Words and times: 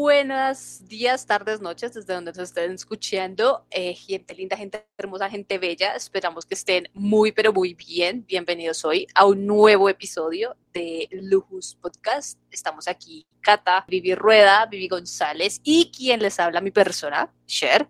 buenas 0.00 0.88
días, 0.88 1.26
tardes, 1.26 1.60
noches, 1.60 1.92
desde 1.92 2.14
donde 2.14 2.32
nos 2.32 2.48
estén 2.48 2.72
escuchando. 2.72 3.66
Eh, 3.70 3.92
gente 3.92 4.34
linda, 4.34 4.56
gente 4.56 4.86
hermosa, 4.96 5.28
gente 5.28 5.58
bella. 5.58 5.94
Esperamos 5.94 6.46
que 6.46 6.54
estén 6.54 6.88
muy, 6.94 7.32
pero 7.32 7.52
muy 7.52 7.74
bien. 7.74 8.24
Bienvenidos 8.26 8.82
hoy 8.86 9.06
a 9.14 9.26
un 9.26 9.46
nuevo 9.46 9.90
episodio 9.90 10.56
de 10.72 11.06
Lujus 11.10 11.74
Podcast. 11.74 12.38
Estamos 12.50 12.88
aquí, 12.88 13.26
Cata, 13.42 13.84
Vivi 13.88 14.14
Rueda, 14.14 14.64
Vivi 14.64 14.88
González 14.88 15.60
y 15.64 15.92
quien 15.94 16.22
les 16.22 16.40
habla, 16.40 16.62
mi 16.62 16.70
persona, 16.70 17.30
Cher. 17.44 17.86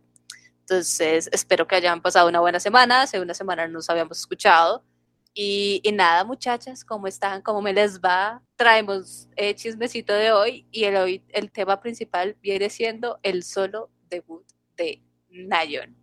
Entonces, 0.62 1.28
espero 1.30 1.68
que 1.68 1.76
hayan 1.76 2.02
pasado 2.02 2.28
una 2.28 2.40
buena 2.40 2.58
semana. 2.58 3.02
Hace 3.02 3.20
una 3.20 3.34
semana 3.34 3.68
nos 3.68 3.88
habíamos 3.88 4.18
escuchado. 4.18 4.84
Y, 5.32 5.82
nada, 5.92 6.24
muchachas, 6.24 6.84
¿cómo 6.84 7.06
están? 7.06 7.42
¿Cómo 7.42 7.62
me 7.62 7.72
les 7.72 8.00
va? 8.00 8.42
Traemos 8.56 9.28
el 9.36 9.54
chismecito 9.54 10.12
de 10.12 10.32
hoy 10.32 10.66
y 10.72 10.84
el, 10.84 10.96
hoy, 10.96 11.24
el 11.28 11.52
tema 11.52 11.80
principal 11.80 12.36
viene 12.42 12.68
siendo 12.68 13.20
el 13.22 13.44
solo 13.44 13.90
debut 14.08 14.44
de 14.76 15.02
Nayon. 15.30 15.96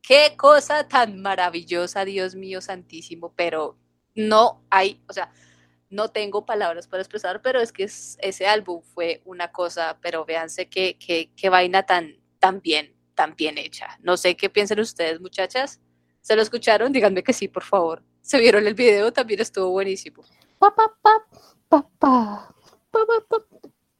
Qué 0.00 0.34
cosa 0.36 0.86
tan 0.86 1.20
maravillosa, 1.20 2.04
Dios 2.04 2.36
mío 2.36 2.60
santísimo, 2.60 3.32
pero 3.34 3.76
no 4.14 4.64
hay, 4.70 5.02
o 5.08 5.12
sea, 5.12 5.32
no 5.90 6.10
tengo 6.10 6.46
palabras 6.46 6.86
para 6.86 7.02
expresar, 7.02 7.42
pero 7.42 7.60
es 7.60 7.72
que 7.72 7.84
ese 7.84 8.46
álbum 8.46 8.80
fue 8.82 9.22
una 9.24 9.50
cosa, 9.50 9.98
pero 10.00 10.24
véanse 10.24 10.68
qué, 10.68 10.96
qué, 10.98 11.48
vaina 11.50 11.82
tan, 11.82 12.16
tan 12.38 12.60
bien, 12.60 12.94
tan 13.16 13.34
bien 13.34 13.58
hecha. 13.58 13.98
No 14.02 14.16
sé 14.16 14.36
qué 14.36 14.48
piensan 14.50 14.78
ustedes, 14.78 15.20
muchachas. 15.20 15.80
¿Se 16.20 16.36
lo 16.36 16.42
escucharon? 16.42 16.92
Díganme 16.92 17.24
que 17.24 17.32
sí, 17.32 17.48
por 17.48 17.64
favor 17.64 18.04
se 18.26 18.40
vieron 18.40 18.66
el 18.66 18.74
video, 18.74 19.12
también 19.12 19.40
estuvo 19.40 19.70
buenísimo. 19.70 20.24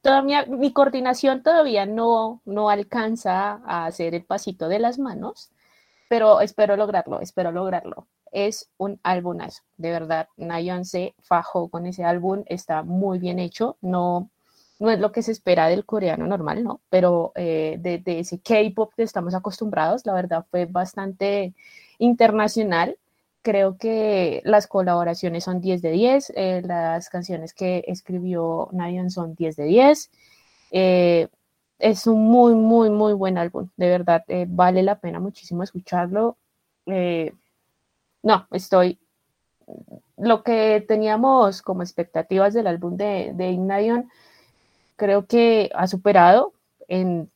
Todavía, 0.01 0.45
mi 0.45 0.73
coordinación 0.73 1.43
todavía 1.43 1.85
no, 1.85 2.41
no 2.43 2.69
alcanza 2.69 3.61
a 3.65 3.85
hacer 3.85 4.15
el 4.15 4.25
pasito 4.25 4.67
de 4.67 4.79
las 4.79 4.99
manos, 4.99 5.51
pero 6.09 6.41
espero 6.41 6.75
lograrlo, 6.75 7.21
espero 7.21 7.53
lograrlo. 7.53 8.07
Es 8.33 8.69
un 8.75 8.99
álbumazo, 9.03 9.63
de 9.77 9.91
verdad. 9.91 10.27
Nayon 10.35 10.83
se 10.83 11.15
fajó 11.21 11.69
con 11.69 11.85
ese 11.85 12.03
álbum, 12.03 12.43
está 12.47 12.83
muy 12.83 13.19
bien 13.19 13.39
hecho, 13.39 13.77
no, 13.79 14.29
no 14.79 14.91
es 14.91 14.99
lo 14.99 15.13
que 15.13 15.21
se 15.21 15.31
espera 15.31 15.67
del 15.69 15.85
coreano 15.85 16.27
normal, 16.27 16.65
¿no? 16.65 16.81
Pero 16.89 17.31
eh, 17.35 17.77
de, 17.79 17.99
de 17.99 18.19
ese 18.19 18.39
K-pop 18.39 18.91
que 18.93 19.03
estamos 19.03 19.33
acostumbrados, 19.33 20.05
la 20.05 20.13
verdad 20.13 20.45
fue 20.51 20.65
bastante 20.65 21.53
internacional 21.97 22.97
creo 23.41 23.77
que 23.77 24.41
las 24.45 24.67
colaboraciones 24.67 25.43
son 25.45 25.61
10 25.61 25.81
de 25.81 25.91
10, 25.91 26.33
eh, 26.35 26.61
las 26.65 27.09
canciones 27.09 27.53
que 27.53 27.83
escribió 27.87 28.69
Nayan 28.71 29.09
son 29.09 29.35
10 29.35 29.55
de 29.55 29.63
10. 29.65 30.11
Eh, 30.71 31.27
es 31.79 32.07
un 32.07 32.23
muy, 32.23 32.55
muy, 32.55 32.89
muy 32.89 33.13
buen 33.13 33.37
álbum, 33.37 33.69
de 33.77 33.89
verdad, 33.89 34.23
eh, 34.27 34.45
vale 34.49 34.83
la 34.83 34.99
pena 34.99 35.19
muchísimo 35.19 35.63
escucharlo. 35.63 36.37
no, 38.23 38.47
estoy... 38.51 38.99
Lo 40.17 40.43
que 40.43 40.83
teníamos 40.87 41.61
como 41.61 41.83
expectativas 41.83 42.53
del 42.53 42.67
álbum 42.67 42.97
de, 42.97 43.31
de 43.35 44.03
creo 44.95 45.25
que 45.27 45.69
ha 45.75 45.87
superado 45.87 46.53
en 46.87 47.29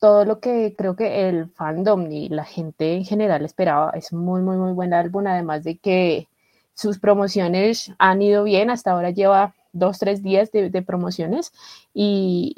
todo 0.00 0.24
lo 0.24 0.40
que 0.40 0.74
creo 0.76 0.96
que 0.96 1.28
el 1.28 1.50
fandom 1.50 2.10
y 2.10 2.28
la 2.30 2.44
gente 2.44 2.94
en 2.94 3.04
general 3.04 3.44
esperaba. 3.44 3.92
Es 3.92 4.12
muy, 4.12 4.40
muy, 4.42 4.56
muy 4.56 4.72
buen 4.72 4.94
álbum, 4.94 5.26
además 5.26 5.62
de 5.62 5.78
que 5.78 6.26
sus 6.74 6.98
promociones 6.98 7.92
han 7.98 8.22
ido 8.22 8.44
bien, 8.44 8.70
hasta 8.70 8.92
ahora 8.92 9.10
lleva 9.10 9.54
dos, 9.72 9.98
tres 9.98 10.22
días 10.22 10.50
de, 10.52 10.82
promociones 10.82 11.52
y, 11.94 12.54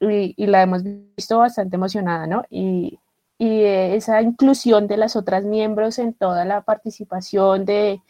y, 0.00 0.46
la 0.46 0.62
hemos 0.62 0.82
visto 0.84 1.38
bastante 1.38 1.76
emocionada, 1.76 2.26
¿no? 2.26 2.44
Y 2.48 2.98
esa 3.38 4.22
inclusión 4.22 4.86
de 4.86 4.96
las 4.96 5.16
otras 5.16 5.44
miembros 5.44 5.98
en 5.98 6.14
toda 6.14 6.44
la 6.44 6.62
participación 6.62 7.64
de, 7.64 8.00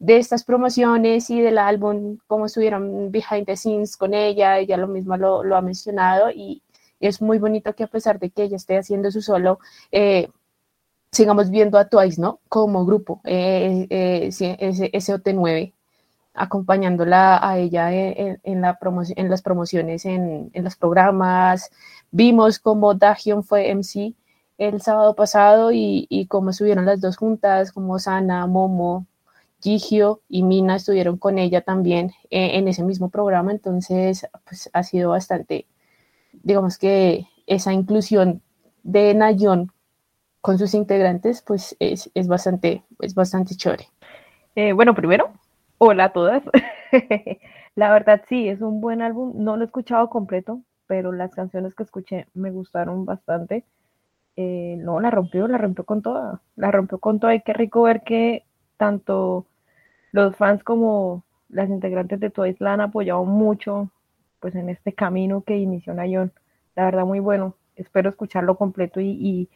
de 0.00 0.16
estas 0.18 0.44
promociones 0.44 1.30
y 1.30 1.40
del 1.40 1.58
álbum, 1.58 2.18
cómo 2.26 2.46
estuvieron 2.46 3.10
behind 3.12 3.46
the 3.46 3.56
scenes 3.56 3.96
con 3.96 4.14
ella, 4.14 4.58
ella 4.58 4.76
lo 4.76 4.88
mismo 4.88 5.16
lo, 5.16 5.44
lo 5.44 5.56
ha 5.56 5.62
mencionado 5.62 6.30
y, 6.30 6.62
es 7.00 7.22
muy 7.22 7.38
bonito 7.38 7.74
que 7.74 7.84
a 7.84 7.88
pesar 7.88 8.18
de 8.18 8.30
que 8.30 8.44
ella 8.44 8.56
esté 8.56 8.76
haciendo 8.78 9.10
su 9.10 9.22
solo, 9.22 9.58
eh, 9.92 10.28
sigamos 11.12 11.50
viendo 11.50 11.78
a 11.78 11.88
Twice, 11.88 12.20
¿no? 12.20 12.40
Como 12.48 12.84
grupo, 12.84 13.20
eh, 13.24 13.86
eh, 13.90 14.28
SOT9, 14.30 15.72
acompañándola 16.34 17.38
a 17.42 17.58
ella 17.58 17.92
en, 17.92 18.60
la 18.60 18.78
en 19.16 19.30
las 19.30 19.42
promociones, 19.42 20.04
en, 20.04 20.50
los 20.54 20.76
programas. 20.76 21.70
Vimos 22.10 22.58
cómo 22.58 22.94
Dahyun 22.94 23.44
fue 23.44 23.74
MC 23.74 24.14
el 24.58 24.82
sábado 24.82 25.14
pasado 25.14 25.70
y, 25.72 26.26
cómo 26.28 26.50
estuvieron 26.50 26.86
las 26.86 27.00
dos 27.00 27.16
juntas, 27.16 27.72
como 27.72 27.98
Sana, 27.98 28.46
Momo, 28.46 29.06
Gigio 29.60 30.20
y 30.28 30.42
Mina 30.42 30.76
estuvieron 30.76 31.16
con 31.18 31.38
ella 31.38 31.62
también 31.62 32.12
en 32.30 32.68
ese 32.68 32.84
mismo 32.84 33.08
programa, 33.10 33.52
entonces 33.52 34.26
pues 34.44 34.70
ha 34.72 34.82
sido 34.82 35.10
bastante 35.10 35.66
digamos 36.48 36.78
que 36.78 37.26
esa 37.46 37.74
inclusión 37.74 38.40
de 38.82 39.12
Nayon 39.14 39.70
con 40.40 40.56
sus 40.56 40.72
integrantes, 40.72 41.42
pues 41.46 41.76
es, 41.78 42.10
bastante, 42.26 42.82
es 43.00 43.14
bastante 43.14 43.54
chévere. 43.54 43.88
Eh, 44.56 44.72
bueno, 44.72 44.94
primero, 44.94 45.30
hola 45.76 46.04
a 46.04 46.12
todas. 46.14 46.42
la 47.74 47.92
verdad 47.92 48.22
sí, 48.30 48.48
es 48.48 48.62
un 48.62 48.80
buen 48.80 49.02
álbum. 49.02 49.34
No 49.36 49.56
lo 49.58 49.62
he 49.62 49.66
escuchado 49.66 50.08
completo, 50.08 50.62
pero 50.86 51.12
las 51.12 51.34
canciones 51.34 51.74
que 51.74 51.82
escuché 51.82 52.28
me 52.32 52.50
gustaron 52.50 53.04
bastante. 53.04 53.66
Eh, 54.36 54.76
no, 54.78 55.00
la 55.00 55.10
rompió, 55.10 55.48
la 55.48 55.58
rompió 55.58 55.84
con 55.84 56.00
toda. 56.00 56.40
La 56.56 56.70
rompió 56.70 56.98
con 56.98 57.20
toda. 57.20 57.34
Y 57.34 57.42
qué 57.42 57.52
rico 57.52 57.82
ver 57.82 58.00
que 58.04 58.46
tanto 58.78 59.44
los 60.12 60.34
fans 60.36 60.64
como 60.64 61.24
las 61.50 61.68
integrantes 61.68 62.20
de 62.20 62.30
Twice 62.30 62.64
la 62.64 62.72
han 62.72 62.80
apoyado 62.80 63.24
mucho 63.24 63.90
pues 64.40 64.54
en 64.54 64.68
este 64.68 64.92
camino 64.92 65.42
que 65.42 65.56
inició 65.56 65.94
Nayon. 65.94 66.32
La 66.74 66.84
verdad 66.84 67.04
muy 67.04 67.20
bueno. 67.20 67.56
Espero 67.76 68.10
escucharlo 68.10 68.56
completo 68.56 69.00
y, 69.00 69.48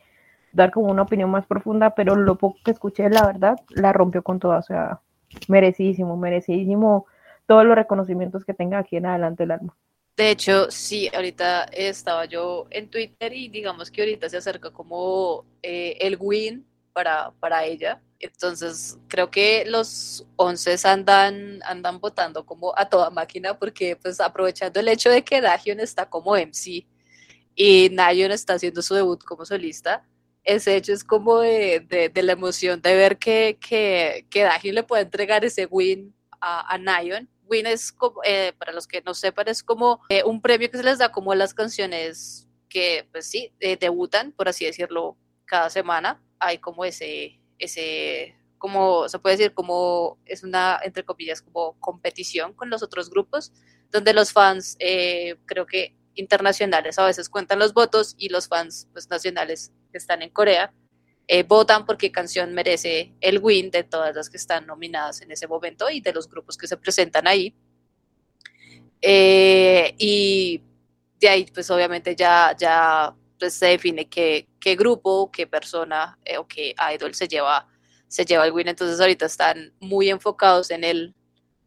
dar 0.52 0.70
como 0.70 0.90
una 0.90 1.02
opinión 1.02 1.30
más 1.30 1.46
profunda, 1.46 1.94
pero 1.94 2.14
lo 2.14 2.36
poco 2.36 2.58
que 2.62 2.72
escuché, 2.72 3.08
la 3.08 3.26
verdad, 3.26 3.56
la 3.70 3.92
rompió 3.92 4.22
con 4.22 4.38
todo. 4.38 4.58
O 4.58 4.62
sea, 4.62 5.00
merecidísimo, 5.48 6.16
merecidísimo 6.16 7.06
todos 7.46 7.64
los 7.64 7.74
reconocimientos 7.74 8.44
que 8.44 8.52
tenga 8.52 8.78
aquí 8.78 8.96
en 8.96 9.06
adelante 9.06 9.44
el 9.44 9.52
álbum. 9.52 9.70
De 10.16 10.30
hecho, 10.30 10.70
sí, 10.70 11.08
ahorita 11.14 11.64
estaba 11.72 12.26
yo 12.26 12.66
en 12.70 12.88
Twitter 12.88 13.32
y 13.32 13.48
digamos 13.48 13.90
que 13.90 14.02
ahorita 14.02 14.28
se 14.28 14.36
acerca 14.36 14.70
como 14.70 15.46
eh, 15.62 15.96
el 16.00 16.18
win 16.20 16.66
para, 16.92 17.32
para 17.40 17.64
ella 17.64 18.02
entonces, 18.22 18.98
creo 19.08 19.30
que 19.32 19.64
los 19.66 20.24
11 20.36 20.76
andan, 20.84 21.60
andan 21.64 21.98
votando 21.98 22.46
como 22.46 22.72
a 22.78 22.88
toda 22.88 23.10
máquina 23.10 23.58
porque 23.58 23.96
pues 23.96 24.20
aprovechando 24.20 24.78
el 24.78 24.86
hecho 24.86 25.10
de 25.10 25.24
que 25.24 25.40
Dahyun 25.40 25.80
está 25.80 26.08
como 26.08 26.36
MC 26.36 26.86
y 27.56 27.90
Nayon 27.90 28.30
está 28.30 28.54
haciendo 28.54 28.80
su 28.80 28.94
debut 28.94 29.22
como 29.24 29.44
solista, 29.44 30.06
ese 30.44 30.76
hecho 30.76 30.92
es 30.92 31.02
como 31.02 31.40
de, 31.40 31.80
de, 32.12 32.22
la 32.22 32.32
emoción 32.32 32.80
de 32.80 32.94
ver 32.94 33.18
que, 33.18 33.58
que, 33.60 34.26
que 34.30 34.72
le 34.72 34.82
puede 34.84 35.02
entregar 35.02 35.44
ese 35.44 35.66
win 35.66 36.14
a, 36.40 36.72
a 36.72 36.78
Nayon. 36.78 37.28
Win 37.46 37.66
es 37.66 37.90
como, 37.92 38.20
eh, 38.24 38.52
para 38.56 38.72
los 38.72 38.86
que 38.86 39.02
no 39.02 39.14
sepan, 39.14 39.48
es 39.48 39.64
como 39.64 40.00
eh, 40.08 40.22
un 40.24 40.40
premio 40.40 40.70
que 40.70 40.78
se 40.78 40.84
les 40.84 40.98
da 40.98 41.10
como 41.10 41.32
a 41.32 41.36
las 41.36 41.54
canciones 41.54 42.48
que, 42.68 43.08
pues 43.10 43.28
sí, 43.28 43.52
eh, 43.58 43.76
debutan, 43.76 44.32
por 44.32 44.48
así 44.48 44.64
decirlo, 44.64 45.16
cada 45.44 45.70
semana. 45.70 46.22
Hay 46.38 46.58
como 46.58 46.84
ese, 46.84 47.41
ese, 47.62 48.36
como 48.58 49.08
se 49.08 49.18
puede 49.18 49.36
decir, 49.36 49.54
como 49.54 50.18
es 50.24 50.42
una, 50.42 50.78
entre 50.82 51.04
comillas, 51.04 51.42
como 51.42 51.78
competición 51.80 52.52
con 52.54 52.70
los 52.70 52.82
otros 52.82 53.10
grupos, 53.10 53.52
donde 53.90 54.12
los 54.14 54.32
fans, 54.32 54.76
eh, 54.78 55.36
creo 55.46 55.66
que 55.66 55.94
internacionales 56.14 56.98
a 56.98 57.06
veces 57.06 57.28
cuentan 57.28 57.58
los 57.58 57.72
votos 57.72 58.14
y 58.18 58.28
los 58.28 58.48
fans 58.48 58.88
pues, 58.92 59.08
nacionales 59.08 59.72
que 59.90 59.98
están 59.98 60.22
en 60.22 60.30
Corea 60.30 60.72
eh, 61.28 61.44
votan 61.44 61.86
por 61.86 61.96
qué 61.96 62.10
canción 62.10 62.52
merece 62.52 63.14
el 63.20 63.38
win 63.38 63.70
de 63.70 63.84
todas 63.84 64.14
las 64.14 64.28
que 64.28 64.36
están 64.36 64.66
nominadas 64.66 65.22
en 65.22 65.30
ese 65.30 65.46
momento 65.46 65.88
y 65.88 66.00
de 66.00 66.12
los 66.12 66.28
grupos 66.28 66.56
que 66.58 66.66
se 66.66 66.76
presentan 66.76 67.26
ahí. 67.26 67.54
Eh, 69.00 69.94
y 69.98 70.60
de 71.20 71.28
ahí, 71.28 71.46
pues 71.54 71.70
obviamente 71.70 72.16
ya, 72.16 72.54
ya 72.58 73.14
se 73.50 73.66
define 73.66 74.08
qué, 74.08 74.48
qué 74.60 74.76
grupo, 74.76 75.30
qué 75.32 75.46
persona 75.46 76.18
eh, 76.24 76.38
o 76.38 76.46
qué 76.46 76.74
idol 76.94 77.14
se 77.14 77.28
lleva, 77.28 77.68
se 78.08 78.24
lleva 78.24 78.46
el 78.46 78.52
win. 78.52 78.68
Entonces 78.68 79.00
ahorita 79.00 79.26
están 79.26 79.72
muy 79.80 80.10
enfocados 80.10 80.70
en 80.70 80.84
el, 80.84 81.14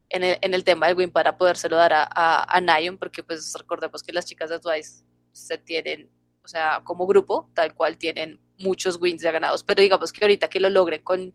en 0.09 0.23
el, 0.23 0.37
en 0.41 0.53
el 0.53 0.63
tema 0.63 0.87
del 0.87 0.97
win 0.97 1.11
para 1.11 1.37
podérselo 1.37 1.75
dar 1.75 1.93
a, 1.93 2.03
a, 2.03 2.57
a 2.57 2.81
porque 2.99 3.23
pues 3.23 3.53
recordemos 3.57 4.03
que 4.03 4.13
las 4.13 4.25
chicas 4.25 4.49
de 4.49 4.59
Twice 4.59 5.03
se 5.31 5.57
tienen, 5.57 6.09
o 6.43 6.47
sea, 6.47 6.81
como 6.83 7.05
grupo, 7.07 7.49
tal 7.53 7.73
cual 7.73 7.97
tienen 7.97 8.39
muchos 8.57 8.99
wins 9.01 9.21
ya 9.21 9.31
ganados, 9.31 9.63
pero 9.63 9.81
digamos 9.81 10.13
que 10.13 10.23
ahorita 10.23 10.47
que 10.47 10.59
lo 10.59 10.69
logren 10.69 11.01
con, 11.03 11.33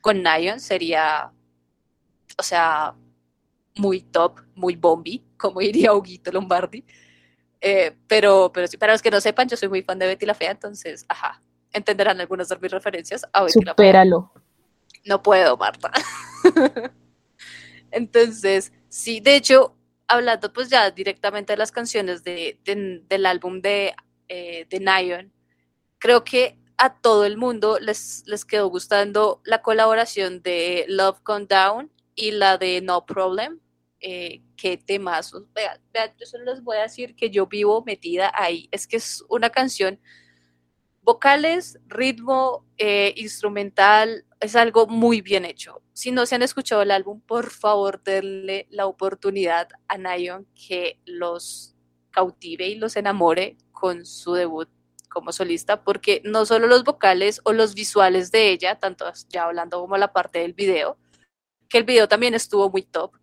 con 0.00 0.22
Nayon 0.22 0.60
sería, 0.60 1.32
o 2.36 2.42
sea, 2.42 2.94
muy 3.76 4.02
top, 4.02 4.40
muy 4.54 4.76
bombi, 4.76 5.24
como 5.38 5.60
diría 5.60 5.94
Huguito 5.94 6.30
Lombardi 6.32 6.84
Eh, 7.60 7.96
pero, 8.06 8.50
pero 8.52 8.66
sí, 8.66 8.76
para 8.76 8.92
los 8.92 9.02
que 9.02 9.10
no 9.10 9.20
sepan, 9.20 9.48
yo 9.48 9.56
soy 9.56 9.68
muy 9.68 9.82
fan 9.82 9.98
de 9.98 10.06
Betty 10.06 10.26
la 10.26 10.34
Fea, 10.34 10.50
entonces, 10.52 11.04
ajá, 11.08 11.42
entenderán 11.72 12.20
algunas 12.20 12.48
de 12.48 12.56
mis 12.58 12.70
referencias 12.70 13.26
a 13.32 13.42
Betty 13.42 13.60
la 13.60 13.64
Fea. 13.64 13.72
Supéralo. 13.72 14.32
No 15.04 15.22
puedo, 15.22 15.56
Marta. 15.56 15.90
entonces, 17.90 18.72
sí, 18.88 19.20
de 19.20 19.36
hecho, 19.36 19.74
hablando 20.06 20.52
pues 20.52 20.68
ya 20.68 20.90
directamente 20.90 21.52
de 21.52 21.56
las 21.56 21.72
canciones 21.72 22.22
de, 22.24 22.58
de- 22.64 23.02
del 23.08 23.26
álbum 23.26 23.60
de, 23.60 23.94
eh, 24.28 24.66
de 24.68 24.80
Nyon, 24.80 25.32
creo 25.98 26.24
que 26.24 26.58
a 26.76 26.94
todo 26.94 27.24
el 27.24 27.36
mundo 27.36 27.78
les, 27.80 28.22
les 28.26 28.44
quedó 28.44 28.68
gustando 28.68 29.40
la 29.44 29.62
colaboración 29.62 30.42
de 30.42 30.84
Love 30.88 31.20
Gone 31.24 31.46
Down 31.46 31.90
y 32.14 32.30
la 32.32 32.56
de 32.58 32.80
No 32.82 33.04
Problem. 33.04 33.58
Eh, 34.00 34.42
qué 34.56 34.76
temazos. 34.76 35.44
Vean, 35.52 35.80
vean, 35.92 36.12
yo 36.18 36.26
solo 36.26 36.44
les 36.44 36.62
voy 36.62 36.76
a 36.76 36.82
decir 36.82 37.16
que 37.16 37.30
yo 37.30 37.46
vivo 37.46 37.82
metida 37.84 38.32
ahí. 38.34 38.68
Es 38.70 38.86
que 38.86 38.96
es 38.96 39.24
una 39.28 39.50
canción, 39.50 40.00
vocales, 41.02 41.78
ritmo, 41.86 42.64
eh, 42.76 43.14
instrumental, 43.16 44.24
es 44.40 44.54
algo 44.56 44.86
muy 44.86 45.20
bien 45.20 45.44
hecho. 45.44 45.82
Si 45.92 46.12
no 46.12 46.26
se 46.26 46.34
han 46.34 46.42
escuchado 46.42 46.82
el 46.82 46.90
álbum, 46.90 47.20
por 47.20 47.50
favor 47.50 48.02
denle 48.02 48.66
la 48.70 48.86
oportunidad 48.86 49.68
a 49.88 49.98
Nyon 49.98 50.46
que 50.54 51.00
los 51.04 51.74
cautive 52.10 52.68
y 52.68 52.74
los 52.76 52.96
enamore 52.96 53.56
con 53.72 54.04
su 54.06 54.34
debut 54.34 54.68
como 55.08 55.32
solista, 55.32 55.82
porque 55.82 56.20
no 56.24 56.44
solo 56.46 56.66
los 56.66 56.84
vocales 56.84 57.40
o 57.44 57.52
los 57.52 57.74
visuales 57.74 58.30
de 58.30 58.50
ella, 58.50 58.78
tanto 58.78 59.06
ya 59.28 59.44
hablando 59.44 59.80
como 59.80 59.96
la 59.96 60.12
parte 60.12 60.40
del 60.40 60.52
video, 60.52 60.98
que 61.68 61.78
el 61.78 61.84
video 61.84 62.08
también 62.08 62.34
estuvo 62.34 62.70
muy 62.70 62.82
top, 62.82 63.14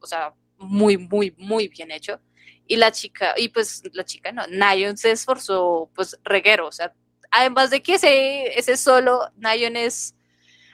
o 0.00 0.06
sea, 0.06 0.34
muy, 0.58 0.96
muy, 0.96 1.34
muy 1.38 1.68
bien 1.68 1.90
hecho. 1.90 2.20
Y 2.66 2.76
la 2.76 2.92
chica, 2.92 3.34
y 3.36 3.48
pues 3.48 3.82
la 3.92 4.04
chica 4.04 4.30
no, 4.30 4.46
Nayon 4.46 4.96
se 4.96 5.10
esforzó, 5.10 5.90
pues 5.94 6.18
reguero, 6.22 6.68
o 6.68 6.72
sea, 6.72 6.94
además 7.30 7.70
de 7.70 7.82
que 7.82 7.94
ese, 7.94 8.58
ese 8.58 8.76
solo, 8.76 9.28
Nayon 9.36 9.76
es 9.76 10.14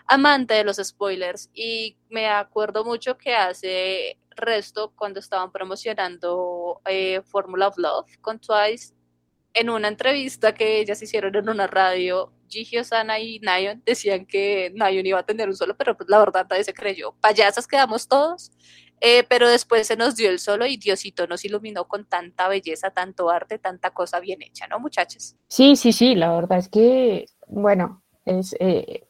amante 0.06 0.54
de 0.54 0.64
los 0.64 0.76
spoilers 0.76 1.50
y 1.54 1.96
me 2.10 2.28
acuerdo 2.28 2.84
mucho 2.84 3.16
que 3.16 3.34
hace 3.34 4.18
resto 4.30 4.92
cuando 4.94 5.20
estaban 5.20 5.50
promocionando 5.50 6.80
eh, 6.84 7.22
Formula 7.22 7.68
of 7.68 7.78
Love 7.78 8.18
con 8.20 8.38
Twice 8.38 8.94
en 9.56 9.70
una 9.70 9.88
entrevista 9.88 10.52
que 10.54 10.80
ellas 10.80 11.02
hicieron 11.02 11.34
en 11.34 11.48
una 11.48 11.66
radio, 11.66 12.30
Gigi 12.48 12.78
Osana 12.78 13.18
y 13.18 13.40
Nayon 13.40 13.82
decían 13.86 14.26
que 14.26 14.70
Nayon 14.74 15.06
iba 15.06 15.18
a 15.18 15.24
tener 15.24 15.48
un 15.48 15.56
solo, 15.56 15.74
pero 15.76 15.96
pues 15.96 16.10
la 16.10 16.18
verdad 16.18 16.46
nadie 16.48 16.62
se 16.62 16.74
creyó. 16.74 17.14
Payasas 17.22 17.66
quedamos 17.66 18.06
todos, 18.06 18.52
eh, 19.00 19.24
pero 19.28 19.48
después 19.48 19.86
se 19.86 19.96
nos 19.96 20.14
dio 20.14 20.28
el 20.28 20.40
solo 20.40 20.66
y 20.66 20.76
Diosito 20.76 21.26
nos 21.26 21.42
iluminó 21.46 21.88
con 21.88 22.04
tanta 22.04 22.48
belleza, 22.48 22.90
tanto 22.90 23.30
arte, 23.30 23.58
tanta 23.58 23.90
cosa 23.90 24.20
bien 24.20 24.42
hecha, 24.42 24.66
¿no, 24.66 24.78
muchachos? 24.78 25.36
Sí, 25.48 25.74
sí, 25.74 25.92
sí, 25.92 26.14
la 26.14 26.34
verdad 26.34 26.58
es 26.58 26.68
que, 26.68 27.24
bueno, 27.46 28.02
es, 28.26 28.54
eh, 28.60 29.04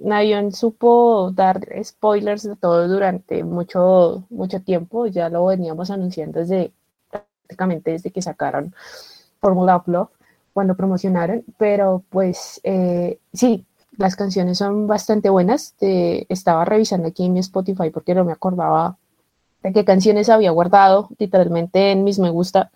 Nayon 0.00 0.50
supo 0.50 1.30
dar 1.32 1.60
spoilers 1.84 2.42
de 2.42 2.56
todo 2.56 2.88
durante 2.88 3.44
mucho, 3.44 4.26
mucho 4.28 4.60
tiempo, 4.60 5.06
ya 5.06 5.28
lo 5.28 5.46
veníamos 5.46 5.92
anunciando 5.92 6.40
desde 6.40 6.72
prácticamente 7.10 7.92
desde 7.92 8.10
que 8.10 8.22
sacaron 8.22 8.74
Formula 9.44 9.76
of 9.76 9.88
Love 9.88 10.08
cuando 10.54 10.74
promocionaron, 10.74 11.44
pero 11.58 12.02
pues 12.08 12.62
eh, 12.64 13.18
sí, 13.34 13.66
las 13.98 14.16
canciones 14.16 14.56
son 14.56 14.86
bastante 14.86 15.28
buenas. 15.28 15.74
Estaba 15.80 16.64
revisando 16.64 17.08
aquí 17.08 17.26
en 17.26 17.34
mi 17.34 17.40
Spotify 17.40 17.90
porque 17.90 18.14
no 18.14 18.24
me 18.24 18.32
acordaba 18.32 18.96
de 19.62 19.72
qué 19.74 19.84
canciones 19.84 20.30
había 20.30 20.50
guardado 20.50 21.10
literalmente 21.18 21.92
en 21.92 22.04
mis 22.04 22.18
me 22.18 22.30
gusta. 22.30 22.70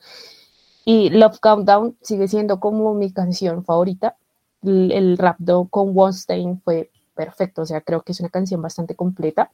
Y 0.85 1.09
Love 1.09 1.39
Countdown 1.41 1.97
sigue 2.03 2.29
siendo 2.29 2.61
como 2.61 2.93
mi 2.93 3.13
canción 3.13 3.65
favorita. 3.65 4.17
El, 4.63 4.93
el 4.93 5.17
rap 5.17 5.39
con 5.71 5.97
Wonstein 5.97 6.61
fue 6.61 6.91
perfecto, 7.15 7.63
o 7.63 7.67
sea, 7.67 7.81
creo 7.81 8.03
que 8.03 8.13
es 8.13 8.21
una 8.21 8.29
canción 8.29 8.61
bastante 8.61 8.95
completa. 8.95 9.53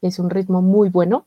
Es 0.00 0.20
un 0.20 0.30
ritmo 0.30 0.62
muy 0.62 0.90
bueno. 0.90 1.26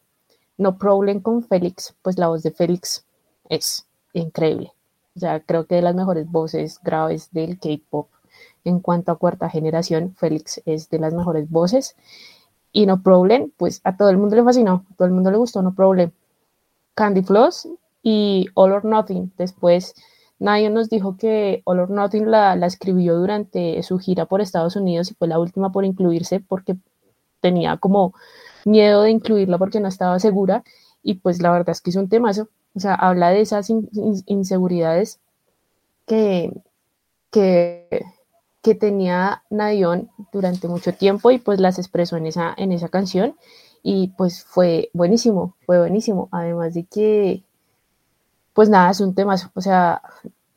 No 0.58 0.78
Problem 0.78 1.20
con 1.20 1.44
Félix, 1.44 1.96
pues 2.02 2.18
la 2.18 2.28
voz 2.28 2.42
de 2.44 2.52
Félix 2.52 3.06
es 3.50 3.86
increíble. 4.14 4.74
O 5.20 5.22
sea, 5.22 5.42
creo 5.42 5.68
que 5.68 5.76
de 5.76 5.82
las 5.82 5.96
mejores 5.96 6.32
voces 6.32 6.80
graves 6.82 7.30
del 7.34 7.60
K-pop. 7.60 8.08
En 8.64 8.80
cuanto 8.80 9.12
a 9.12 9.18
cuarta 9.18 9.50
generación, 9.50 10.16
Félix 10.16 10.62
es 10.66 10.90
de 10.90 10.98
las 10.98 11.14
mejores 11.14 11.50
voces. 11.50 11.98
Y 12.72 12.86
No 12.86 13.04
Problem, 13.04 13.52
pues 13.58 13.82
a 13.84 13.98
todo 13.98 14.12
el 14.12 14.18
mundo 14.18 14.38
le 14.38 14.46
fascinó, 14.46 14.86
a 14.90 14.96
todo 14.96 15.10
el 15.10 15.14
mundo 15.14 15.30
le 15.30 15.36
gustó 15.36 15.62
No 15.62 15.76
Problem. 15.76 16.12
Candy 16.96 17.22
Floss 17.22 17.68
y 18.02 18.48
All 18.54 18.72
or 18.72 18.86
Nothing. 18.86 19.34
Después, 19.38 19.94
Nayo 20.40 20.70
nos 20.70 20.90
dijo 20.90 21.18
que 21.18 21.64
All 21.66 21.82
or 21.82 21.90
Nothing 21.90 22.32
la, 22.32 22.56
la 22.56 22.68
escribió 22.68 23.18
durante 23.18 23.84
su 23.84 24.00
gira 24.00 24.26
por 24.26 24.40
Estados 24.40 24.78
Unidos 24.78 25.12
y 25.12 25.16
fue 25.16 25.28
la 25.28 25.38
última 25.38 25.70
por 25.74 25.84
incluirse 25.84 26.40
porque 26.40 26.78
tenía 27.42 27.76
como 27.76 28.14
miedo 28.64 29.02
de 29.02 29.12
incluirla 29.12 29.58
porque 29.58 29.82
no 29.82 29.90
estaba 29.90 30.18
segura. 30.20 30.64
Y 31.04 31.16
pues 31.16 31.42
la 31.42 31.52
verdad 31.52 31.72
es 31.72 31.82
que 31.82 31.90
es 31.90 31.98
un 31.98 32.08
temazo. 32.08 32.48
O 32.76 32.80
sea, 32.80 32.94
habla 32.96 33.30
de 33.30 33.42
esas 33.42 33.70
in 33.70 33.90
inseguridades 34.26 35.20
que, 36.06 36.54
que, 37.32 38.06
que 38.62 38.76
tenía 38.76 39.44
Nayon 39.50 40.10
durante 40.32 40.68
mucho 40.68 40.94
tiempo 40.94 41.32
y 41.32 41.40
pues 41.40 41.60
las 41.60 41.80
expresó 41.80 42.18
en 42.18 42.28
esa, 42.28 42.54
en 42.58 42.72
esa 42.72 42.90
canción. 42.90 43.36
Y 43.82 44.10
pues 44.18 44.44
fue 44.44 44.90
buenísimo, 44.94 45.56
fue 45.66 45.80
buenísimo. 45.80 46.30
Además 46.32 46.74
de 46.74 46.86
que, 46.86 47.44
pues 48.54 48.70
nada, 48.70 48.92
es 48.92 49.00
un 49.00 49.16
tema, 49.16 49.36
o 49.54 49.62
sea, 49.62 50.02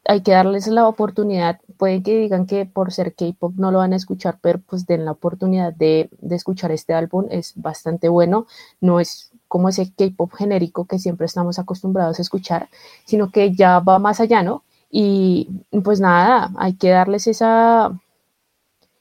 hay 0.05 0.23
que 0.23 0.33
darles 0.33 0.67
la 0.67 0.89
oportunidad. 0.89 1.61
Pueden 1.77 2.03
que 2.03 2.19
digan 2.19 2.47
que 2.47 2.67
por 2.67 2.93
ser 2.93 3.15
K-pop 3.15 3.55
no 3.57 3.71
lo 3.71 3.79
van 3.79 3.93
a 3.93 3.97
escuchar, 3.97 4.39
pero 4.41 4.61
pues 4.61 4.87
den 4.87 5.05
la 5.05 5.13
oportunidad 5.13 5.73
de, 5.73 6.11
de 6.21 6.37
escuchar 6.37 6.73
este 6.73 6.95
álbum. 6.95 7.27
Es 7.31 7.55
bastante 7.57 8.09
bueno. 8.09 8.47
No 8.81 9.01
es 9.01 9.32
como 9.53 9.69
ese 9.69 9.93
K-pop 9.93 10.33
genérico 10.33 10.87
que 10.87 10.99
siempre 10.99 11.27
estamos 11.27 11.59
acostumbrados 11.59 12.19
a 12.19 12.23
escuchar, 12.23 12.71
sino 13.05 13.31
que 13.31 13.55
ya 13.55 13.81
va 13.81 13.99
más 13.99 14.19
allá, 14.19 14.43
¿no? 14.43 14.63
Y 14.91 15.47
pues 15.85 16.01
nada, 16.01 16.51
hay 16.57 16.73
que 16.73 16.89
darles 16.89 17.27
esa, 17.27 17.93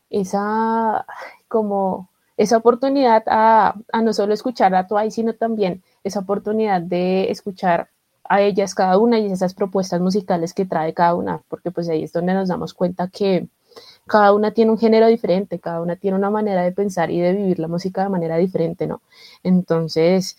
esa, 0.10 1.06
como, 1.48 2.10
esa 2.36 2.58
oportunidad 2.58 3.24
a, 3.28 3.76
a 3.94 4.02
no 4.02 4.12
solo 4.12 4.34
escuchar 4.34 4.76
a 4.76 4.88
Twice, 4.88 5.12
sino 5.12 5.36
también 5.36 5.84
esa 6.04 6.20
oportunidad 6.20 6.82
de 6.82 7.32
escuchar 7.32 7.88
a 8.26 8.42
ellas 8.42 8.76
cada 8.76 8.98
una 8.98 9.20
y 9.20 9.32
esas 9.32 9.54
propuestas 9.54 10.02
musicales 10.02 10.54
que 10.54 10.66
trae 10.66 10.94
cada 10.94 11.16
una, 11.16 11.42
porque 11.48 11.72
pues 11.72 11.88
ahí 11.88 12.04
es 12.04 12.12
donde 12.12 12.34
nos 12.34 12.50
damos 12.50 12.74
cuenta 12.74 13.08
que 13.08 13.48
cada 14.06 14.34
una 14.34 14.52
tiene 14.52 14.72
un 14.72 14.78
género 14.78 15.08
diferente, 15.08 15.60
cada 15.60 15.82
una 15.82 15.96
tiene 15.96 16.18
una 16.18 16.30
manera 16.30 16.64
de 16.64 16.74
pensar 16.74 17.12
y 17.12 17.22
de 17.22 17.34
vivir 17.34 17.60
la 17.60 17.70
música 17.70 18.04
de 18.04 18.10
manera 18.10 18.36
diferente, 18.38 18.88
¿no? 18.88 19.02
Entonces, 19.44 20.38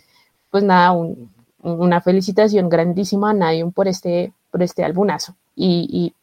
pues 0.52 0.62
nada, 0.62 0.92
un, 0.92 1.32
una 1.62 2.02
felicitación 2.02 2.68
grandísima 2.68 3.30
a 3.30 3.32
Nayon 3.32 3.72
por 3.72 3.88
este, 3.88 4.34
por 4.50 4.62
este 4.62 4.84
albumazo. 4.84 5.34
Y, 5.56 6.14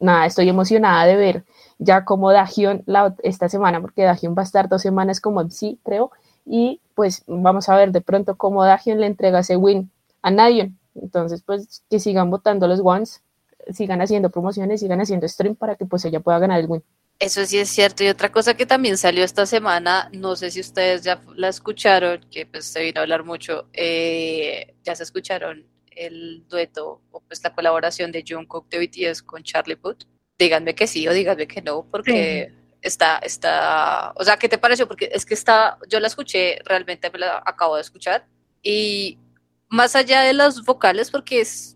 nada, 0.00 0.24
estoy 0.26 0.48
emocionada 0.48 1.04
de 1.04 1.16
ver 1.16 1.44
ya 1.78 2.04
como 2.04 2.32
Dagion 2.32 2.82
la, 2.86 3.14
esta 3.22 3.48
semana, 3.48 3.82
porque 3.82 4.02
Dagion 4.02 4.34
va 4.36 4.40
a 4.40 4.44
estar 4.44 4.68
dos 4.70 4.80
semanas 4.80 5.20
como 5.20 5.42
MC, 5.42 5.76
creo, 5.84 6.10
y 6.46 6.80
pues 6.94 7.24
vamos 7.26 7.68
a 7.68 7.76
ver 7.76 7.92
de 7.92 8.00
pronto 8.00 8.36
cómo 8.36 8.64
Dagion 8.64 9.00
le 9.00 9.06
entrega 9.06 9.40
ese 9.40 9.56
win 9.56 9.90
a 10.22 10.30
Nayon. 10.30 10.78
Entonces, 10.94 11.42
pues 11.44 11.82
que 11.90 12.00
sigan 12.00 12.30
votando 12.30 12.66
los 12.66 12.80
ones, 12.80 13.22
sigan 13.70 14.00
haciendo 14.00 14.30
promociones, 14.30 14.80
sigan 14.80 15.00
haciendo 15.02 15.28
stream 15.28 15.56
para 15.56 15.76
que 15.76 15.84
pues 15.84 16.06
ella 16.06 16.20
pueda 16.20 16.38
ganar 16.38 16.60
el 16.60 16.70
win. 16.70 16.82
Eso 17.18 17.44
sí 17.46 17.58
es 17.58 17.68
cierto. 17.68 18.04
Y 18.04 18.08
otra 18.08 18.32
cosa 18.32 18.54
que 18.54 18.66
también 18.66 18.98
salió 18.98 19.24
esta 19.24 19.46
semana, 19.46 20.08
no 20.12 20.36
sé 20.36 20.50
si 20.50 20.60
ustedes 20.60 21.02
ya 21.02 21.22
la 21.36 21.48
escucharon, 21.48 22.20
que 22.30 22.46
pues 22.46 22.66
se 22.66 22.82
vino 22.82 23.00
a 23.00 23.02
hablar 23.02 23.24
mucho, 23.24 23.68
eh, 23.72 24.74
ya 24.82 24.94
se 24.94 25.04
escucharon 25.04 25.66
el 25.90 26.44
dueto 26.48 27.02
o 27.10 27.20
pues 27.20 27.42
la 27.44 27.54
colaboración 27.54 28.10
de 28.10 28.24
Jungkook 28.26 28.68
de 28.68 28.78
BTS 28.86 29.22
con 29.22 29.42
Charlie 29.42 29.76
Puth. 29.76 30.04
Díganme 30.38 30.74
que 30.74 30.86
sí 30.86 31.06
o 31.06 31.12
díganme 31.12 31.46
que 31.46 31.62
no, 31.62 31.86
porque 31.90 32.48
sí. 32.50 32.76
está, 32.82 33.18
está, 33.18 34.12
o 34.16 34.24
sea, 34.24 34.36
¿qué 34.36 34.48
te 34.48 34.58
pareció? 34.58 34.88
Porque 34.88 35.08
es 35.12 35.24
que 35.24 35.34
está, 35.34 35.78
yo 35.88 36.00
la 36.00 36.08
escuché, 36.08 36.58
realmente 36.64 37.10
me 37.10 37.20
la 37.20 37.42
acabo 37.46 37.76
de 37.76 37.82
escuchar 37.82 38.26
y 38.62 39.18
más 39.68 39.94
allá 39.96 40.22
de 40.22 40.32
los 40.32 40.64
vocales, 40.64 41.10
porque 41.10 41.40
es, 41.40 41.73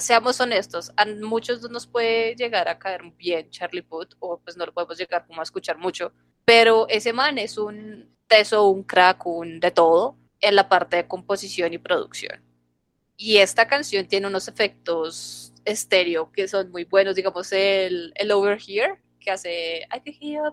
seamos 0.00 0.40
honestos, 0.40 0.92
a 0.96 1.04
muchos 1.06 1.68
nos 1.70 1.86
puede 1.86 2.34
llegar 2.36 2.68
a 2.68 2.78
caer 2.78 3.02
bien 3.16 3.50
Charlie 3.50 3.82
Puth, 3.82 4.14
o 4.18 4.38
pues 4.38 4.56
no 4.56 4.66
lo 4.66 4.72
podemos 4.72 4.98
llegar 4.98 5.26
como 5.26 5.40
a 5.40 5.44
escuchar 5.44 5.78
mucho, 5.78 6.12
pero 6.44 6.86
ese 6.88 7.12
man 7.12 7.38
es 7.38 7.58
un 7.58 8.14
teso, 8.26 8.68
un 8.68 8.82
crack, 8.82 9.26
un 9.26 9.60
de 9.60 9.70
todo 9.70 10.16
en 10.40 10.56
la 10.56 10.68
parte 10.68 10.96
de 10.96 11.08
composición 11.08 11.72
y 11.72 11.78
producción. 11.78 12.42
Y 13.16 13.38
esta 13.38 13.68
canción 13.68 14.06
tiene 14.06 14.26
unos 14.26 14.48
efectos 14.48 15.52
estéreo 15.64 16.30
que 16.32 16.48
son 16.48 16.70
muy 16.70 16.84
buenos, 16.84 17.14
digamos 17.14 17.52
el, 17.52 18.12
el 18.16 18.30
Over 18.32 18.58
Here, 18.60 19.00
que 19.20 19.30
hace 19.30 19.86
I 19.94 20.00
can 20.00 20.14
hear 20.20 20.52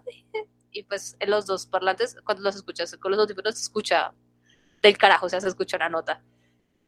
y 0.71 0.83
pues 0.83 1.17
en 1.19 1.29
los 1.29 1.45
dos 1.45 1.65
parlantes, 1.65 2.15
cuando 2.23 2.43
los 2.43 2.55
escuchas 2.55 2.95
con 2.97 3.11
los 3.11 3.19
audífonos, 3.19 3.55
se 3.55 3.63
escucha 3.63 4.13
del 4.81 4.97
carajo, 4.97 5.25
o 5.25 5.29
sea, 5.29 5.41
se 5.41 5.47
escucha 5.47 5.77
una 5.77 5.89
nota. 5.89 6.23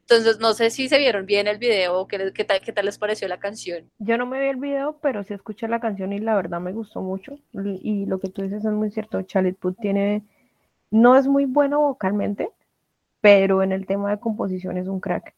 Entonces, 0.10 0.40
no 0.40 0.54
sé 0.54 0.70
si 0.70 0.90
se 0.90 0.98
vieron 0.98 1.26
bien 1.26 1.48
el 1.48 1.58
video 1.58 1.98
o 1.98 2.08
qué, 2.08 2.18
tal, 2.46 2.62
qué 2.62 2.74
tal 2.74 2.86
les 2.86 2.98
pareció 2.98 3.28
la 3.30 3.40
canción. 3.40 3.90
Yo 4.00 4.18
no 4.18 4.26
me 4.26 4.40
vi 4.42 4.48
el 4.48 4.58
video, 4.58 5.00
pero 5.02 5.24
sí 5.24 5.34
escuché 5.34 5.68
la 5.68 5.80
canción 5.80 6.12
y 6.12 6.20
la 6.20 6.36
verdad 6.36 6.60
me 6.60 6.74
gustó 6.74 7.02
mucho. 7.02 7.40
Y 7.54 8.06
lo 8.06 8.20
que 8.20 8.30
tú 8.30 8.42
dices 8.42 8.66
es 8.66 8.72
muy 8.72 8.92
cierto. 8.92 9.22
Chalet 9.22 9.58
Put 9.58 9.80
tiene, 9.80 10.24
no 10.92 11.16
es 11.16 11.28
muy 11.28 11.46
bueno 11.46 11.80
vocalmente, 11.80 12.50
pero 13.22 13.64
en 13.64 13.72
el 13.72 13.86
tema 13.86 14.12
de 14.12 14.20
composición 14.20 14.78
es 14.78 14.88
un 14.88 15.00
crack. 15.00 15.34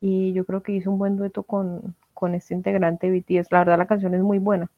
Y 0.00 0.32
yo 0.32 0.44
creo 0.44 0.64
que 0.64 0.72
hizo 0.72 0.90
un 0.90 0.98
buen 0.98 1.16
dueto 1.16 1.44
con, 1.44 1.94
con 2.12 2.34
este 2.34 2.54
integrante 2.54 3.08
de 3.08 3.20
BTS. 3.20 3.52
La 3.52 3.60
verdad 3.60 3.78
la 3.78 3.86
canción 3.86 4.14
es 4.14 4.22
muy 4.22 4.40
buena 4.40 4.68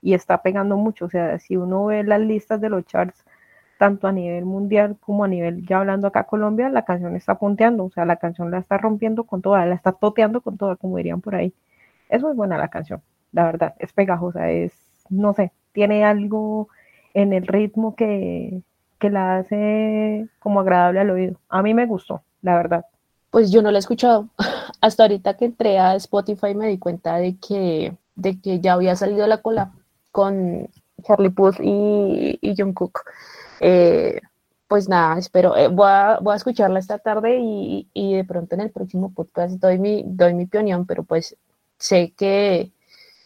y 0.00 0.14
está 0.14 0.40
pegando 0.42 0.76
mucho. 0.76 1.06
O 1.06 1.10
sea, 1.10 1.38
si 1.40 1.56
uno 1.56 1.86
ve 1.86 2.04
las 2.04 2.20
listas 2.20 2.60
de 2.60 2.68
los 2.68 2.84
charts, 2.86 3.24
tanto 3.78 4.08
a 4.08 4.12
nivel 4.12 4.44
mundial 4.44 4.96
como 5.00 5.24
a 5.24 5.28
nivel, 5.28 5.64
ya 5.66 5.78
hablando 5.78 6.08
acá 6.08 6.24
Colombia, 6.24 6.68
la 6.68 6.84
canción 6.84 7.16
está 7.16 7.38
punteando, 7.38 7.84
o 7.84 7.90
sea, 7.90 8.04
la 8.04 8.16
canción 8.16 8.50
la 8.50 8.58
está 8.58 8.76
rompiendo 8.76 9.24
con 9.24 9.40
toda, 9.40 9.64
la 9.64 9.74
está 9.74 9.92
toteando 9.92 10.40
con 10.40 10.58
toda, 10.58 10.76
como 10.76 10.96
dirían 10.96 11.20
por 11.20 11.36
ahí. 11.36 11.54
Es 12.08 12.22
muy 12.22 12.34
buena 12.34 12.58
la 12.58 12.68
canción, 12.68 13.00
la 13.32 13.44
verdad, 13.44 13.74
es 13.78 13.92
pegajosa, 13.92 14.50
es, 14.50 14.72
no 15.08 15.32
sé, 15.32 15.52
tiene 15.72 16.04
algo 16.04 16.68
en 17.14 17.32
el 17.32 17.46
ritmo 17.46 17.94
que, 17.94 18.62
que 18.98 19.10
la 19.10 19.38
hace 19.38 20.28
como 20.40 20.60
agradable 20.60 21.00
al 21.00 21.10
oído. 21.10 21.40
A 21.48 21.62
mí 21.62 21.72
me 21.72 21.86
gustó, 21.86 22.22
la 22.42 22.56
verdad. 22.56 22.84
Pues 23.30 23.52
yo 23.52 23.62
no 23.62 23.70
la 23.70 23.78
he 23.78 23.80
escuchado. 23.80 24.28
Hasta 24.80 25.04
ahorita 25.04 25.36
que 25.36 25.44
entré 25.44 25.78
a 25.78 25.94
Spotify 25.94 26.54
me 26.54 26.68
di 26.68 26.78
cuenta 26.78 27.16
de 27.16 27.36
que, 27.36 27.96
de 28.16 28.40
que 28.40 28.60
ya 28.60 28.72
había 28.72 28.96
salido 28.96 29.26
la 29.26 29.38
cola 29.38 29.72
con 30.10 30.68
Charlie 31.02 31.30
Puth 31.30 31.60
y, 31.60 32.38
y 32.40 32.54
Jungkook. 32.56 33.04
Eh, 33.60 34.20
pues 34.68 34.88
nada, 34.88 35.18
espero, 35.18 35.56
eh, 35.56 35.68
voy, 35.68 35.88
a, 35.88 36.18
voy, 36.20 36.34
a, 36.34 36.36
escucharla 36.36 36.78
esta 36.78 36.98
tarde 36.98 37.38
y, 37.40 37.88
y, 37.94 38.14
de 38.14 38.24
pronto 38.24 38.54
en 38.54 38.60
el 38.60 38.70
próximo 38.70 39.12
podcast 39.14 39.54
doy 39.54 39.78
mi, 39.78 40.04
doy 40.06 40.34
mi 40.34 40.44
opinión, 40.44 40.86
pero 40.86 41.04
pues 41.04 41.36
sé 41.78 42.12
que, 42.16 42.70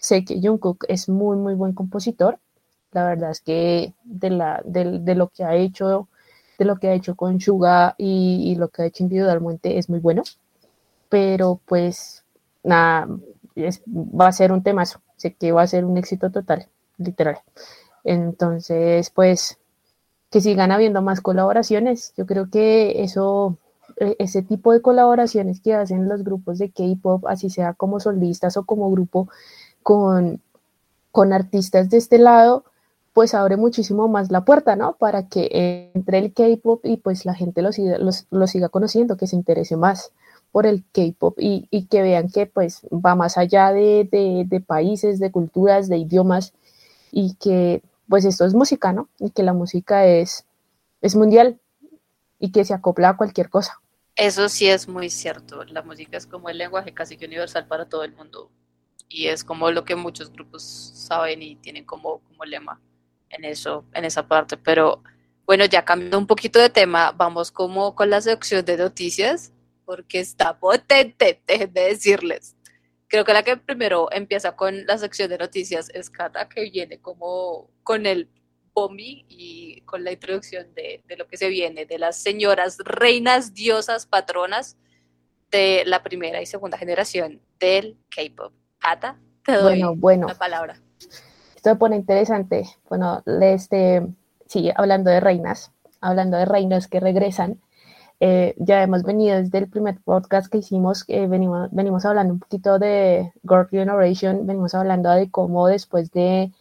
sé 0.00 0.24
que 0.24 0.40
Jungkook 0.40 0.84
es 0.88 1.08
muy, 1.08 1.36
muy 1.36 1.54
buen 1.54 1.72
compositor. 1.74 2.38
La 2.92 3.06
verdad 3.06 3.30
es 3.30 3.40
que 3.40 3.94
de, 4.04 4.30
la, 4.30 4.62
de, 4.64 5.00
de 5.00 5.14
lo 5.14 5.28
que 5.28 5.44
ha 5.44 5.56
hecho, 5.56 6.08
de 6.58 6.64
lo 6.64 6.76
que 6.76 6.88
ha 6.88 6.94
hecho 6.94 7.16
con 7.16 7.40
Suga 7.40 7.94
y, 7.98 8.52
y, 8.52 8.54
lo 8.56 8.68
que 8.68 8.82
ha 8.82 8.86
hecho 8.86 9.02
individualmente 9.02 9.78
es 9.78 9.88
muy 9.90 9.98
bueno. 9.98 10.22
Pero 11.08 11.60
pues 11.66 12.24
nada, 12.62 13.08
es, 13.56 13.82
va 13.86 14.28
a 14.28 14.32
ser 14.32 14.52
un 14.52 14.62
temazo. 14.62 15.00
Sé 15.16 15.34
que 15.34 15.52
va 15.52 15.62
a 15.62 15.66
ser 15.66 15.84
un 15.84 15.98
éxito 15.98 16.30
total, 16.30 16.68
literal. 17.02 17.38
Entonces, 18.04 19.10
pues 19.10 19.58
que 20.32 20.40
sigan 20.40 20.72
habiendo 20.72 21.02
más 21.02 21.20
colaboraciones. 21.20 22.14
Yo 22.16 22.26
creo 22.26 22.50
que 22.50 23.02
eso, 23.04 23.58
e, 23.98 24.16
ese 24.18 24.42
tipo 24.42 24.72
de 24.72 24.80
colaboraciones 24.80 25.60
que 25.60 25.74
hacen 25.74 26.08
los 26.08 26.24
grupos 26.24 26.58
de 26.58 26.70
K-pop, 26.70 27.26
así 27.26 27.50
sea 27.50 27.74
como 27.74 28.00
solistas 28.00 28.56
o 28.56 28.64
como 28.64 28.90
grupo 28.90 29.28
con, 29.82 30.40
con 31.12 31.34
artistas 31.34 31.90
de 31.90 31.98
este 31.98 32.18
lado, 32.18 32.64
pues 33.12 33.34
abre 33.34 33.58
muchísimo 33.58 34.08
más 34.08 34.30
la 34.30 34.44
puerta, 34.46 34.74
¿no? 34.74 34.94
Para 34.94 35.28
que 35.28 35.90
entre 35.94 36.18
el 36.18 36.32
K-pop 36.32 36.80
y 36.84 36.96
pues 36.96 37.26
la 37.26 37.34
gente 37.34 37.60
lo 37.60 37.72
siga, 37.72 37.98
lo 37.98 38.46
siga 38.46 38.70
conociendo, 38.70 39.18
que 39.18 39.26
se 39.26 39.36
interese 39.36 39.76
más 39.76 40.12
por 40.50 40.66
el 40.66 40.82
K-pop 40.92 41.38
y, 41.38 41.68
y, 41.70 41.86
que 41.86 42.02
vean 42.02 42.30
que 42.30 42.46
pues 42.46 42.86
va 42.90 43.14
más 43.14 43.36
allá 43.36 43.72
de, 43.72 44.08
de 44.48 44.60
países, 44.60 45.18
de 45.18 45.30
culturas, 45.30 45.88
de 45.88 45.98
idiomas 45.98 46.54
y 47.12 47.34
que 47.34 47.82
pues 48.08 48.24
esto 48.24 48.44
es 48.44 48.54
música, 48.54 48.92
¿no? 48.92 49.08
Y 49.20 49.30
que 49.30 49.44
la 49.44 49.52
música 49.52 50.06
es, 50.06 50.44
es 51.00 51.14
mundial 51.14 51.60
y 52.40 52.50
que 52.50 52.64
se 52.64 52.74
acopla 52.74 53.10
a 53.10 53.16
cualquier 53.16 53.48
cosa. 53.48 53.80
Eso 54.16 54.48
sí 54.48 54.68
es 54.68 54.88
muy 54.88 55.08
cierto. 55.08 55.64
La 55.64 55.82
música 55.82 56.16
es 56.16 56.26
como 56.26 56.48
el 56.48 56.58
lenguaje 56.58 56.92
casi 56.92 57.16
que 57.16 57.26
universal 57.26 57.66
para 57.66 57.88
todo 57.88 58.02
el 58.02 58.12
mundo. 58.12 58.50
Y 59.08 59.28
es 59.28 59.44
como 59.44 59.70
lo 59.70 59.84
que 59.84 59.94
muchos 59.94 60.32
grupos 60.32 60.62
saben 60.62 61.42
y 61.42 61.56
tienen 61.56 61.84
como, 61.84 62.20
como 62.20 62.44
lema 62.44 62.80
en 63.30 63.44
eso, 63.44 63.84
en 63.92 64.04
esa 64.04 64.26
parte. 64.26 64.56
Pero 64.56 65.02
bueno, 65.46 65.64
ya 65.66 65.84
cambiando 65.84 66.18
un 66.18 66.26
poquito 66.26 66.58
de 66.58 66.70
tema, 66.70 67.12
vamos 67.12 67.50
como 67.50 67.94
con 67.94 68.10
la 68.10 68.20
sección 68.20 68.64
de 68.64 68.76
noticias, 68.76 69.52
porque 69.84 70.20
está 70.20 70.58
potente, 70.58 71.42
déjenme 71.46 71.80
decirles 71.80 72.56
creo 73.12 73.26
que 73.26 73.34
la 73.34 73.42
que 73.42 73.58
primero 73.58 74.08
empieza 74.10 74.56
con 74.56 74.86
la 74.86 74.96
sección 74.96 75.28
de 75.28 75.36
noticias 75.36 75.90
es 75.92 76.08
Kata, 76.08 76.48
que 76.48 76.62
viene 76.70 76.98
como 76.98 77.68
con 77.82 78.06
el 78.06 78.30
bombi 78.72 79.26
y 79.28 79.82
con 79.82 80.02
la 80.02 80.12
introducción 80.12 80.72
de, 80.74 81.02
de, 81.06 81.16
lo 81.18 81.26
que 81.26 81.36
se 81.36 81.50
viene, 81.50 81.84
de 81.84 81.98
las 81.98 82.16
señoras 82.16 82.78
reinas, 82.78 83.52
diosas, 83.52 84.06
patronas 84.06 84.78
de 85.50 85.82
la 85.84 86.02
primera 86.02 86.40
y 86.40 86.46
segunda 86.46 86.78
generación 86.78 87.42
del 87.60 87.98
K-pop. 88.08 88.54
Kata, 88.78 89.18
te 89.44 89.52
doy 89.52 89.82
bueno, 89.82 89.94
bueno. 89.94 90.28
la 90.28 90.34
palabra. 90.34 90.80
Esto 91.54 91.68
me 91.68 91.76
pone 91.76 91.96
interesante. 91.96 92.64
Bueno, 92.88 93.22
este, 93.42 94.06
sí, 94.46 94.70
hablando 94.74 95.10
de 95.10 95.20
reinas, 95.20 95.70
hablando 96.00 96.38
de 96.38 96.46
reinas 96.46 96.88
que 96.88 96.98
regresan, 96.98 97.60
eh, 98.24 98.54
ya 98.56 98.84
hemos 98.84 99.02
venido 99.02 99.36
desde 99.36 99.58
el 99.58 99.68
primer 99.68 100.00
podcast 100.00 100.46
que 100.46 100.58
hicimos, 100.58 101.04
eh, 101.08 101.26
venimos, 101.26 101.68
venimos 101.72 102.04
hablando 102.04 102.34
un 102.34 102.38
poquito 102.38 102.78
de 102.78 103.32
Girl 103.42 103.66
Generation, 103.68 104.46
venimos 104.46 104.76
hablando 104.76 105.10
de 105.10 105.28
cómo 105.28 105.66
después 105.66 106.12
de, 106.12 106.52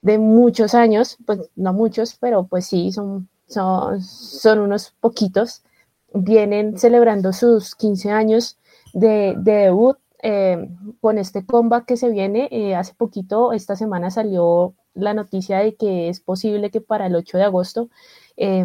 de 0.00 0.18
muchos 0.18 0.76
años, 0.76 1.18
pues 1.26 1.40
no 1.56 1.72
muchos, 1.72 2.14
pero 2.20 2.46
pues 2.46 2.66
sí, 2.66 2.92
son, 2.92 3.28
son, 3.48 4.00
son 4.00 4.60
unos 4.60 4.92
poquitos, 5.00 5.64
vienen 6.12 6.78
celebrando 6.78 7.32
sus 7.32 7.74
15 7.74 8.12
años 8.12 8.56
de, 8.92 9.34
de 9.36 9.52
debut 9.52 9.98
eh, 10.22 10.68
con 11.00 11.18
este 11.18 11.44
comeback 11.44 11.84
que 11.84 11.96
se 11.96 12.10
viene. 12.10 12.46
Eh, 12.52 12.76
hace 12.76 12.94
poquito, 12.94 13.52
esta 13.52 13.74
semana 13.74 14.12
salió 14.12 14.74
la 14.94 15.14
noticia 15.14 15.58
de 15.58 15.74
que 15.74 16.08
es 16.08 16.20
posible 16.20 16.70
que 16.70 16.80
para 16.80 17.06
el 17.06 17.16
8 17.16 17.38
de 17.38 17.44
agosto 17.44 17.88
eh, 18.36 18.64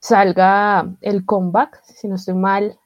salga 0.00 0.94
el 1.00 1.24
comeback, 1.24 1.82
si 1.84 2.08
no 2.08 2.14
estoy 2.14 2.34
mal, 2.34 2.78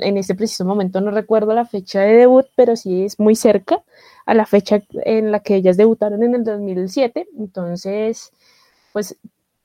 en 0.00 0.16
este 0.16 0.34
preciso 0.34 0.64
momento 0.64 1.00
no 1.00 1.10
recuerdo 1.10 1.54
la 1.54 1.64
fecha 1.64 2.00
de 2.00 2.14
debut, 2.14 2.46
pero 2.56 2.76
sí 2.76 3.04
es 3.04 3.18
muy 3.18 3.36
cerca 3.36 3.82
a 4.26 4.34
la 4.34 4.46
fecha 4.46 4.82
en 5.04 5.32
la 5.32 5.40
que 5.40 5.56
ellas 5.56 5.76
debutaron 5.76 6.22
en 6.22 6.34
el 6.34 6.44
2007, 6.44 7.28
entonces, 7.38 8.32
pues 8.92 9.16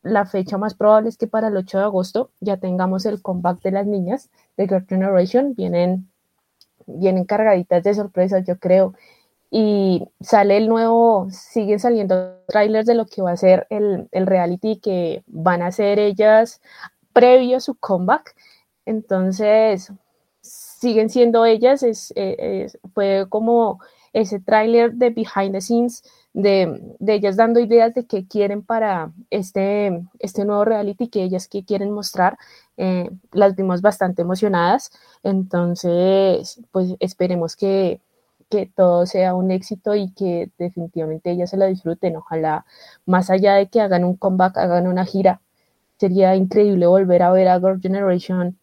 la 0.01 0.25
fecha 0.25 0.58
más 0.58 0.74
probable 0.74 1.10
es 1.10 1.17
que 1.17 1.27
para 1.27 1.50
el 1.50 1.58
8 1.58 1.77
de 1.79 1.84
agosto 1.84 2.32
ya 2.39 2.58
tengamos 2.58 3.06
el 3.06 3.22
comeback 3.22 3.62
de 3.62 3.72
las 3.72 3.86
niñas 3.86 4.29
de 4.56 4.67
Girl 4.67 4.86
Generation, 4.88 5.53
vienen, 5.56 6.10
vienen 6.86 7.25
cargaditas 7.25 7.84
de 7.84 7.94
sorpresas, 7.94 8.46
yo 8.46 8.58
creo, 8.58 8.94
y 9.49 10.07
sale 10.19 10.57
el 10.57 10.67
nuevo, 10.67 11.27
siguen 11.31 11.79
saliendo 11.79 12.41
trailers 12.47 12.85
de 12.85 12.95
lo 12.95 13.05
que 13.05 13.21
va 13.21 13.31
a 13.31 13.37
ser 13.37 13.67
el, 13.69 14.07
el 14.11 14.27
reality 14.27 14.79
que 14.79 15.23
van 15.27 15.61
a 15.61 15.67
hacer 15.67 15.99
ellas 15.99 16.61
previo 17.13 17.57
a 17.57 17.61
su 17.61 17.75
comeback. 17.75 18.35
Entonces, 18.85 19.91
siguen 20.41 21.09
siendo 21.09 21.45
ellas, 21.45 21.83
es, 21.83 22.13
eh, 22.15 22.65
es, 22.65 22.77
fue 22.93 23.25
como 23.29 23.79
ese 24.13 24.39
tráiler 24.39 24.93
de 24.93 25.09
behind 25.09 25.53
the 25.53 25.61
scenes 25.61 26.03
de, 26.33 26.95
de, 26.99 27.13
ellas 27.13 27.35
dando 27.35 27.59
ideas 27.59 27.93
de 27.93 28.05
qué 28.05 28.27
quieren 28.27 28.63
para 28.63 29.11
este, 29.29 30.03
este 30.19 30.45
nuevo 30.45 30.65
reality 30.65 31.07
que 31.07 31.23
ellas 31.23 31.47
que 31.47 31.65
quieren 31.65 31.91
mostrar. 31.91 32.37
Eh, 32.77 33.09
las 33.31 33.55
vimos 33.55 33.81
bastante 33.81 34.21
emocionadas, 34.21 34.91
entonces 35.23 36.61
pues 36.71 36.95
esperemos 36.99 37.55
que, 37.55 38.01
que 38.49 38.65
todo 38.65 39.05
sea 39.05 39.35
un 39.35 39.51
éxito 39.51 39.95
y 39.95 40.11
que 40.13 40.49
definitivamente 40.57 41.31
ellas 41.31 41.49
se 41.49 41.57
la 41.57 41.67
disfruten. 41.67 42.15
Ojalá, 42.17 42.65
más 43.05 43.29
allá 43.29 43.55
de 43.55 43.67
que 43.69 43.81
hagan 43.81 44.03
un 44.03 44.15
comeback, 44.17 44.57
hagan 44.57 44.87
una 44.87 45.05
gira, 45.05 45.41
sería 45.99 46.35
increíble 46.35 46.87
volver 46.87 47.23
a 47.23 47.31
ver 47.31 47.47
a 47.47 47.59
Girl 47.59 47.81
Generation 47.81 48.57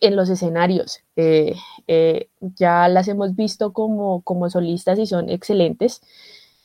en 0.00 0.16
los 0.16 0.28
escenarios. 0.30 1.00
Eh, 1.16 1.54
eh, 1.86 2.28
ya 2.40 2.88
las 2.88 3.08
hemos 3.08 3.36
visto 3.36 3.72
como, 3.72 4.22
como 4.22 4.50
solistas 4.50 4.98
y 4.98 5.06
son 5.06 5.28
excelentes. 5.30 6.02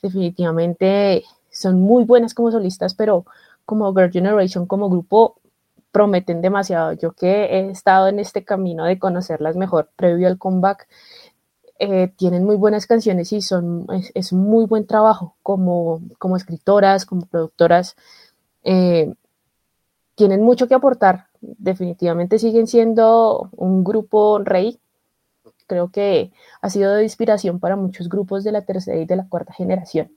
Definitivamente 0.01 1.23
son 1.51 1.81
muy 1.81 2.05
buenas 2.05 2.33
como 2.33 2.51
solistas, 2.51 2.93
pero 2.93 3.25
como 3.65 3.93
Girl 3.93 4.11
Generation, 4.11 4.65
como 4.67 4.89
grupo, 4.89 5.41
prometen 5.91 6.41
demasiado. 6.41 6.93
Yo 6.93 7.13
que 7.13 7.45
he 7.45 7.69
estado 7.69 8.07
en 8.07 8.19
este 8.19 8.43
camino 8.45 8.85
de 8.85 8.99
conocerlas 8.99 9.55
mejor 9.55 9.89
previo 9.95 10.27
al 10.27 10.37
comeback, 10.37 10.87
eh, 11.79 12.11
tienen 12.15 12.43
muy 12.43 12.55
buenas 12.55 12.87
canciones 12.87 13.31
y 13.33 13.41
son, 13.41 13.85
es, 13.93 14.11
es 14.15 14.33
muy 14.33 14.65
buen 14.65 14.87
trabajo 14.87 15.35
como, 15.43 16.01
como 16.17 16.37
escritoras, 16.37 17.05
como 17.05 17.25
productoras. 17.25 17.95
Eh, 18.63 19.13
tienen 20.15 20.41
mucho 20.41 20.67
que 20.67 20.75
aportar. 20.75 21.27
Definitivamente 21.41 22.39
siguen 22.39 22.67
siendo 22.67 23.49
un 23.51 23.83
grupo 23.83 24.39
rey. 24.39 24.79
Creo 25.67 25.89
que 25.91 26.31
ha 26.61 26.69
sido 26.69 26.93
de 26.95 27.03
inspiración 27.03 27.59
para 27.59 27.75
muchos 27.75 28.09
grupos 28.09 28.43
de 28.43 28.51
la 28.51 28.63
tercera 28.63 28.97
y 28.97 29.05
de 29.05 29.15
la 29.15 29.27
cuarta 29.29 29.53
generación. 29.53 30.11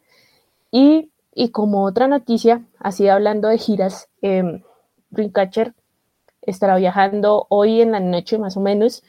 Y, 0.70 1.10
y 1.34 1.50
como 1.50 1.84
otra 1.84 2.08
noticia, 2.08 2.64
así 2.78 3.08
hablando 3.08 3.48
de 3.48 3.58
giras, 3.58 4.08
eh, 4.22 4.62
Dreamcatcher 5.10 5.74
estará 6.42 6.76
viajando 6.76 7.46
hoy 7.50 7.82
en 7.82 7.92
la 7.92 8.00
noche 8.00 8.38
más 8.38 8.56
o 8.56 8.60
menos 8.60 9.02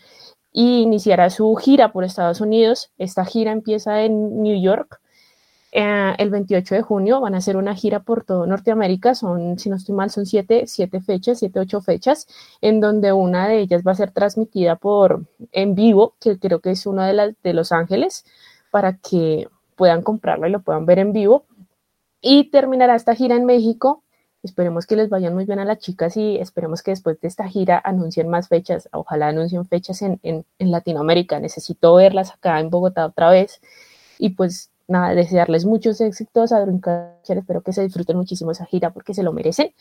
y 0.53 0.81
iniciará 0.81 1.29
su 1.29 1.55
gira 1.55 1.91
por 1.91 2.03
Estados 2.03 2.41
Unidos. 2.41 2.91
Esta 2.97 3.25
gira 3.25 3.51
empieza 3.51 4.03
en 4.03 4.41
New 4.41 4.61
York 4.61 4.99
eh, 5.71 6.13
el 6.17 6.29
28 6.29 6.75
de 6.75 6.81
junio. 6.81 7.21
Van 7.21 7.35
a 7.35 7.37
hacer 7.37 7.55
una 7.57 7.75
gira 7.75 8.01
por 8.01 8.23
todo 8.25 8.45
Norteamérica. 8.45 9.15
Son, 9.15 9.57
si 9.57 9.69
no 9.69 9.77
estoy 9.77 9.95
mal, 9.95 10.09
son 10.09 10.25
siete, 10.25 10.67
siete 10.67 11.01
fechas, 11.01 11.39
siete, 11.39 11.59
ocho 11.59 11.81
fechas, 11.81 12.27
en 12.61 12.81
donde 12.81 13.13
una 13.13 13.47
de 13.47 13.59
ellas 13.59 13.83
va 13.85 13.93
a 13.93 13.95
ser 13.95 14.11
transmitida 14.11 14.75
por 14.75 15.25
en 15.51 15.75
vivo, 15.75 16.15
que 16.19 16.37
creo 16.37 16.59
que 16.59 16.71
es 16.71 16.85
una 16.85 17.07
de 17.07 17.13
las 17.13 17.33
de 17.43 17.53
Los 17.53 17.71
Ángeles, 17.71 18.25
para 18.71 18.97
que 18.97 19.47
puedan 19.75 20.01
comprarla 20.01 20.47
y 20.49 20.51
lo 20.51 20.61
puedan 20.61 20.85
ver 20.85 20.99
en 20.99 21.13
vivo. 21.13 21.45
Y 22.21 22.51
terminará 22.51 22.95
esta 22.95 23.15
gira 23.15 23.35
en 23.35 23.45
México 23.45 24.03
Esperemos 24.43 24.87
que 24.87 24.95
les 24.95 25.09
vayan 25.09 25.35
muy 25.35 25.45
bien 25.45 25.59
a 25.59 25.65
las 25.65 25.77
chicas 25.77 26.17
y 26.17 26.37
esperemos 26.37 26.81
que 26.81 26.91
después 26.91 27.19
de 27.21 27.27
esta 27.27 27.47
gira 27.47 27.79
anuncien 27.83 28.27
más 28.27 28.47
fechas. 28.47 28.89
Ojalá 28.91 29.27
anuncien 29.27 29.65
fechas 29.65 30.01
en, 30.01 30.19
en, 30.23 30.45
Latinoamérica. 30.71 31.39
Necesito 31.39 31.93
verlas 31.95 32.31
acá 32.31 32.59
en 32.59 32.71
Bogotá 32.71 33.05
otra 33.05 33.29
vez. 33.29 33.61
Y 34.17 34.29
pues 34.31 34.71
nada, 34.87 35.13
desearles 35.13 35.65
muchos 35.65 36.01
éxitos 36.01 36.51
a 36.51 36.59
Dreamcatcher. 36.59 37.37
Espero 37.37 37.61
que 37.61 37.71
se 37.71 37.83
disfruten 37.83 38.17
muchísimo 38.17 38.51
esa 38.51 38.65
gira 38.65 38.91
porque 38.91 39.13
se 39.13 39.21
lo 39.21 39.31
merecen. 39.31 39.75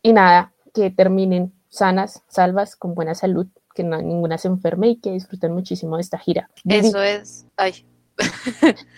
Y 0.00 0.12
nada, 0.12 0.52
que 0.72 0.90
terminen 0.90 1.52
sanas, 1.68 2.22
salvas, 2.28 2.76
con 2.76 2.94
buena 2.94 3.16
salud, 3.16 3.48
que 3.74 3.82
no, 3.82 4.00
ninguna 4.00 4.38
se 4.38 4.46
enferme 4.46 4.90
y 4.90 4.96
que 4.96 5.10
disfruten 5.10 5.52
muchísimo 5.52 5.96
de 5.96 6.02
esta 6.02 6.18
gira. 6.18 6.48
Eso 6.64 7.02
es. 7.02 7.46
Ay. 7.56 7.84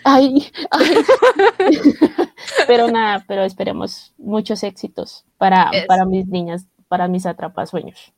ay, 0.03 0.51
ay. 0.71 0.95
Pero 2.67 2.87
nada, 2.87 3.23
pero 3.27 3.43
esperemos 3.43 4.13
muchos 4.17 4.63
éxitos 4.63 5.25
para, 5.37 5.71
para 5.87 6.05
mis 6.05 6.27
niñas, 6.27 6.67
para 6.87 7.07
mis 7.07 7.25
atrapasueños. 7.25 8.13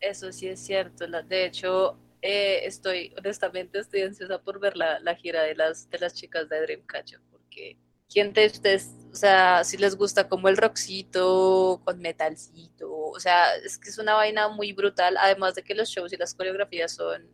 Eso 0.00 0.32
sí 0.32 0.48
es 0.48 0.60
cierto. 0.60 1.06
De 1.06 1.44
hecho, 1.44 1.96
eh, 2.22 2.60
estoy, 2.64 3.14
honestamente, 3.16 3.78
estoy 3.78 4.02
ansiosa 4.02 4.38
por 4.38 4.60
ver 4.60 4.76
la, 4.76 5.14
gira 5.16 5.42
de 5.42 5.54
las, 5.54 5.88
de 5.90 5.98
las 5.98 6.14
chicas 6.14 6.48
de 6.48 6.60
Dreamcatcher, 6.60 7.20
porque 7.30 7.78
¿quién 8.08 8.32
de 8.32 8.46
ustedes, 8.46 8.90
o 9.12 9.14
sea, 9.14 9.62
si 9.64 9.76
les 9.76 9.96
gusta 9.96 10.28
como 10.28 10.48
el 10.48 10.56
rockcito 10.56 11.80
con 11.84 12.00
metalcito? 12.00 12.92
O 12.92 13.20
sea, 13.20 13.54
es 13.56 13.78
que 13.78 13.90
es 13.90 13.98
una 13.98 14.14
vaina 14.14 14.48
muy 14.48 14.72
brutal, 14.72 15.16
además 15.16 15.54
de 15.54 15.62
que 15.62 15.74
los 15.74 15.88
shows 15.88 16.12
y 16.12 16.16
las 16.16 16.34
coreografías 16.34 16.92
son 16.92 17.28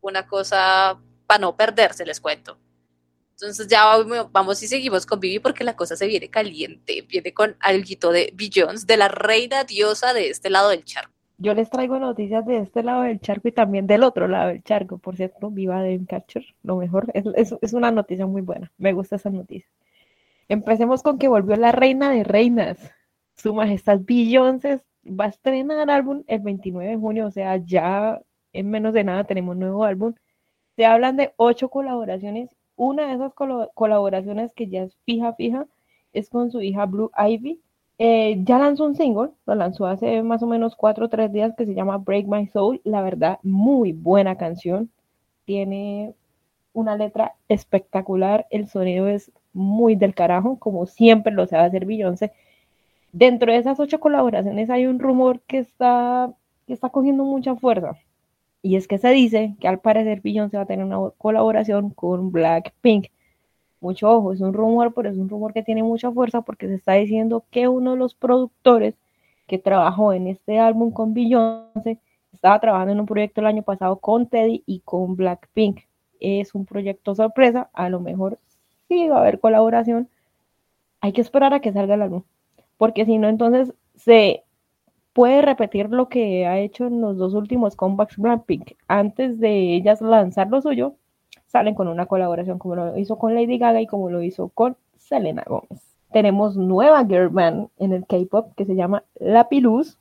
una 0.00 0.26
cosa 0.26 1.00
para 1.26 1.40
no 1.40 1.56
perderse, 1.56 2.06
les 2.06 2.20
cuento. 2.20 2.58
Entonces 3.40 3.68
ya 3.68 3.84
vamos 4.32 4.60
y 4.64 4.66
seguimos 4.66 5.06
con 5.06 5.20
Vivi 5.20 5.38
porque 5.38 5.62
la 5.62 5.76
cosa 5.76 5.94
se 5.94 6.08
viene 6.08 6.28
caliente, 6.28 7.06
viene 7.08 7.32
con 7.32 7.54
algo 7.60 8.10
de 8.10 8.32
Billions, 8.34 8.84
de 8.84 8.96
la 8.96 9.06
reina 9.06 9.62
diosa 9.62 10.12
de 10.12 10.30
este 10.30 10.50
lado 10.50 10.70
del 10.70 10.84
charco. 10.84 11.12
Yo 11.36 11.54
les 11.54 11.70
traigo 11.70 12.00
noticias 12.00 12.44
de 12.46 12.58
este 12.58 12.82
lado 12.82 13.02
del 13.02 13.20
charco 13.20 13.46
y 13.46 13.52
también 13.52 13.86
del 13.86 14.02
otro 14.02 14.26
lado 14.26 14.48
del 14.48 14.64
charco, 14.64 14.98
por 14.98 15.14
cierto, 15.14 15.52
viva 15.52 15.80
Dreamcatcher, 15.80 16.46
lo 16.64 16.78
mejor, 16.78 17.12
es, 17.14 17.54
es, 17.62 17.72
una 17.74 17.92
noticia 17.92 18.26
muy 18.26 18.42
buena, 18.42 18.72
me 18.76 18.92
gusta 18.92 19.14
esa 19.14 19.30
noticia. 19.30 19.70
Empecemos 20.48 21.04
con 21.04 21.16
que 21.16 21.28
volvió 21.28 21.54
la 21.54 21.70
reina 21.70 22.10
de 22.10 22.24
reinas, 22.24 22.76
su 23.36 23.54
majestad 23.54 24.00
Beyoncé 24.00 24.80
va 25.06 25.26
a 25.26 25.28
estrenar 25.28 25.88
álbum 25.90 26.24
el 26.26 26.40
29 26.40 26.90
de 26.90 26.96
junio, 26.96 27.26
o 27.28 27.30
sea, 27.30 27.56
ya 27.58 28.20
en 28.52 28.68
menos 28.68 28.92
de 28.94 29.04
nada 29.04 29.22
tenemos 29.22 29.56
nuevo 29.56 29.84
álbum. 29.84 30.14
Se 30.74 30.86
hablan 30.86 31.16
de 31.16 31.32
ocho 31.36 31.68
colaboraciones 31.68 32.57
una 32.78 33.08
de 33.08 33.14
esas 33.14 33.34
colaboraciones 33.34 34.54
que 34.54 34.68
ya 34.68 34.84
es 34.84 34.96
fija, 35.04 35.34
fija, 35.34 35.66
es 36.14 36.30
con 36.30 36.50
su 36.50 36.62
hija 36.62 36.86
Blue 36.86 37.10
Ivy. 37.18 37.60
Eh, 37.98 38.40
ya 38.44 38.58
lanzó 38.58 38.84
un 38.84 38.94
single, 38.94 39.30
lo 39.44 39.54
lanzó 39.56 39.86
hace 39.86 40.22
más 40.22 40.42
o 40.42 40.46
menos 40.46 40.76
cuatro 40.76 41.06
o 41.06 41.08
tres 41.08 41.32
días 41.32 41.54
que 41.56 41.66
se 41.66 41.74
llama 41.74 41.98
Break 41.98 42.26
My 42.26 42.46
Soul. 42.46 42.80
La 42.84 43.02
verdad, 43.02 43.40
muy 43.42 43.92
buena 43.92 44.36
canción. 44.36 44.90
Tiene 45.44 46.14
una 46.72 46.96
letra 46.96 47.34
espectacular. 47.48 48.46
El 48.50 48.68
sonido 48.68 49.08
es 49.08 49.32
muy 49.52 49.96
del 49.96 50.14
carajo, 50.14 50.58
como 50.58 50.86
siempre 50.86 51.32
lo 51.32 51.46
sabe 51.46 51.64
hacer 51.66 51.84
Beyoncé. 51.84 52.32
Dentro 53.12 53.52
de 53.52 53.58
esas 53.58 53.80
ocho 53.80 54.00
colaboraciones 54.00 54.70
hay 54.70 54.86
un 54.86 55.00
rumor 55.00 55.40
que 55.40 55.58
está, 55.58 56.32
que 56.66 56.74
está 56.74 56.90
cogiendo 56.90 57.24
mucha 57.24 57.56
fuerza. 57.56 57.96
Y 58.62 58.76
es 58.76 58.88
que 58.88 58.98
se 58.98 59.10
dice 59.10 59.54
que 59.60 59.68
al 59.68 59.80
parecer 59.80 60.20
Beyoncé 60.20 60.56
va 60.56 60.64
a 60.64 60.66
tener 60.66 60.84
una 60.84 61.10
colaboración 61.18 61.90
con 61.90 62.32
Blackpink. 62.32 63.06
Mucho 63.80 64.10
ojo, 64.10 64.32
es 64.32 64.40
un 64.40 64.52
rumor, 64.52 64.92
pero 64.94 65.08
es 65.08 65.16
un 65.16 65.28
rumor 65.28 65.52
que 65.52 65.62
tiene 65.62 65.82
mucha 65.82 66.10
fuerza 66.10 66.42
porque 66.42 66.66
se 66.66 66.74
está 66.74 66.94
diciendo 66.94 67.44
que 67.50 67.68
uno 67.68 67.92
de 67.92 67.98
los 67.98 68.14
productores 68.14 68.96
que 69.46 69.58
trabajó 69.58 70.12
en 70.12 70.26
este 70.26 70.58
álbum 70.58 70.90
con 70.92 71.14
Beyoncé 71.14 71.98
estaba 72.32 72.60
trabajando 72.60 72.92
en 72.92 73.00
un 73.00 73.06
proyecto 73.06 73.40
el 73.40 73.46
año 73.46 73.62
pasado 73.62 73.96
con 73.98 74.28
Teddy 74.28 74.62
y 74.66 74.80
con 74.80 75.16
Blackpink. 75.16 75.80
Es 76.20 76.54
un 76.54 76.66
proyecto 76.66 77.14
sorpresa, 77.14 77.70
a 77.72 77.88
lo 77.88 78.00
mejor 78.00 78.38
sí 78.88 79.08
va 79.08 79.18
a 79.18 79.20
haber 79.20 79.38
colaboración. 79.40 80.08
Hay 81.00 81.12
que 81.12 81.20
esperar 81.20 81.54
a 81.54 81.60
que 81.60 81.72
salga 81.72 81.94
el 81.94 82.02
álbum, 82.02 82.24
porque 82.76 83.04
si 83.06 83.18
no, 83.18 83.28
entonces 83.28 83.72
se 83.96 84.42
puede 85.18 85.42
repetir 85.42 85.90
lo 85.90 86.08
que 86.08 86.46
ha 86.46 86.60
hecho 86.60 86.86
en 86.86 87.00
los 87.00 87.16
dos 87.16 87.34
últimos 87.34 87.74
comebacks 87.74 88.18
Blackpink. 88.18 88.74
Antes 88.86 89.40
de 89.40 89.74
ellas 89.74 90.00
lanzar 90.00 90.46
lo 90.46 90.62
suyo, 90.62 90.94
salen 91.46 91.74
con 91.74 91.88
una 91.88 92.06
colaboración 92.06 92.60
como 92.60 92.76
lo 92.76 92.96
hizo 92.96 93.18
con 93.18 93.34
Lady 93.34 93.58
Gaga 93.58 93.80
y 93.80 93.88
como 93.88 94.10
lo 94.10 94.22
hizo 94.22 94.50
con 94.50 94.76
Selena 94.96 95.42
Gomez. 95.44 95.98
Tenemos 96.12 96.56
nueva 96.56 97.04
girl 97.04 97.30
band 97.30 97.66
en 97.78 97.94
el 97.94 98.06
K-pop 98.06 98.52
que 98.56 98.64
se 98.64 98.76
llama 98.76 99.02
La 99.16 99.48
Piluz. 99.48 99.98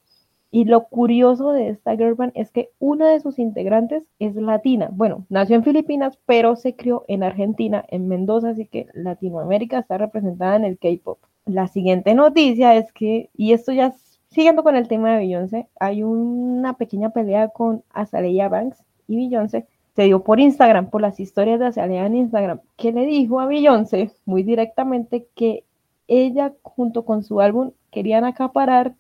Y 0.52 0.66
lo 0.66 0.84
curioso 0.84 1.52
de 1.52 1.70
esta 1.70 1.96
girl 1.98 2.14
band 2.14 2.34
es 2.36 2.52
que 2.52 2.70
una 2.78 3.10
de 3.10 3.20
sus 3.20 3.40
integrantes 3.40 4.08
es 4.20 4.36
latina. 4.36 4.90
Bueno, 4.92 5.26
nació 5.30 5.56
en 5.56 5.64
Filipinas, 5.64 6.20
pero 6.28 6.56
se 6.56 6.76
crió 6.76 7.06
en 7.08 7.24
Argentina, 7.24 7.84
en 7.88 8.08
Mendoza, 8.08 8.50
así 8.50 8.68
que 8.68 8.86
Latinoamérica 8.94 9.80
está 9.80 9.98
representada 9.98 10.58
en 10.58 10.64
el 10.64 10.78
K-pop. 10.78 11.18
La 11.48 11.68
siguiente 11.68 12.14
noticia 12.14 12.76
es 12.76 12.94
que, 12.94 13.32
y 13.36 13.54
esto 13.54 13.72
ya 13.72 13.96
Siguiendo 14.30 14.64
con 14.64 14.76
el 14.76 14.88
tema 14.88 15.12
de 15.12 15.18
Beyoncé, 15.20 15.68
hay 15.80 16.04
una 16.04 16.74
pequeña 16.74 17.12
pelea 17.12 17.48
con 17.50 17.84
Azalea 17.92 18.50
Banks 18.50 18.84
y 19.08 19.16
Beyoncé. 19.16 19.68
Se 19.96 20.04
dio 20.04 20.24
por 20.24 20.40
Instagram, 20.40 20.90
por 20.90 21.02
las 21.02 21.20
historias 21.20 21.60
de 21.60 21.68
Azalea 21.68 22.06
en 22.06 22.16
Instagram, 22.16 22.60
que 22.76 22.92
le 22.92 23.06
dijo 23.06 23.40
a 23.40 23.48
Beyoncé 23.48 24.12
muy 24.26 24.44
directamente 24.44 25.28
que 25.34 25.64
ella 26.08 26.54
junto 26.62 27.04
con 27.04 27.24
su 27.24 27.42
álbum 27.42 27.72
querían 27.90 28.26
acaparar 28.26 28.96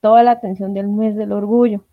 toda 0.00 0.22
la 0.22 0.32
atención 0.32 0.74
del 0.74 0.88
mes 0.88 1.16
del 1.16 1.32
orgullo. 1.32 1.84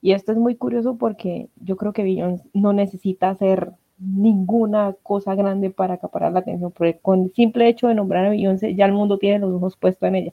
Y 0.00 0.12
esto 0.12 0.32
es 0.32 0.38
muy 0.38 0.56
curioso 0.56 0.96
porque 0.96 1.48
yo 1.56 1.76
creo 1.76 1.92
que 1.92 2.02
Beyoncé 2.02 2.48
no 2.54 2.72
necesita 2.72 3.30
hacer 3.30 3.72
ninguna 3.98 4.96
cosa 5.02 5.34
grande 5.34 5.70
para 5.70 5.94
acaparar 5.94 6.32
la 6.32 6.40
atención, 6.40 6.72
porque 6.72 6.98
con 6.98 7.24
el 7.24 7.32
simple 7.34 7.68
hecho 7.68 7.88
de 7.88 7.94
nombrar 7.94 8.26
a 8.26 8.30
Beyoncé 8.30 8.74
ya 8.74 8.86
el 8.86 8.92
mundo 8.92 9.18
tiene 9.18 9.38
los 9.40 9.52
ojos 9.52 9.76
puestos 9.76 10.08
en 10.08 10.14
ella. 10.16 10.32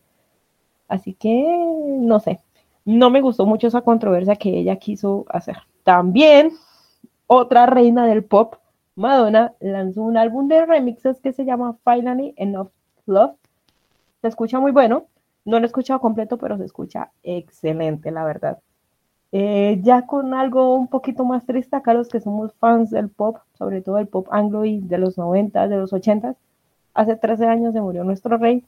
Así 0.90 1.14
que, 1.14 1.46
no 2.02 2.20
sé, 2.20 2.40
no 2.84 3.10
me 3.10 3.22
gustó 3.22 3.46
mucho 3.46 3.68
esa 3.68 3.82
controversia 3.82 4.36
que 4.36 4.58
ella 4.58 4.76
quiso 4.78 5.26
hacer. 5.30 5.58
También, 5.84 6.52
otra 7.28 7.68
reina 7.68 8.06
del 8.08 8.24
pop, 8.24 8.56
Madonna, 8.96 9.54
lanzó 9.60 10.02
un 10.02 10.18
álbum 10.18 10.48
de 10.48 10.66
remixes 10.66 11.22
que 11.22 11.32
se 11.32 11.46
llama 11.46 11.78
Finally 11.86 12.34
Enough 12.36 12.72
Love. 13.06 13.36
Se 14.22 14.28
escucha 14.28 14.60
muy 14.60 14.72
bueno. 14.72 15.06
No 15.46 15.60
lo 15.60 15.66
he 15.66 15.68
escuchado 15.68 16.02
completo, 16.02 16.38
pero 16.38 16.58
se 16.58 16.66
escucha 16.66 17.12
excelente, 17.24 18.12
la 18.12 18.26
verdad. 18.26 18.60
Eh, 19.32 19.80
ya 19.84 20.08
con 20.08 20.34
algo 20.34 20.76
un 20.76 20.88
poquito 20.88 21.24
más 21.24 21.46
triste, 21.46 21.76
acá 21.76 21.94
los 21.94 22.10
que 22.10 22.20
somos 22.20 22.54
fans 22.56 22.90
del 22.90 23.10
pop, 23.10 23.38
sobre 23.58 23.82
todo 23.82 24.00
el 24.00 24.08
pop 24.08 24.28
anglo 24.32 24.66
y 24.66 24.80
de 24.80 24.98
los 24.98 25.18
90, 25.18 25.68
de 25.68 25.78
los 25.78 25.94
80, 25.94 26.36
hace 26.96 27.16
13 27.16 27.46
años 27.46 27.74
se 27.74 27.82
murió 27.82 28.04
nuestro 28.04 28.38
rey, 28.38 28.66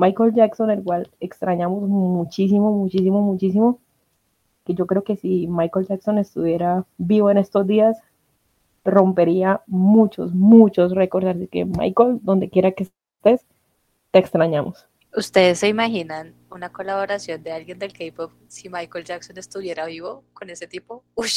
Michael 0.00 0.32
Jackson, 0.34 0.70
el 0.70 0.82
cual 0.82 1.10
extrañamos 1.20 1.82
muchísimo, 1.82 2.72
muchísimo, 2.72 3.20
muchísimo. 3.20 3.78
Que 4.64 4.74
yo 4.74 4.86
creo 4.86 5.04
que 5.04 5.16
si 5.16 5.46
Michael 5.46 5.86
Jackson 5.86 6.18
estuviera 6.18 6.86
vivo 6.96 7.30
en 7.30 7.36
estos 7.36 7.66
días, 7.66 7.98
rompería 8.82 9.60
muchos, 9.66 10.32
muchos 10.32 10.94
récords. 10.94 11.26
Así 11.26 11.48
que 11.48 11.66
Michael, 11.66 12.18
donde 12.22 12.48
quiera 12.48 12.72
que 12.72 12.84
estés, 12.84 13.46
te 14.10 14.18
extrañamos. 14.18 14.86
¿Ustedes 15.14 15.58
se 15.58 15.68
imaginan 15.68 16.34
una 16.50 16.70
colaboración 16.72 17.42
de 17.42 17.52
alguien 17.52 17.78
del 17.78 17.92
K-pop 17.92 18.32
si 18.48 18.70
Michael 18.70 19.04
Jackson 19.04 19.36
estuviera 19.36 19.84
vivo 19.84 20.24
con 20.32 20.48
ese 20.48 20.66
tipo? 20.66 21.04
Uy, 21.14 21.28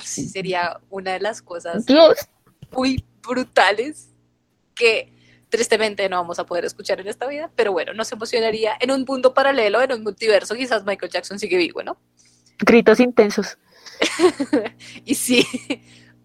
sería 0.00 0.80
una 0.90 1.12
de 1.12 1.20
las 1.20 1.40
cosas 1.40 1.84
muy 2.72 3.04
brutales 3.22 4.10
que 4.74 5.12
tristemente 5.52 6.08
no 6.08 6.16
vamos 6.16 6.38
a 6.38 6.46
poder 6.46 6.64
escuchar 6.64 6.98
en 6.98 7.08
esta 7.08 7.26
vida, 7.26 7.52
pero 7.54 7.72
bueno, 7.72 7.92
nos 7.92 8.10
emocionaría 8.10 8.74
en 8.80 8.90
un 8.90 9.04
mundo 9.06 9.34
paralelo, 9.34 9.82
en 9.82 9.92
un 9.92 10.02
multiverso, 10.02 10.54
quizás 10.54 10.82
Michael 10.86 11.12
Jackson 11.12 11.38
sigue 11.38 11.58
vivo, 11.58 11.82
¿no? 11.82 11.98
Gritos 12.58 12.98
intensos. 13.00 13.58
y 15.04 15.14
sí, 15.14 15.46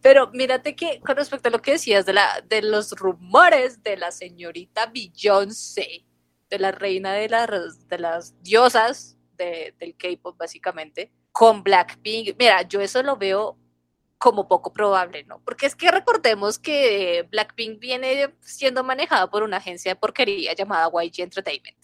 pero 0.02 0.32
mírate 0.32 0.78
que 0.78 1.02
con 1.02 1.18
respecto 1.18 1.50
a 1.50 1.52
lo 1.52 1.62
que 1.62 1.72
decías 1.72 2.06
de, 2.06 2.14
la, 2.14 2.42
de 2.48 2.62
los 2.62 2.94
rumores 2.94 3.84
de 3.84 3.98
la 3.98 4.12
señorita 4.12 4.86
Beyoncé, 4.86 6.06
de 6.50 6.60
la 6.60 6.72
reina 6.72 7.12
de 7.12 7.28
las, 7.28 7.86
de 7.90 8.00
las 8.00 8.42
diosas 8.42 9.18
de, 9.38 9.76
del 9.78 9.98
K-pop 9.98 10.38
básicamente, 10.38 11.12
con 11.34 11.64
Blackpink. 11.64 12.38
Mira, 12.40 12.62
yo 12.62 12.80
eso 12.80 13.04
lo 13.04 13.18
veo 13.18 13.58
como 14.18 14.48
poco 14.48 14.74
probable, 14.74 15.24
¿no? 15.26 15.42
Porque 15.44 15.68
es 15.68 15.76
que 15.76 15.92
recordemos 15.92 16.58
que 16.58 17.28
Blackpink 17.30 17.80
viene 17.80 18.34
siendo 18.42 18.84
manejada 18.84 19.30
por 19.30 19.44
una 19.44 19.58
agencia 19.58 19.92
de 19.92 19.96
porquería 20.00 20.54
llamada 20.54 20.90
YG 20.90 21.22
Entertainment, 21.22 21.78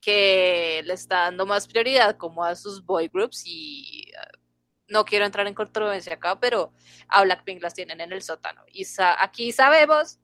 que 0.00 0.82
le 0.84 0.94
está 0.94 1.22
dando 1.22 1.46
más 1.46 1.66
prioridad 1.66 2.16
como 2.16 2.44
a 2.44 2.54
sus 2.54 2.84
boy 2.84 3.08
groups 3.08 3.42
y 3.46 4.10
uh, 4.12 4.38
no 4.88 5.04
quiero 5.04 5.24
entrar 5.24 5.46
en 5.46 5.54
controversia 5.54 6.14
acá, 6.14 6.38
pero 6.38 6.72
a 7.08 7.22
Blackpink 7.24 7.62
las 7.62 7.74
tienen 7.74 8.00
en 8.00 8.12
el 8.12 8.22
sótano. 8.22 8.62
Y 8.70 8.86
aquí 9.18 9.50
sabemos 9.50 10.18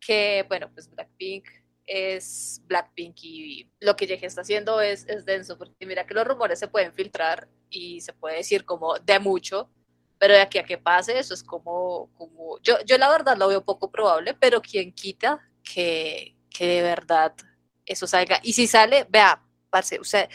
que, 0.00 0.44
bueno, 0.48 0.70
pues 0.72 0.90
Blackpink 0.90 1.46
es 1.86 2.60
Blackpink 2.66 3.16
y 3.22 3.70
lo 3.80 3.96
que 3.96 4.06
Yeji 4.06 4.26
está 4.26 4.42
haciendo 4.42 4.80
es, 4.80 5.06
es 5.08 5.24
denso, 5.24 5.56
porque 5.56 5.86
mira 5.86 6.06
que 6.06 6.14
los 6.14 6.26
rumores 6.26 6.58
se 6.58 6.68
pueden 6.68 6.92
filtrar 6.92 7.48
y 7.68 8.00
se 8.00 8.12
puede 8.12 8.36
decir 8.36 8.64
como 8.64 8.98
de 8.98 9.18
mucho, 9.18 9.70
pero 10.20 10.34
de 10.34 10.42
aquí 10.42 10.58
a 10.58 10.64
que 10.64 10.76
pase 10.76 11.18
eso 11.18 11.32
es 11.32 11.42
como, 11.42 12.10
como 12.14 12.58
yo, 12.60 12.76
yo 12.84 12.98
la 12.98 13.08
verdad 13.08 13.38
lo 13.38 13.48
veo 13.48 13.64
poco 13.64 13.90
probable, 13.90 14.34
pero 14.34 14.60
quien 14.60 14.92
quita 14.92 15.40
que, 15.64 16.36
que 16.50 16.66
de 16.66 16.82
verdad 16.82 17.34
eso 17.86 18.06
salga. 18.06 18.38
Y 18.42 18.52
si 18.52 18.66
sale, 18.66 19.06
vea, 19.08 19.42
parce, 19.70 19.98
o 19.98 20.04
sea, 20.04 20.28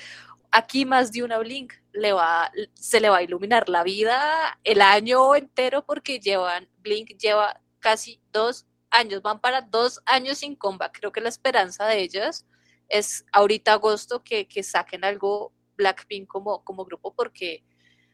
aquí 0.50 0.86
más 0.86 1.12
de 1.12 1.21
una 1.21 1.38
Blink 1.38 1.74
le 1.93 2.13
va, 2.13 2.52
se 2.74 3.00
le 3.00 3.10
va 3.10 3.17
a 3.17 3.21
iluminar 3.21 3.69
la 3.69 3.84
vida 3.84 4.60
el 4.63 4.82
año 4.82 5.36
entero 5.36 5.86
porque 5.86 6.19
llevan, 6.19 6.67
Blink 6.80 7.15
lleva 7.19 7.62
casi 7.80 8.19
dos 8.32 8.65
años, 8.89 9.21
van 9.21 9.39
para 9.39 9.62
dos 9.62 10.02
años 10.08 10.39
sin 10.39 10.56
comba. 10.56 10.91
Creo 10.91 11.12
que 11.12 11.21
la 11.21 11.30
esperanza 11.30 11.86
de 11.86 12.02
ellas 12.02 12.48
es 12.89 13.24
ahorita 13.32 13.74
agosto 13.74 14.24
que, 14.24 14.48
que 14.48 14.63
saquen 14.63 15.06
algo 15.06 15.54
Blackpink 15.78 16.28
como, 16.28 16.63
como 16.63 16.86
grupo 16.86 17.13
porque 17.13 17.63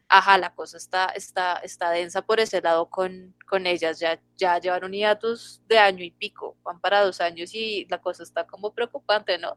ajá, 0.08 0.38
la 0.38 0.54
cosa 0.54 0.76
está, 0.76 1.06
está, 1.06 1.56
está 1.62 1.90
densa 1.90 2.22
por 2.22 2.40
ese 2.40 2.60
lado 2.60 2.88
con, 2.90 3.34
con 3.48 3.66
ellas, 3.66 3.98
ya, 3.98 4.20
ya 4.36 4.58
llevan 4.58 4.84
un 4.84 4.92
hiatus 4.92 5.62
de 5.66 5.78
año 5.78 6.04
y 6.04 6.10
pico, 6.10 6.56
van 6.62 6.80
para 6.80 7.02
dos 7.02 7.20
años 7.20 7.54
y 7.54 7.86
la 7.88 7.98
cosa 7.98 8.22
está 8.22 8.46
como 8.46 8.74
preocupante, 8.74 9.38
¿no? 9.38 9.56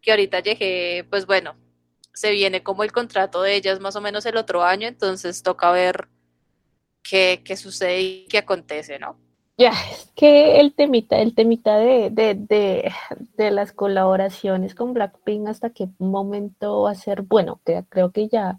Que 0.00 0.12
ahorita 0.12 0.40
llegué, 0.40 1.06
pues 1.10 1.26
bueno, 1.26 1.56
se 2.12 2.30
viene 2.32 2.62
como 2.62 2.84
el 2.84 2.92
contrato 2.92 3.42
de 3.42 3.54
ellas 3.54 3.80
más 3.80 3.96
o 3.96 4.00
menos 4.00 4.26
el 4.26 4.36
otro 4.36 4.62
año, 4.62 4.88
entonces 4.88 5.42
toca 5.42 5.70
ver 5.72 6.08
qué, 7.02 7.42
qué 7.44 7.56
sucede 7.56 8.00
y 8.00 8.26
qué 8.28 8.38
acontece, 8.38 8.98
¿no? 8.98 9.18
Ya, 9.56 9.72
es 9.90 10.12
que 10.14 10.60
el 10.60 10.72
temita, 10.72 11.18
el 11.18 11.34
temita 11.34 11.78
de, 11.78 12.10
de, 12.10 12.36
de, 12.36 12.92
de, 13.36 13.50
las 13.50 13.72
colaboraciones 13.72 14.76
con 14.76 14.94
Blackpink, 14.94 15.48
hasta 15.48 15.70
qué 15.70 15.88
momento 15.98 16.82
va 16.82 16.92
a 16.92 16.94
ser, 16.94 17.22
bueno, 17.22 17.60
creo 17.88 18.12
que 18.12 18.28
ya 18.28 18.56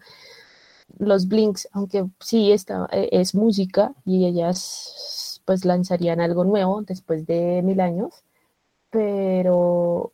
los 0.99 1.27
Blinks, 1.27 1.67
aunque 1.71 2.05
sí 2.19 2.51
está, 2.51 2.87
eh, 2.91 3.09
es 3.11 3.33
música 3.33 3.93
y 4.05 4.25
ellas 4.25 5.41
pues 5.45 5.65
lanzarían 5.65 6.21
algo 6.21 6.43
nuevo 6.43 6.83
después 6.83 7.25
de 7.25 7.61
mil 7.63 7.79
años, 7.79 8.23
pero 8.91 10.11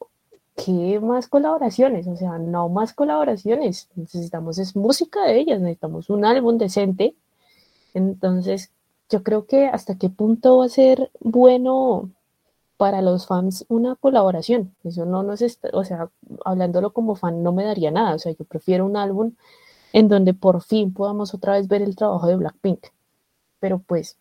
¿qué 0.55 0.99
más 1.01 1.27
colaboraciones? 1.27 2.07
O 2.07 2.15
sea, 2.15 2.37
no 2.37 2.69
más 2.69 2.93
colaboraciones, 2.93 3.89
necesitamos 3.95 4.57
es 4.59 4.75
música 4.75 5.25
de 5.25 5.39
ellas, 5.39 5.59
necesitamos 5.59 6.09
un 6.09 6.23
álbum 6.23 6.57
decente, 6.57 7.15
entonces 7.93 8.71
yo 9.09 9.23
creo 9.23 9.45
que 9.45 9.67
hasta 9.67 9.97
qué 9.97 10.09
punto 10.09 10.59
va 10.59 10.65
a 10.65 10.69
ser 10.69 11.11
bueno 11.19 12.11
para 12.77 13.01
los 13.01 13.27
fans 13.27 13.65
una 13.69 13.95
colaboración, 13.95 14.75
eso 14.83 15.05
no 15.05 15.23
nos 15.23 15.41
está, 15.41 15.69
o 15.73 15.83
sea, 15.83 16.09
hablándolo 16.45 16.93
como 16.93 17.15
fan 17.15 17.43
no 17.43 17.53
me 17.53 17.63
daría 17.65 17.91
nada, 17.91 18.15
o 18.15 18.19
sea, 18.19 18.33
yo 18.33 18.45
prefiero 18.45 18.85
un 18.85 18.97
álbum 18.97 19.33
en 19.95 20.09
donde 20.09 20.33
por 20.33 20.61
fin 20.61 20.93
podamos 20.93 21.33
otra 21.33 21.53
vez 21.53 21.69
ver 21.69 21.81
el 21.81 21.95
trabajo 21.95 22.27
de 22.27 22.35
Blackpink. 22.35 22.87
Pero 23.61 23.79
pues 23.79 24.17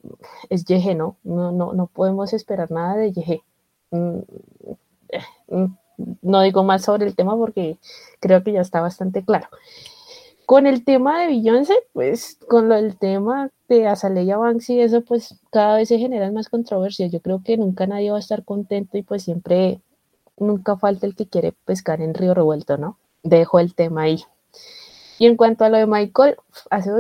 es 0.49 0.65
Yeje, 0.67 0.95
¿no? 0.95 1.17
No, 1.25 1.51
no, 1.51 1.73
no 1.73 1.89
podemos 1.89 2.33
esperar 2.33 2.71
nada 2.71 2.95
de 2.95 3.11
Yeje. 3.11 3.43
Mm, 3.91 4.19
eh, 5.09 5.21
mm, 5.49 5.65
no 6.23 6.43
digo 6.43 6.63
más 6.63 6.83
sobre 6.85 7.07
el 7.07 7.17
tema 7.17 7.37
porque 7.37 7.79
creo 8.21 8.45
que 8.45 8.53
ya 8.53 8.61
está 8.61 8.81
bastante 8.81 9.25
claro. 9.25 9.49
Con 10.47 10.69
el 10.69 10.85
tema 10.85 11.21
de 11.21 11.27
Beyoncé, 11.27 11.75
pues 11.93 12.39
con 12.49 12.71
el 12.71 12.97
tema 12.97 13.51
de 13.69 13.89
Azalea 13.89 14.37
Banks 14.37 14.71
y 14.71 14.81
eso, 14.81 15.01
pues 15.01 15.41
cada 15.51 15.75
vez 15.75 15.89
se 15.89 15.99
generan 15.99 16.35
más 16.35 16.49
controversias. 16.49 17.11
Yo 17.11 17.21
creo 17.21 17.43
que 17.45 17.57
nunca 17.57 17.89
nadie 17.89 18.13
va 18.13 18.19
a 18.19 18.21
estar 18.21 18.45
contento 18.45 18.97
y 18.97 19.03
pues 19.03 19.25
siempre, 19.25 19.81
nunca 20.37 20.77
falta 20.77 21.05
el 21.09 21.17
que 21.17 21.27
quiere 21.27 21.53
pescar 21.65 22.01
en 22.01 22.15
río 22.15 22.33
revuelto, 22.33 22.79
¿no? 22.79 22.97
Dejo 23.25 23.59
el 23.59 23.75
tema 23.75 24.03
ahí. 24.03 24.23
Y 25.19 25.27
en 25.27 25.37
cuanto 25.37 25.65
a 25.65 25.69
lo 25.69 25.77
de 25.77 25.87
Michael, 25.87 26.37
hace, 26.71 26.91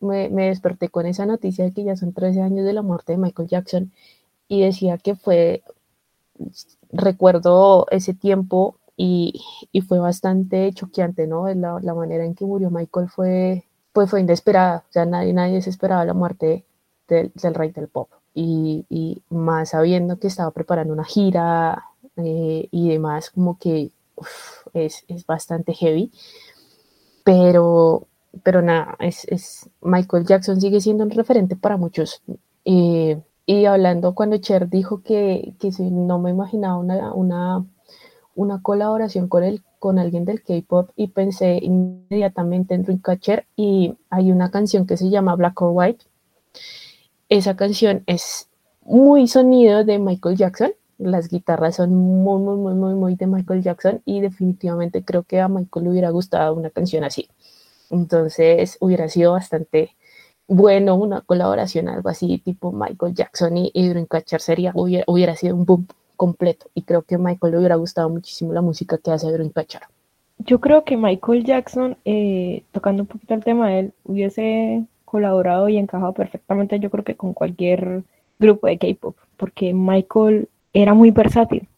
me, 0.00 0.28
me, 0.30 0.46
desperté 0.46 0.88
con 0.88 1.06
esa 1.06 1.26
noticia 1.26 1.64
de 1.64 1.72
que 1.72 1.84
ya 1.84 1.96
son 1.96 2.12
13 2.12 2.40
años 2.40 2.64
de 2.64 2.72
la 2.72 2.82
muerte 2.82 3.12
de 3.12 3.18
Michael 3.18 3.48
Jackson 3.48 3.92
y 4.48 4.62
decía 4.62 4.98
que 4.98 5.14
fue, 5.14 5.62
recuerdo 6.92 7.86
ese 7.90 8.14
tiempo 8.14 8.76
y, 8.96 9.40
y 9.72 9.80
fue 9.82 9.98
bastante 9.98 10.72
choqueante, 10.72 11.26
¿no? 11.26 11.48
La, 11.54 11.78
la, 11.80 11.94
manera 11.94 12.24
en 12.24 12.34
que 12.34 12.44
murió 12.44 12.70
Michael 12.70 13.08
fue, 13.08 13.64
pues 13.92 14.10
fue 14.10 14.20
inesperada, 14.20 14.84
o 14.88 14.92
sea, 14.92 15.06
nadie, 15.06 15.32
nadie 15.32 15.62
se 15.62 15.70
esperaba 15.70 16.04
la 16.04 16.14
muerte 16.14 16.64
del, 17.08 17.32
del 17.34 17.54
rey 17.54 17.70
del 17.70 17.88
pop. 17.88 18.10
Y, 18.34 18.86
y, 18.88 19.22
más 19.30 19.70
sabiendo 19.70 20.18
que 20.18 20.28
estaba 20.28 20.50
preparando 20.52 20.92
una 20.92 21.04
gira 21.04 21.84
eh, 22.16 22.68
y 22.70 22.88
demás, 22.88 23.30
como 23.30 23.58
que 23.58 23.90
uf, 24.16 24.66
es, 24.74 25.04
es 25.08 25.26
bastante 25.26 25.74
heavy 25.74 26.12
pero, 27.24 28.06
pero 28.42 28.62
nada, 28.62 28.96
es, 29.00 29.24
es, 29.26 29.70
Michael 29.80 30.26
Jackson 30.26 30.60
sigue 30.60 30.80
siendo 30.80 31.04
un 31.04 31.10
referente 31.10 31.56
para 31.56 31.76
muchos. 31.76 32.22
Eh, 32.64 33.20
y 33.46 33.64
hablando 33.64 34.14
cuando 34.14 34.36
Cher 34.38 34.68
dijo 34.68 35.02
que, 35.02 35.54
que 35.58 35.70
no 35.80 36.18
me 36.18 36.30
imaginaba 36.30 36.78
una, 36.78 37.12
una, 37.12 37.66
una 38.34 38.62
colaboración 38.62 39.28
con, 39.28 39.42
el, 39.42 39.62
con 39.78 39.98
alguien 39.98 40.24
del 40.24 40.42
K-pop 40.42 40.90
y 40.94 41.08
pensé 41.08 41.58
inmediatamente 41.60 42.74
en 42.74 42.82
Dreamcatcher 42.82 43.46
y 43.56 43.96
hay 44.08 44.30
una 44.30 44.50
canción 44.50 44.86
que 44.86 44.96
se 44.96 45.10
llama 45.10 45.34
Black 45.34 45.60
or 45.62 45.70
White. 45.72 46.04
Esa 47.28 47.56
canción 47.56 48.02
es 48.06 48.48
muy 48.82 49.26
sonido 49.26 49.84
de 49.84 49.98
Michael 49.98 50.36
Jackson 50.36 50.72
las 51.00 51.28
guitarras 51.28 51.76
son 51.76 51.94
muy, 51.94 52.40
muy, 52.40 52.56
muy, 52.56 52.74
muy, 52.74 52.94
muy 52.94 53.14
de 53.16 53.26
Michael 53.26 53.62
Jackson 53.62 54.02
y 54.04 54.20
definitivamente 54.20 55.04
creo 55.04 55.22
que 55.22 55.40
a 55.40 55.48
Michael 55.48 55.84
le 55.84 55.90
hubiera 55.90 56.10
gustado 56.10 56.54
una 56.54 56.70
canción 56.70 57.04
así. 57.04 57.28
Entonces 57.90 58.76
hubiera 58.80 59.08
sido 59.08 59.32
bastante 59.32 59.96
bueno 60.46 60.96
una 60.96 61.22
colaboración, 61.22 61.88
algo 61.88 62.08
así 62.08 62.38
tipo 62.38 62.72
Michael 62.72 63.14
Jackson 63.14 63.56
y, 63.56 63.70
y 63.72 63.88
Dreamcatcher 63.88 64.40
sería, 64.40 64.72
hubiera, 64.74 65.04
hubiera 65.06 65.34
sido 65.36 65.56
un 65.56 65.64
boom 65.64 65.86
completo 66.16 66.66
y 66.74 66.82
creo 66.82 67.02
que 67.02 67.14
a 67.14 67.18
Michael 67.18 67.52
le 67.52 67.58
hubiera 67.58 67.76
gustado 67.76 68.10
muchísimo 68.10 68.52
la 68.52 68.60
música 68.60 68.98
que 68.98 69.10
hace 69.10 69.32
Dreamcatcher. 69.32 69.82
Yo 70.38 70.60
creo 70.60 70.84
que 70.84 70.96
Michael 70.96 71.44
Jackson, 71.44 71.96
eh, 72.04 72.62
tocando 72.72 73.02
un 73.02 73.06
poquito 73.06 73.34
el 73.34 73.44
tema 73.44 73.68
de 73.68 73.78
él, 73.80 73.92
hubiese 74.04 74.84
colaborado 75.04 75.68
y 75.68 75.76
encajado 75.76 76.12
perfectamente, 76.12 76.78
yo 76.78 76.90
creo 76.90 77.04
que 77.04 77.16
con 77.16 77.34
cualquier 77.34 78.02
grupo 78.38 78.66
de 78.66 78.78
K-pop, 78.78 79.16
porque 79.36 79.74
Michael 79.74 80.48
era 80.72 80.94
muy 80.94 81.10
versátil. 81.10 81.68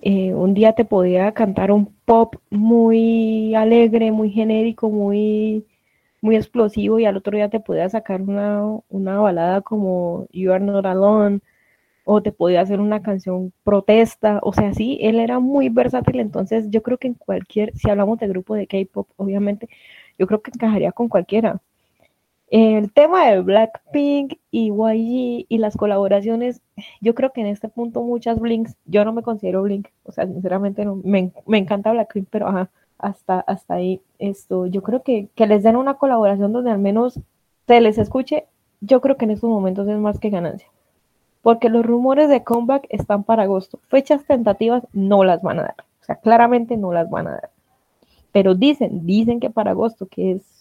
Eh, 0.00 0.34
un 0.34 0.54
día 0.54 0.74
te 0.74 0.84
podía 0.84 1.32
cantar 1.32 1.72
un 1.72 1.94
pop 2.04 2.36
muy 2.50 3.54
alegre, 3.54 4.12
muy 4.12 4.30
genérico, 4.30 4.90
muy, 4.90 5.66
muy 6.20 6.36
explosivo 6.36 6.98
y 6.98 7.06
al 7.06 7.16
otro 7.16 7.36
día 7.36 7.48
te 7.50 7.60
podía 7.60 7.88
sacar 7.88 8.22
una, 8.22 8.62
una 8.88 9.18
balada 9.20 9.62
como 9.62 10.26
You 10.32 10.52
Are 10.52 10.64
Not 10.64 10.86
Alone 10.86 11.40
o 12.04 12.22
te 12.22 12.32
podía 12.32 12.60
hacer 12.62 12.80
una 12.80 13.02
canción 13.02 13.52
protesta, 13.64 14.38
o 14.42 14.52
sea, 14.52 14.72
sí, 14.74 14.98
él 15.02 15.18
era 15.18 15.40
muy 15.40 15.68
versátil, 15.70 16.20
entonces 16.20 16.70
yo 16.70 16.82
creo 16.82 16.98
que 16.98 17.08
en 17.08 17.14
cualquier, 17.14 17.76
si 17.76 17.90
hablamos 17.90 18.18
de 18.20 18.28
grupo 18.28 18.54
de 18.54 18.68
K-pop, 18.68 19.08
obviamente, 19.16 19.68
yo 20.18 20.26
creo 20.28 20.40
que 20.42 20.52
encajaría 20.54 20.92
con 20.92 21.08
cualquiera. 21.08 21.60
El 22.48 22.92
tema 22.92 23.26
de 23.26 23.40
Blackpink 23.40 24.34
y 24.52 24.70
YG 24.70 25.46
y 25.48 25.58
las 25.58 25.76
colaboraciones, 25.76 26.62
yo 27.00 27.14
creo 27.14 27.32
que 27.32 27.40
en 27.40 27.48
este 27.48 27.68
punto 27.68 28.02
muchas 28.02 28.38
Blinks, 28.38 28.76
yo 28.84 29.04
no 29.04 29.12
me 29.12 29.22
considero 29.22 29.62
Blink, 29.62 29.88
o 30.04 30.12
sea, 30.12 30.26
sinceramente 30.26 30.84
no, 30.84 30.96
me, 30.96 31.32
me 31.46 31.58
encanta 31.58 31.90
Blackpink, 31.90 32.28
pero 32.30 32.46
ajá, 32.46 32.70
hasta, 32.98 33.40
hasta 33.40 33.74
ahí, 33.74 34.00
esto, 34.18 34.66
yo 34.66 34.82
creo 34.82 35.02
que, 35.02 35.28
que 35.34 35.46
les 35.46 35.64
den 35.64 35.76
una 35.76 35.94
colaboración 35.94 36.52
donde 36.52 36.70
al 36.70 36.78
menos 36.78 37.20
se 37.66 37.80
les 37.80 37.98
escuche, 37.98 38.46
yo 38.80 39.00
creo 39.00 39.16
que 39.16 39.24
en 39.24 39.32
estos 39.32 39.50
momentos 39.50 39.88
es 39.88 39.98
más 39.98 40.20
que 40.20 40.30
ganancia. 40.30 40.68
Porque 41.42 41.68
los 41.68 41.84
rumores 41.84 42.28
de 42.28 42.42
comeback 42.42 42.86
están 42.88 43.22
para 43.22 43.44
agosto. 43.44 43.78
Fechas 43.88 44.24
tentativas 44.24 44.84
no 44.92 45.22
las 45.22 45.42
van 45.42 45.60
a 45.60 45.62
dar. 45.62 45.76
O 46.00 46.04
sea, 46.04 46.16
claramente 46.16 46.76
no 46.76 46.92
las 46.92 47.08
van 47.08 47.28
a 47.28 47.32
dar. 47.32 47.50
Pero 48.32 48.54
dicen, 48.54 49.06
dicen 49.06 49.38
que 49.38 49.50
para 49.50 49.70
agosto, 49.70 50.06
que 50.06 50.32
es 50.32 50.55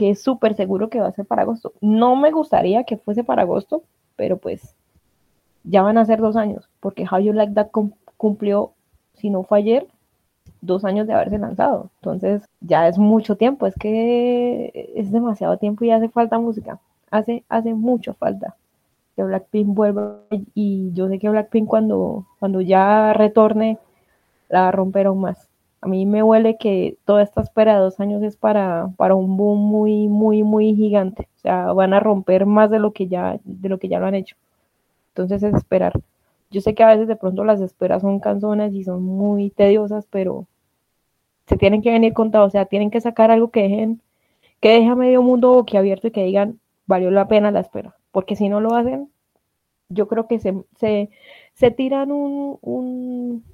que 0.00 0.08
es 0.08 0.22
súper 0.22 0.54
seguro 0.54 0.88
que 0.88 0.98
va 0.98 1.08
a 1.08 1.12
ser 1.12 1.26
para 1.26 1.42
agosto. 1.42 1.74
No 1.82 2.16
me 2.16 2.30
gustaría 2.30 2.84
que 2.84 2.96
fuese 2.96 3.22
para 3.22 3.42
agosto, 3.42 3.82
pero 4.16 4.38
pues 4.38 4.74
ya 5.62 5.82
van 5.82 5.98
a 5.98 6.06
ser 6.06 6.20
dos 6.20 6.36
años, 6.36 6.70
porque 6.80 7.04
How 7.04 7.18
You 7.18 7.34
Like 7.34 7.52
That 7.52 7.68
cumplió, 8.16 8.72
si 9.12 9.28
no 9.28 9.42
fue 9.42 9.58
ayer, 9.58 9.86
dos 10.62 10.86
años 10.86 11.06
de 11.06 11.12
haberse 11.12 11.36
lanzado. 11.36 11.90
Entonces 11.96 12.48
ya 12.62 12.88
es 12.88 12.96
mucho 12.96 13.36
tiempo, 13.36 13.66
es 13.66 13.74
que 13.74 14.90
es 14.96 15.12
demasiado 15.12 15.58
tiempo 15.58 15.84
y 15.84 15.90
hace 15.90 16.08
falta 16.08 16.38
música. 16.38 16.80
Hace, 17.10 17.44
hace 17.50 17.74
mucho 17.74 18.14
falta 18.14 18.56
que 19.16 19.22
Blackpink 19.22 19.66
vuelva 19.74 20.20
y 20.54 20.92
yo 20.94 21.08
sé 21.08 21.18
que 21.18 21.28
Blackpink 21.28 21.68
cuando, 21.68 22.24
cuando 22.38 22.62
ya 22.62 23.12
retorne 23.12 23.76
la 24.48 24.62
va 24.62 24.68
a 24.68 24.72
romper 24.72 25.08
aún 25.08 25.20
más. 25.20 25.49
A 25.82 25.88
mí 25.88 26.04
me 26.06 26.22
huele 26.22 26.58
que 26.58 26.98
toda 27.04 27.22
esta 27.22 27.40
espera 27.40 27.74
de 27.74 27.80
dos 27.80 28.00
años 28.00 28.22
es 28.22 28.36
para, 28.36 28.90
para 28.96 29.14
un 29.14 29.36
boom 29.36 29.58
muy, 29.60 30.08
muy, 30.08 30.42
muy 30.42 30.74
gigante. 30.74 31.28
O 31.36 31.38
sea, 31.40 31.72
van 31.72 31.94
a 31.94 32.00
romper 32.00 32.46
más 32.46 32.70
de 32.70 32.78
lo 32.78 32.92
que 32.92 33.08
ya, 33.08 33.40
de 33.44 33.68
lo 33.68 33.78
que 33.78 33.88
ya 33.88 33.98
lo 33.98 34.06
han 34.06 34.14
hecho. 34.14 34.36
Entonces 35.08 35.42
es 35.42 35.54
esperar. 35.54 36.00
Yo 36.50 36.60
sé 36.60 36.74
que 36.74 36.82
a 36.82 36.88
veces 36.88 37.08
de 37.08 37.16
pronto 37.16 37.44
las 37.44 37.60
esperas 37.60 38.02
son 38.02 38.20
canzones 38.20 38.74
y 38.74 38.84
son 38.84 39.02
muy 39.04 39.50
tediosas, 39.50 40.06
pero 40.10 40.46
se 41.46 41.56
tienen 41.56 41.82
que 41.82 41.90
venir 41.90 42.12
contados, 42.12 42.48
o 42.48 42.50
sea, 42.50 42.66
tienen 42.66 42.90
que 42.90 43.00
sacar 43.00 43.30
algo 43.30 43.50
que 43.50 43.62
dejen, 43.62 44.00
que 44.60 44.70
deje 44.70 44.88
a 44.88 44.94
medio 44.94 45.20
mundo 45.20 45.52
boquiabierto 45.52 46.06
y 46.06 46.10
que 46.12 46.24
digan, 46.24 46.60
valió 46.86 47.10
la 47.10 47.26
pena 47.26 47.50
la 47.50 47.60
espera, 47.60 47.96
porque 48.12 48.36
si 48.36 48.48
no 48.48 48.60
lo 48.60 48.74
hacen, 48.74 49.10
yo 49.88 50.06
creo 50.06 50.28
que 50.28 50.38
se, 50.38 50.54
se, 51.54 51.70
tiran 51.72 52.12
un, 52.12 52.58
un, 52.62 53.44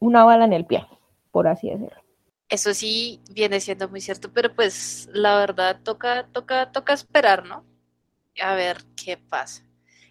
una 0.00 0.24
bala 0.24 0.46
en 0.46 0.52
el 0.52 0.64
pie, 0.64 0.84
por 1.30 1.48
así 1.48 1.68
decirlo. 1.68 2.02
Eso 2.48 2.72
sí 2.72 3.20
viene 3.30 3.60
siendo 3.60 3.88
muy 3.88 4.00
cierto, 4.00 4.32
pero 4.32 4.54
pues 4.54 5.08
la 5.12 5.38
verdad 5.38 5.80
toca, 5.82 6.26
toca, 6.32 6.72
toca 6.72 6.94
esperar, 6.94 7.44
¿no? 7.44 7.64
A 8.40 8.54
ver 8.54 8.78
qué 8.96 9.18
pasa. 9.18 9.68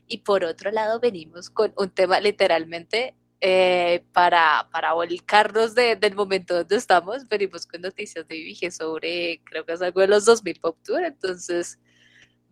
Y 0.08 0.20
por 0.20 0.44
otro 0.44 0.72
lado, 0.72 1.00
venimos 1.00 1.50
con 1.50 1.74
un 1.78 1.90
tema 1.90 2.20
literalmente 2.20 3.16
eh, 3.42 4.04
para, 4.14 4.68
para 4.72 4.94
volcarnos 4.94 5.76
del 5.76 6.16
momento 6.16 6.56
donde 6.56 6.76
estamos. 6.76 7.28
Venimos 7.28 7.68
con 7.68 7.82
noticias 7.82 8.28
de 8.28 8.36
Vivi 8.36 8.72
sobre, 8.72 9.42
creo 9.44 9.66
que 9.66 9.74
es 9.74 9.82
algo 9.82 10.02
de 10.02 10.08
los 10.08 10.26
2000 10.26 10.60
Pop 10.60 10.78
Tour. 10.84 11.04
Entonces, 11.04 11.80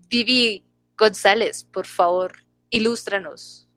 Vivi 0.09 0.65
González, 0.97 1.63
por 1.63 1.85
favor, 1.85 2.33
ilústranos, 2.69 3.67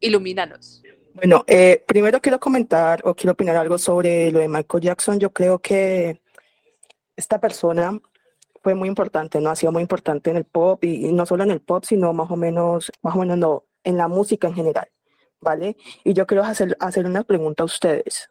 ilumínanos. 0.00 0.82
Bueno, 1.16 1.44
eh, 1.46 1.82
primero 1.86 2.20
quiero 2.20 2.38
comentar 2.38 3.00
o 3.04 3.14
quiero 3.14 3.32
opinar 3.32 3.56
algo 3.56 3.78
sobre 3.78 4.30
lo 4.30 4.38
de 4.38 4.48
Michael 4.48 4.82
Jackson. 4.82 5.18
Yo 5.18 5.32
creo 5.32 5.58
que 5.58 6.20
esta 7.16 7.40
persona 7.40 7.98
fue 8.62 8.74
muy 8.74 8.88
importante, 8.88 9.40
¿no? 9.40 9.48
Ha 9.48 9.56
sido 9.56 9.72
muy 9.72 9.80
importante 9.80 10.28
en 10.28 10.36
el 10.36 10.44
pop 10.44 10.84
y, 10.84 11.10
no 11.12 11.24
solo 11.24 11.44
en 11.44 11.52
el 11.52 11.60
pop, 11.60 11.84
sino 11.84 12.12
más 12.12 12.30
o 12.30 12.36
menos, 12.36 12.92
más 13.00 13.16
o 13.16 13.20
menos 13.20 13.38
no, 13.38 13.64
en 13.82 13.96
la 13.96 14.08
música 14.08 14.46
en 14.46 14.54
general, 14.54 14.88
¿vale? 15.40 15.78
Y 16.04 16.12
yo 16.12 16.26
quiero 16.26 16.44
hacer, 16.44 16.76
hacer 16.80 17.06
una 17.06 17.24
pregunta 17.24 17.62
a 17.62 17.66
ustedes. 17.66 18.28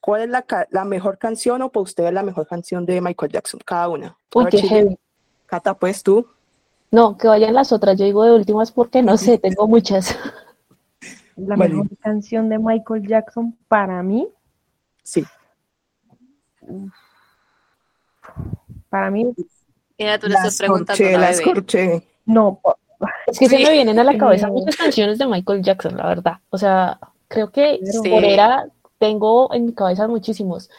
¿Cuál 0.00 0.22
es 0.22 0.28
la, 0.28 0.46
la 0.70 0.84
mejor 0.84 1.18
canción 1.18 1.62
o 1.62 1.72
para 1.72 1.82
ustedes 1.82 2.12
la 2.12 2.22
mejor 2.22 2.46
canción 2.46 2.86
de 2.86 3.00
Michael 3.00 3.32
Jackson? 3.32 3.60
Cada 3.64 3.88
una. 3.88 4.16
Uy, 4.32 4.46
qué 4.46 4.62
heavy. 4.62 4.96
Cata, 5.46 5.74
pues 5.74 6.04
tú. 6.04 6.28
No, 6.92 7.18
que 7.18 7.26
vayan 7.26 7.54
las 7.54 7.72
otras. 7.72 7.98
Yo 7.98 8.04
digo 8.04 8.24
de 8.24 8.32
últimas 8.32 8.70
porque 8.70 9.02
no 9.02 9.16
sé, 9.16 9.38
tengo 9.38 9.66
muchas. 9.66 10.16
La 11.46 11.56
mejor 11.56 11.88
canción 11.98 12.48
de 12.48 12.58
Michael 12.58 13.06
Jackson 13.06 13.56
para 13.68 14.02
mí. 14.02 14.28
Sí. 15.02 15.24
Para 18.88 19.10
mí 19.10 19.34
Mira, 19.98 20.18
tú 20.18 20.28
le 20.28 20.34
estás 20.34 20.56
preguntando 20.56 21.18
la 21.18 21.30
escorché. 21.30 22.02
No, 22.24 22.60
es 23.26 23.38
que 23.38 23.48
se 23.48 23.58
me 23.58 23.70
vienen 23.70 23.98
a 23.98 24.04
la 24.04 24.16
cabeza 24.16 24.48
muchas 24.48 24.76
canciones 24.76 25.18
de 25.18 25.26
Michael 25.26 25.62
Jackson, 25.62 25.96
la 25.96 26.06
verdad. 26.06 26.38
O 26.50 26.58
sea, 26.58 26.98
creo 27.28 27.50
que 27.50 27.80
por 28.08 28.24
era 28.24 28.66
tengo 28.98 29.52
en 29.52 29.66
mi 29.66 29.74
cabeza 29.74 30.08
muchísimos. 30.08 30.70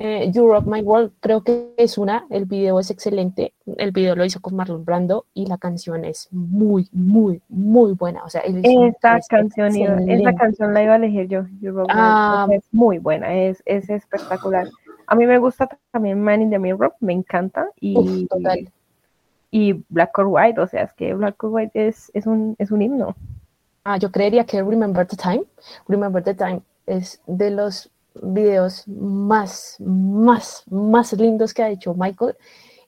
Eh, 0.00 0.30
you 0.32 0.46
Rock 0.46 0.66
My 0.66 0.80
World 0.80 1.12
creo 1.18 1.42
que 1.42 1.74
es 1.76 1.98
una, 1.98 2.24
el 2.30 2.44
video 2.44 2.78
es 2.78 2.90
excelente, 2.90 3.52
el 3.78 3.90
video 3.90 4.14
lo 4.14 4.24
hizo 4.24 4.40
con 4.40 4.54
Marlon 4.54 4.84
Brando 4.84 5.26
y 5.34 5.46
la 5.46 5.58
canción 5.58 6.04
es 6.04 6.28
muy, 6.30 6.88
muy, 6.92 7.42
muy 7.48 7.94
buena. 7.94 8.22
O 8.22 8.30
sea, 8.30 8.42
esta 8.42 9.18
canción, 9.28 9.76
esa 10.08 10.34
canción 10.34 10.72
la 10.72 10.84
iba 10.84 10.92
a 10.92 10.96
elegir 10.96 11.26
yo, 11.26 11.46
You 11.60 11.72
Rock 11.72 11.88
My 11.88 12.00
World, 12.00 12.00
ah. 12.00 12.46
es 12.52 12.62
muy 12.70 12.98
buena, 12.98 13.34
es, 13.34 13.60
es 13.66 13.90
espectacular. 13.90 14.68
A 15.08 15.16
mí 15.16 15.26
me 15.26 15.38
gusta 15.38 15.68
también 15.90 16.22
Man 16.22 16.42
in 16.42 16.50
the 16.50 16.58
Mirror, 16.60 16.94
me 17.00 17.14
encanta. 17.14 17.68
Y, 17.80 18.28
y 19.50 19.84
Black 19.88 20.16
or 20.16 20.26
White, 20.28 20.60
o 20.60 20.66
sea, 20.68 20.84
es 20.84 20.92
que 20.92 21.12
Black 21.14 21.42
or 21.42 21.50
White 21.50 21.88
es, 21.88 22.10
es, 22.14 22.26
un, 22.26 22.54
es 22.58 22.70
un 22.70 22.82
himno. 22.82 23.16
Ah, 23.82 23.96
yo 23.96 24.12
creería 24.12 24.44
que 24.44 24.62
Remember 24.62 25.06
the 25.06 25.16
Time. 25.16 25.44
Remember 25.88 26.22
the 26.22 26.34
Time 26.34 26.60
es 26.86 27.20
de 27.26 27.50
los 27.50 27.90
videos 28.22 28.86
más, 28.88 29.76
más, 29.80 30.64
más 30.70 31.12
lindos 31.14 31.54
que 31.54 31.62
ha 31.62 31.70
hecho 31.70 31.94
Michael. 31.94 32.36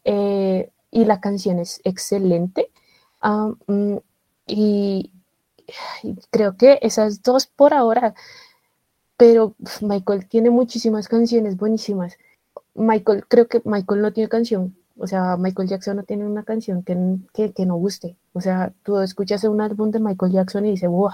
Eh, 0.04 0.70
y 0.90 1.04
la 1.04 1.20
canción 1.20 1.58
es 1.58 1.80
excelente. 1.84 2.70
Ah, 3.20 3.52
mm, 3.66 3.96
y, 4.46 5.12
creo 6.30 6.56
que 6.56 6.80
esas 6.82 7.22
dos 7.22 7.46
por 7.46 7.74
ahora 7.74 8.14
pero 9.20 9.54
Michael 9.82 10.26
tiene 10.26 10.48
muchísimas 10.48 11.06
canciones 11.06 11.58
buenísimas. 11.58 12.16
Michael, 12.74 13.26
creo 13.28 13.48
que 13.48 13.60
Michael 13.66 14.00
no 14.00 14.14
tiene 14.14 14.30
canción, 14.30 14.74
o 14.96 15.06
sea, 15.06 15.36
Michael 15.36 15.68
Jackson 15.68 15.96
no 15.98 16.04
tiene 16.04 16.24
una 16.24 16.42
canción 16.42 16.82
que, 16.82 16.96
que, 17.54 17.66
no 17.66 17.74
guste. 17.74 18.16
O 18.32 18.40
sea, 18.40 18.72
tú 18.82 18.98
escuchas 18.98 19.44
un 19.44 19.60
álbum 19.60 19.90
de 19.90 20.00
Michael 20.00 20.32
Jackson 20.32 20.64
y 20.64 20.70
dices, 20.70 20.88
wow, 20.88 21.10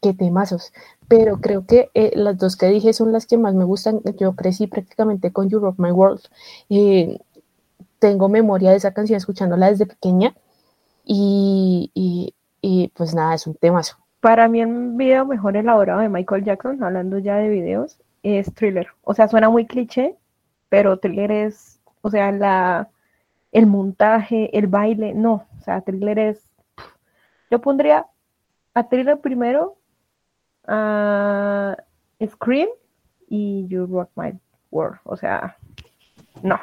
qué 0.00 0.14
temazos. 0.14 0.72
Pero 1.08 1.40
creo 1.40 1.66
que 1.66 1.90
eh, 1.94 2.12
las 2.14 2.38
dos 2.38 2.56
que 2.56 2.66
dije 2.66 2.92
son 2.92 3.12
las 3.12 3.26
que 3.26 3.36
más 3.38 3.54
me 3.54 3.64
gustan. 3.64 4.00
Yo 4.18 4.34
crecí 4.34 4.66
prácticamente 4.66 5.32
con 5.32 5.48
You 5.48 5.58
Rock 5.58 5.78
My 5.78 5.90
World. 5.90 6.22
y 6.68 7.20
tengo 7.98 8.28
memoria 8.28 8.70
de 8.70 8.76
esa 8.76 8.92
canción 8.94 9.18
escuchándola 9.18 9.68
desde 9.68 9.86
pequeña. 9.86 10.34
Y, 11.04 11.90
y, 11.94 12.34
y 12.60 12.88
pues 12.88 13.14
nada, 13.14 13.34
es 13.34 13.46
un 13.46 13.54
temazo. 13.54 13.96
Para 14.20 14.48
mí 14.48 14.60
el 14.60 14.92
video 14.92 15.24
mejor 15.24 15.56
elaborado 15.56 16.00
de 16.00 16.08
Michael 16.08 16.44
Jackson, 16.44 16.82
hablando 16.82 17.18
ya 17.18 17.36
de 17.36 17.48
videos, 17.48 17.98
es 18.22 18.52
Thriller. 18.54 18.88
O 19.02 19.14
sea, 19.14 19.28
suena 19.28 19.48
muy 19.48 19.66
cliché, 19.66 20.16
pero 20.68 20.98
Thriller 20.98 21.30
es, 21.30 21.80
o 22.02 22.10
sea, 22.10 22.32
la, 22.32 22.90
el 23.52 23.66
montaje, 23.66 24.56
el 24.56 24.66
baile, 24.66 25.14
no, 25.14 25.46
o 25.58 25.62
sea, 25.62 25.80
Thriller 25.80 26.18
es, 26.18 26.42
yo 27.50 27.60
pondría 27.60 28.06
a 28.74 28.88
Thriller 28.88 29.18
primero, 29.20 29.76
a 30.66 31.76
Scream 32.24 32.68
y 33.28 33.66
You 33.68 33.86
Rock 33.86 34.10
My 34.16 34.32
World, 34.70 34.98
o 35.04 35.16
sea, 35.16 35.56
no. 36.42 36.58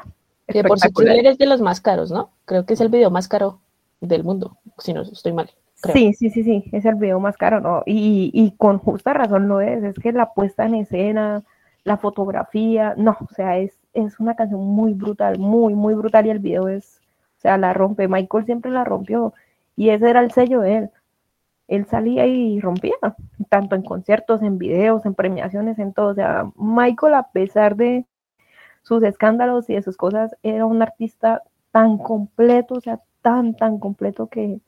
Que 0.48 0.64
por 0.64 0.80
si 0.80 0.92
Thriller 0.92 1.26
es 1.26 1.38
de 1.38 1.46
los 1.46 1.62
más 1.62 1.82
caros, 1.82 2.12
¿no? 2.12 2.32
Creo 2.46 2.66
que 2.66 2.74
es 2.74 2.82
el 2.82 2.90
video 2.90 3.12
más 3.12 3.28
caro 3.28 3.60
del 4.00 4.24
mundo, 4.24 4.58
si 4.78 4.94
no 4.94 5.02
estoy 5.02 5.34
mal. 5.34 5.50
Sí, 5.94 6.14
sí, 6.14 6.30
sí, 6.30 6.44
sí, 6.44 6.64
es 6.72 6.86
el 6.86 6.96
video 6.96 7.20
más 7.20 7.38
caro, 7.38 7.60
¿no? 7.60 7.84
Y, 7.86 8.32
y 8.34 8.52
con 8.58 8.80
justa 8.80 9.14
razón 9.14 9.48
lo 9.48 9.62
es, 9.62 9.84
es 9.84 9.96
que 9.96 10.12
la 10.12 10.34
puesta 10.34 10.66
en 10.66 10.76
escena, 10.76 11.44
la 11.84 11.98
fotografía, 11.98 12.96
no, 12.98 13.18
o 13.20 13.34
sea, 13.34 13.58
es, 13.58 13.78
es 13.94 14.20
una 14.20 14.36
canción 14.36 14.62
muy 14.62 14.94
brutal, 14.94 15.38
muy, 15.38 15.74
muy 15.76 15.94
brutal 15.94 16.26
y 16.26 16.32
el 16.32 16.40
video 16.40 16.68
es, 16.68 17.00
o 17.38 17.42
sea, 17.42 17.58
la 17.58 17.74
rompe, 17.74 18.08
Michael 18.08 18.46
siempre 18.46 18.72
la 18.72 18.84
rompió 18.84 19.34
y 19.76 19.90
ese 19.90 20.10
era 20.10 20.22
el 20.22 20.32
sello 20.32 20.62
de 20.62 20.78
él. 20.78 20.90
Él 21.68 21.86
salía 21.86 22.26
y 22.26 22.60
rompía, 22.60 22.96
tanto 23.50 23.76
en 23.76 23.84
conciertos, 23.84 24.42
en 24.42 24.58
videos, 24.58 25.06
en 25.06 25.14
premiaciones, 25.14 25.80
en 25.80 25.94
todo. 25.94 26.08
O 26.08 26.16
sea, 26.16 26.50
Michael, 26.56 27.14
a 27.16 27.32
pesar 27.32 27.76
de 27.76 28.06
sus 28.84 29.04
escándalos 29.04 29.70
y 29.70 29.76
de 29.76 29.82
sus 29.82 29.98
cosas, 29.98 30.36
era 30.44 30.66
un 30.66 30.82
artista 30.82 31.44
tan 31.72 31.98
completo, 31.98 32.76
o 32.76 32.82
sea, 32.82 33.02
tan, 33.22 33.56
tan 33.56 33.80
completo 33.80 34.28
que, 34.28 34.60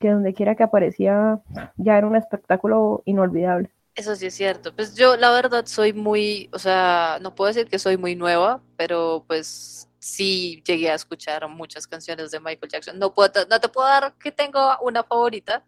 que 0.00 0.10
donde 0.10 0.34
quiera 0.34 0.56
que 0.56 0.64
aparecía 0.64 1.40
ya 1.76 1.96
era 1.96 2.06
un 2.06 2.16
espectáculo 2.16 3.02
inolvidable. 3.04 3.70
Eso 3.94 4.14
sí 4.14 4.26
es 4.26 4.34
cierto. 4.34 4.74
Pues 4.74 4.94
yo 4.94 5.16
la 5.16 5.30
verdad 5.30 5.64
soy 5.64 5.94
muy, 5.94 6.50
o 6.52 6.58
sea, 6.58 7.18
no 7.22 7.34
puedo 7.34 7.48
decir 7.48 7.66
que 7.66 7.78
soy 7.78 7.96
muy 7.96 8.14
nueva, 8.14 8.60
pero 8.76 9.24
pues 9.26 9.88
sí 9.98 10.62
llegué 10.66 10.90
a 10.90 10.94
escuchar 10.94 11.48
muchas 11.48 11.86
canciones 11.86 12.30
de 12.30 12.40
Michael 12.40 12.70
Jackson. 12.70 12.98
No, 12.98 13.14
puedo, 13.14 13.30
no 13.48 13.58
te 13.58 13.68
puedo 13.68 13.88
dar 13.88 14.12
que 14.14 14.30
tengo 14.30 14.60
una 14.82 15.02
favorita. 15.02 15.64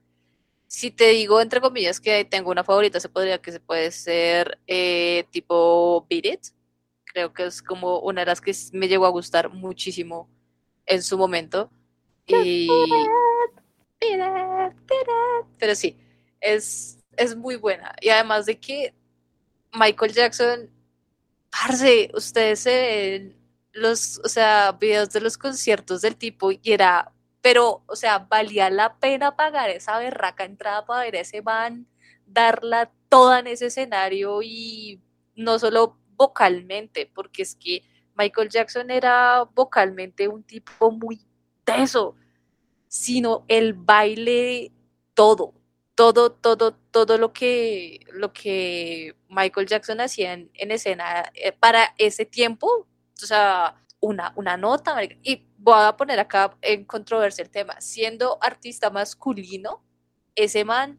Si 0.68 0.90
te 0.90 1.09
digo, 1.09 1.40
entre 1.40 1.61
comillas, 1.61 1.98
que 1.98 2.24
tengo 2.24 2.50
una 2.50 2.62
favorita, 2.62 3.00
se 3.00 3.09
podría 3.09 3.40
que 3.40 3.50
se 3.50 3.59
puede 3.61 3.90
ser 3.90 4.61
eh, 4.66 5.24
tipo 5.31 6.07
Beat 6.09 6.26
It. 6.26 6.40
Creo 7.04 7.33
que 7.33 7.46
es 7.46 7.62
como 7.62 7.98
una 8.00 8.20
de 8.20 8.26
las 8.26 8.40
que 8.40 8.54
me 8.72 8.87
llegó 8.87 9.07
a 9.07 9.11
gustar 9.11 9.50
muchísimo 9.52 10.31
en 10.87 11.02
su 11.02 11.18
momento. 11.18 11.70
Y 12.26 12.68
pero 15.59 15.74
sí, 15.74 15.96
es, 16.40 16.98
es 17.16 17.37
muy 17.37 17.57
buena. 17.57 17.94
Y 18.00 18.11
además 18.11 18.46
de 18.46 18.59
que 18.59 18.94
Michael 19.72 20.12
Jackson, 20.12 20.70
parce, 21.50 22.11
ustedes 22.14 22.64
ven 22.64 23.37
los, 23.72 24.20
o 24.24 24.28
sea, 24.28 24.72
videos 24.72 25.11
de 25.11 25.20
los 25.20 25.38
conciertos 25.38 26.00
del 26.02 26.16
tipo 26.16 26.52
y 26.52 26.61
era, 26.64 27.12
pero, 27.48 27.82
o 27.87 27.96
sea, 27.96 28.18
valía 28.18 28.68
la 28.68 28.98
pena 28.98 29.34
pagar 29.34 29.70
esa 29.70 29.98
berraca 29.98 30.44
entrada 30.44 30.84
para 30.84 31.04
ver 31.04 31.16
a 31.16 31.20
ese 31.20 31.40
man, 31.40 31.87
darla 32.26 32.92
toda 33.08 33.38
en 33.38 33.46
ese 33.46 33.68
escenario 33.68 34.42
y 34.42 35.00
no 35.34 35.58
solo 35.58 35.96
vocalmente, 36.14 37.11
porque 37.14 37.40
es 37.40 37.54
que 37.54 37.84
Michael 38.14 38.50
Jackson 38.50 38.90
era 38.90 39.44
vocalmente 39.54 40.28
un 40.28 40.42
tipo 40.42 40.90
muy 40.90 41.26
teso, 41.64 42.16
sino 42.87 43.46
el 43.48 43.72
baile, 43.72 44.70
todo, 45.14 45.54
todo, 45.94 46.32
todo, 46.32 46.74
todo 46.74 47.16
lo 47.16 47.32
que, 47.32 48.00
lo 48.12 48.34
que 48.34 49.16
Michael 49.30 49.66
Jackson 49.66 50.02
hacía 50.02 50.34
en, 50.34 50.50
escena 50.52 51.32
eh, 51.32 51.52
para 51.52 51.94
ese 51.96 52.26
tiempo, 52.26 52.87
o 53.22 53.26
sea, 53.26 53.82
una, 54.00 54.34
una 54.37 54.58
nota, 54.58 55.02
y 55.22 55.47
voy 55.68 55.85
a 55.87 55.96
poner 55.96 56.18
acá 56.18 56.57
en 56.62 56.85
controversia 56.85 57.42
el 57.42 57.50
tema, 57.50 57.81
siendo 57.81 58.38
artista 58.40 58.90
masculino, 58.90 59.83
ese 60.35 60.64
man 60.64 60.98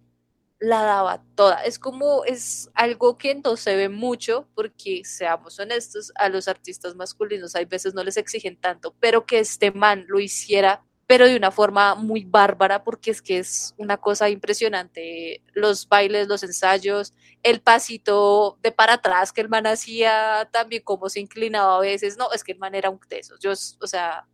la 0.60 0.84
daba 0.84 1.24
toda. 1.36 1.64
Es 1.64 1.80
como, 1.80 2.26
es 2.26 2.70
algo 2.74 3.18
que 3.18 3.36
no 3.36 3.56
se 3.58 3.76
ve 3.76 3.90
mucho, 3.90 4.48
porque 4.56 5.02
seamos 5.06 5.60
honestos, 5.60 6.12
a 6.16 6.30
los 6.30 6.48
artistas 6.48 6.96
masculinos 6.96 7.56
hay 7.56 7.66
veces 7.66 7.94
no 7.94 8.04
les 8.04 8.18
exigen 8.18 8.58
tanto, 8.58 8.94
pero 9.00 9.26
que 9.26 9.40
este 9.40 9.72
man 9.72 10.06
lo 10.08 10.20
hiciera, 10.20 10.84
pero 11.08 11.28
de 11.28 11.36
una 11.38 11.52
forma 11.52 11.96
muy 11.96 12.24
bárbara, 12.24 12.84
porque 12.84 13.12
es 13.12 13.22
que 13.22 13.40
es 13.40 13.74
una 13.78 13.98
cosa 13.98 14.30
impresionante. 14.30 15.42
Los 15.54 15.88
bailes, 15.88 16.28
los 16.28 16.44
ensayos, 16.44 17.14
el 17.42 17.62
pasito 17.62 18.60
de 18.62 18.72
para 18.72 18.94
atrás 18.94 19.32
que 19.34 19.42
el 19.42 19.50
man 19.50 19.66
hacía, 19.66 20.48
también 20.52 20.84
como 20.84 21.10
se 21.10 21.20
inclinaba 21.22 21.78
a 21.78 21.80
veces. 21.80 22.18
No, 22.18 22.32
es 22.32 22.44
que 22.44 22.52
el 22.52 22.60
man 22.60 22.76
era 22.76 22.90
un 22.92 23.00
teso. 23.00 23.36
Yo, 23.40 23.54
o 23.54 23.88
sea, 23.88 24.28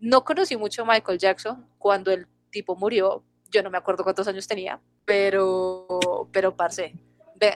no 0.00 0.24
conocí 0.24 0.56
mucho 0.56 0.82
a 0.82 0.86
Michael 0.86 1.18
Jackson 1.18 1.66
cuando 1.78 2.10
el 2.10 2.26
tipo 2.50 2.74
murió, 2.74 3.22
yo 3.50 3.62
no 3.62 3.70
me 3.70 3.78
acuerdo 3.78 4.02
cuántos 4.02 4.26
años 4.26 4.46
tenía, 4.46 4.80
pero, 5.04 6.28
pero 6.32 6.56
parce, 6.56 6.94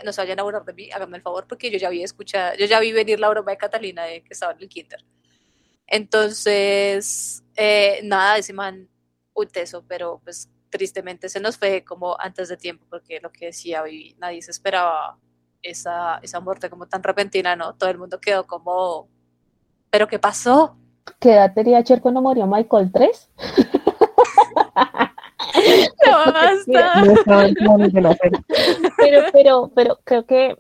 no 0.04 0.12
se 0.12 0.20
vayan 0.20 0.40
a 0.40 0.42
burlar 0.42 0.64
de 0.64 0.72
mí, 0.72 0.90
háganme 0.90 1.16
el 1.16 1.22
favor, 1.22 1.46
porque 1.46 1.70
yo 1.70 1.78
ya 1.78 1.88
vi 1.88 2.02
escuchado, 2.02 2.56
yo 2.56 2.66
ya 2.66 2.80
vi 2.80 2.92
venir 2.92 3.18
la 3.20 3.28
broma 3.28 3.50
de 3.50 3.56
Catalina 3.58 4.04
de 4.04 4.22
que 4.22 4.32
estaba 4.32 4.52
en 4.52 4.60
el 4.60 4.68
kinder. 4.68 5.04
Entonces, 5.86 7.44
eh, 7.56 8.00
nada, 8.04 8.38
ese 8.38 8.52
man, 8.52 8.88
un 9.34 9.48
teso, 9.48 9.84
pero 9.86 10.20
pues 10.24 10.48
tristemente 10.70 11.28
se 11.28 11.40
nos 11.40 11.56
fue 11.56 11.84
como 11.84 12.16
antes 12.18 12.48
de 12.48 12.56
tiempo, 12.56 12.86
porque 12.88 13.20
lo 13.20 13.30
que 13.30 13.46
decía, 13.46 13.86
y 13.88 14.14
nadie 14.18 14.42
se 14.42 14.50
esperaba 14.50 15.18
esa, 15.62 16.18
esa 16.18 16.40
muerte 16.40 16.70
como 16.70 16.86
tan 16.86 17.02
repentina, 17.02 17.56
¿no? 17.56 17.74
Todo 17.74 17.90
el 17.90 17.98
mundo 17.98 18.20
quedó 18.20 18.46
como, 18.46 19.08
¿pero 19.90 20.08
qué 20.08 20.18
pasó? 20.18 20.78
¿Qué 21.18 21.32
edad 21.32 21.52
tenía 21.54 21.82
Cher 21.84 22.00
cuando 22.00 22.20
murió 22.20 22.46
Michael 22.46 22.90
3? 22.92 23.30
No, 26.06 26.32
basta. 26.32 27.04
pero, 28.96 29.22
pero, 29.32 29.70
pero 29.74 29.98
creo 30.04 30.26
que 30.26 30.58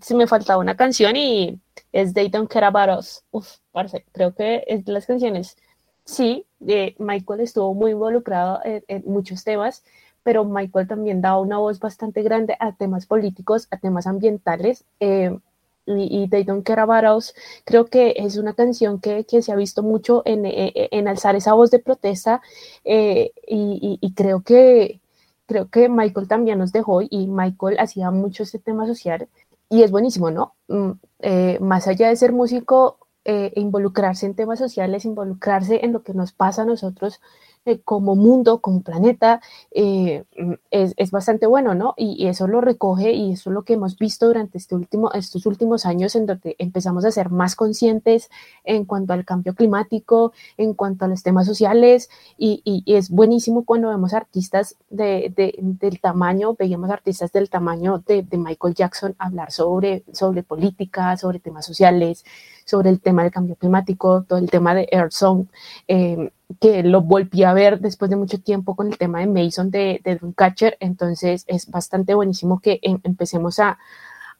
se 0.00 0.14
me 0.14 0.26
faltaba 0.26 0.60
una 0.60 0.76
canción 0.76 1.16
y 1.16 1.60
es 1.92 2.14
They 2.14 2.28
Don't 2.28 2.50
Care 2.50 2.66
About 2.66 2.98
Us. 2.98 3.24
Uf, 3.30 3.56
parce, 3.72 4.04
creo 4.12 4.34
que 4.34 4.64
es 4.66 4.84
de 4.84 4.92
las 4.92 5.06
canciones. 5.06 5.56
Sí, 6.04 6.46
eh, 6.66 6.94
Michael 6.98 7.40
estuvo 7.40 7.74
muy 7.74 7.92
involucrado 7.92 8.60
en, 8.64 8.82
en, 8.88 9.02
muchos 9.06 9.44
temas, 9.44 9.84
pero 10.22 10.44
Michael 10.44 10.88
también 10.88 11.20
daba 11.20 11.40
una 11.40 11.58
voz 11.58 11.78
bastante 11.78 12.22
grande 12.22 12.56
a 12.58 12.72
temas 12.72 13.06
políticos, 13.06 13.68
a 13.70 13.78
temas 13.78 14.06
ambientales. 14.06 14.84
Eh, 15.00 15.38
y, 15.86 16.28
They 16.28 16.44
Don't 16.44 16.64
Care 16.64 16.80
About 16.80 17.16
Us, 17.16 17.34
creo 17.64 17.86
que 17.86 18.14
es 18.16 18.36
una 18.36 18.54
canción 18.54 19.00
que, 19.00 19.24
que 19.24 19.42
se 19.42 19.52
ha 19.52 19.56
visto 19.56 19.82
mucho 19.82 20.22
en, 20.24 20.46
en, 20.46 20.52
eh, 20.74 20.88
en, 20.92 21.08
alzar 21.08 21.34
esa 21.36 21.54
voz 21.54 21.70
de 21.70 21.80
protesta 21.80 22.40
eh, 22.84 23.32
y, 23.48 23.98
y, 24.00 24.14
creo 24.14 24.42
que 24.42 25.00
creo 25.46 25.68
que 25.68 25.88
Michael 25.88 26.28
también 26.28 26.58
nos 26.58 26.72
dejó 26.72 27.02
y 27.02 27.26
Michael 27.26 27.78
hacía 27.78 28.10
mucho 28.10 28.42
este 28.42 28.58
tema 28.58 28.86
social 28.86 29.28
y 29.72 29.82
es 29.82 29.90
buenísimo, 29.90 30.30
¿no? 30.30 30.54
Mm, 30.68 30.90
eh, 31.20 31.58
más 31.60 31.88
allá 31.88 32.08
de 32.08 32.16
ser 32.16 32.32
músico, 32.32 32.98
eh, 33.24 33.52
involucrarse 33.56 34.26
en 34.26 34.34
temas 34.34 34.58
sociales, 34.58 35.06
involucrarse 35.06 35.80
en 35.82 35.94
lo 35.94 36.02
que 36.02 36.12
nos 36.12 36.32
pasa 36.32 36.62
a 36.62 36.64
nosotros 36.66 37.20
eh, 37.64 37.80
como 37.84 38.16
mundo, 38.16 38.60
como 38.60 38.82
planeta, 38.82 39.40
eh, 39.70 40.24
mm, 40.36 40.54
es, 40.72 40.94
es, 40.96 41.10
bastante 41.12 41.46
bueno, 41.46 41.74
¿no? 41.74 41.94
Y, 41.96 42.26
eso 42.26 42.48
lo 42.48 42.60
recoge 42.60 43.12
y 43.12 43.32
eso 43.32 43.50
es 43.50 43.54
lo 43.54 43.62
que 43.62 43.74
hemos 43.74 43.96
visto 43.98 44.26
durante 44.26 44.58
este 44.58 44.74
último, 44.74 45.12
estos 45.12 45.46
últimos 45.46 45.86
años 45.86 46.16
en 46.16 46.26
donde 46.26 46.56
empezamos 46.58 47.04
a 47.04 47.12
ser 47.12 47.30
más 47.30 47.54
conscientes 47.54 48.30
en 48.64 48.84
cuanto 48.84 49.12
al 49.12 49.24
cambio 49.24 49.54
climático, 49.54 50.32
en 50.56 50.74
cuanto 50.74 51.04
a 51.04 51.08
los 51.08 51.22
temas 51.22 51.46
sociales 51.46 52.10
y, 52.36 52.62
y, 52.64 52.82
y 52.84 52.96
es 52.96 53.10
buenísimo 53.10 53.64
cuando 53.64 53.90
vemos 53.90 54.12
artistas 54.12 54.76
de, 54.90 55.32
de, 55.36 55.54
del 55.60 56.00
tamaño, 56.00 56.56
veíamos 56.58 56.90
artistas 56.90 57.30
del 57.32 57.48
tamaño 57.48 58.02
de, 58.06 58.22
de 58.22 58.38
Michael 58.38 58.74
Jackson 58.74 59.14
hablar 59.18 59.52
sobre, 59.52 60.02
sobre 60.12 60.42
política, 60.42 61.16
sobre 61.16 61.38
temas 61.38 61.64
sociales, 61.64 62.24
sobre 62.64 62.90
el 62.90 63.00
tema 63.00 63.22
del 63.22 63.32
cambio 63.32 63.56
climático, 63.56 64.24
todo 64.28 64.38
el 64.38 64.50
tema 64.50 64.74
de 64.74 64.88
Earth 64.90 65.12
Song. 65.12 65.46
Eh, 65.88 66.30
que 66.60 66.82
lo 66.82 67.00
volví 67.00 67.44
a 67.44 67.54
ver 67.54 67.80
después 67.80 68.10
de 68.10 68.16
mucho 68.16 68.40
tiempo 68.40 68.76
con 68.76 68.88
el 68.88 68.98
tema 68.98 69.20
de 69.20 69.26
Mason 69.26 69.70
de, 69.70 70.00
de 70.04 70.16
Dreamcatcher, 70.16 70.76
entonces 70.80 71.44
es 71.46 71.70
bastante 71.70 72.14
buenísimo 72.14 72.60
que 72.60 72.78
em, 72.82 72.98
empecemos 73.04 73.58
a, 73.58 73.78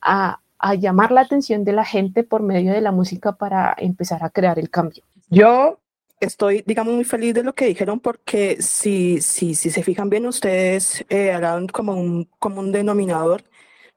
a, 0.00 0.40
a, 0.58 0.74
llamar 0.74 1.12
la 1.12 1.22
atención 1.22 1.64
de 1.64 1.72
la 1.72 1.84
gente 1.84 2.22
por 2.22 2.42
medio 2.42 2.72
de 2.72 2.80
la 2.80 2.92
música 2.92 3.32
para 3.32 3.74
empezar 3.78 4.22
a 4.24 4.30
crear 4.30 4.58
el 4.58 4.70
cambio. 4.70 5.02
Yo 5.28 5.78
estoy, 6.20 6.62
digamos, 6.66 6.94
muy 6.94 7.04
feliz 7.04 7.34
de 7.34 7.42
lo 7.42 7.54
que 7.54 7.66
dijeron 7.66 8.00
porque 8.00 8.60
si, 8.60 9.20
si, 9.20 9.54
si 9.54 9.70
se 9.70 9.82
fijan 9.82 10.10
bien, 10.10 10.26
ustedes 10.26 11.04
eh, 11.08 11.32
harán 11.32 11.66
como 11.68 11.94
un, 11.94 12.28
como 12.38 12.60
un 12.60 12.72
denominador 12.72 13.44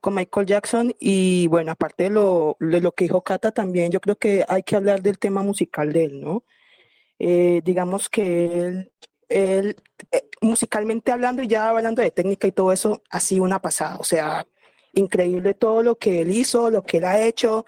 con 0.00 0.14
Michael 0.14 0.46
Jackson 0.46 0.94
y 0.98 1.46
bueno, 1.48 1.72
aparte 1.72 2.04
de 2.04 2.10
lo, 2.10 2.56
de 2.60 2.80
lo 2.80 2.92
que 2.92 3.04
dijo 3.04 3.22
Cata 3.22 3.52
también, 3.52 3.90
yo 3.92 4.00
creo 4.00 4.16
que 4.16 4.44
hay 4.48 4.62
que 4.62 4.76
hablar 4.76 5.02
del 5.02 5.18
tema 5.18 5.42
musical 5.42 5.92
de 5.92 6.04
él, 6.04 6.20
¿no? 6.20 6.44
Eh, 7.18 7.62
digamos 7.64 8.08
que 8.08 8.46
él, 8.46 8.92
él 9.28 9.76
eh, 10.12 10.28
musicalmente 10.40 11.12
hablando 11.12 11.42
y 11.42 11.48
ya 11.48 11.68
hablando 11.70 12.02
de 12.02 12.10
técnica 12.10 12.46
y 12.46 12.52
todo 12.52 12.72
eso, 12.72 13.02
ha 13.10 13.20
sido 13.20 13.44
una 13.44 13.60
pasada. 13.60 13.96
O 13.98 14.04
sea, 14.04 14.46
increíble 14.92 15.54
todo 15.54 15.82
lo 15.82 15.96
que 15.98 16.22
él 16.22 16.30
hizo, 16.30 16.70
lo 16.70 16.82
que 16.84 16.98
él 16.98 17.04
ha 17.04 17.20
hecho. 17.22 17.66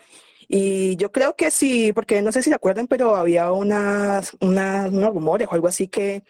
Y 0.49 0.97
yo 0.97 1.13
creo 1.13 1.37
que 1.37 1.51
sí, 1.51 1.93
porque 1.93 2.23
no 2.23 2.33
sé 2.33 2.43
si 2.43 2.51
se 2.51 2.57
acuerdan, 2.57 2.87
pero 2.87 3.17
había 3.17 3.53
unas, 3.53 4.37
unas, 4.41 4.91
unos 4.91 5.13
rumores 5.15 5.49
o 5.51 5.55
algo 5.55 5.69
así 5.69 5.89
que, 5.89 6.25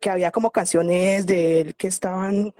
que 0.00 0.10
había 0.10 0.30
como 0.30 0.50
canciones 0.52 1.26
de 1.26 1.60
él 1.60 1.74
que 1.76 1.88
estaban, 1.88 2.54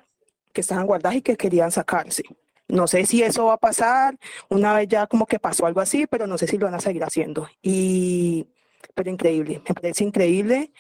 que 0.53 0.61
estaban 0.61 0.87
guardadas 0.87 1.17
y 1.19 1.23
que 1.23 1.37
querían 1.37 1.71
sacarse. 1.71 2.25
No 2.69 2.87
sé 2.87 3.07
si 3.07 3.23
eso 3.23 3.47
va 3.47 3.55
a 3.55 3.59
pasar, 3.59 4.19
una 4.49 4.75
vez 4.75 4.89
ya 4.89 5.07
como 5.07 5.27
que 5.27 5.39
pasó 5.39 5.67
algo 5.67 5.81
así, 5.81 6.07
pero 6.07 6.27
no 6.27 6.39
sé 6.39 6.47
si 6.47 6.59
lo 6.59 6.67
van 6.67 6.75
a 6.75 6.81
seguir 6.81 7.05
haciendo. 7.05 7.49
Y 7.63 8.47
pero 8.95 9.11
increíble, 9.11 9.63
me 9.67 9.75
parece 9.75 10.05
increíble. 10.05 10.73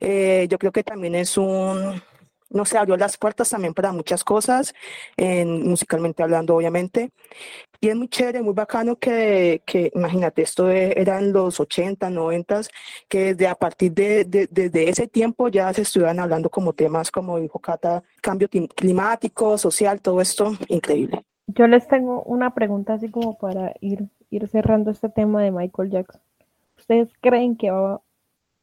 Eh, 0.00 0.46
yo 0.50 0.58
creo 0.58 0.72
que 0.72 0.84
también 0.84 1.14
es 1.14 1.36
un, 1.36 2.02
no 2.50 2.64
sé, 2.64 2.78
abrió 2.78 2.96
las 2.96 3.16
puertas 3.16 3.50
también 3.50 3.74
para 3.74 3.92
muchas 3.92 4.24
cosas, 4.24 4.74
en, 5.16 5.68
musicalmente 5.68 6.22
hablando, 6.22 6.56
obviamente. 6.56 7.10
Y 7.80 7.88
es 7.88 7.96
muy 7.96 8.08
chévere, 8.08 8.42
muy 8.42 8.54
bacano 8.54 8.96
que, 8.96 9.62
que 9.64 9.92
imagínate, 9.94 10.42
esto 10.42 10.68
eran 10.68 11.32
los 11.32 11.60
80, 11.60 12.10
90, 12.10 12.62
que 13.08 13.34
desde 13.34 13.46
a 13.46 13.54
partir 13.54 13.92
de, 13.92 14.24
de, 14.24 14.46
de, 14.48 14.88
ese 14.88 15.06
tiempo 15.06 15.48
ya 15.48 15.72
se 15.72 15.82
estuvieran 15.82 16.18
hablando 16.18 16.50
como 16.50 16.72
temas, 16.72 17.10
como 17.10 17.38
dijo 17.38 17.60
Cata, 17.60 18.02
cambio 18.20 18.48
climático, 18.48 19.56
social, 19.58 20.00
todo 20.00 20.20
esto, 20.20 20.52
increíble. 20.68 21.24
Yo 21.46 21.66
les 21.66 21.86
tengo 21.86 22.22
una 22.24 22.52
pregunta 22.52 22.94
así 22.94 23.10
como 23.10 23.38
para 23.38 23.74
ir, 23.80 24.08
ir 24.30 24.48
cerrando 24.48 24.90
este 24.90 25.08
tema 25.08 25.42
de 25.42 25.52
Michael 25.52 25.90
Jackson. 25.90 26.20
¿Ustedes 26.76 27.08
creen 27.20 27.56
que 27.56 27.70
va 27.70 27.94
a 27.94 28.00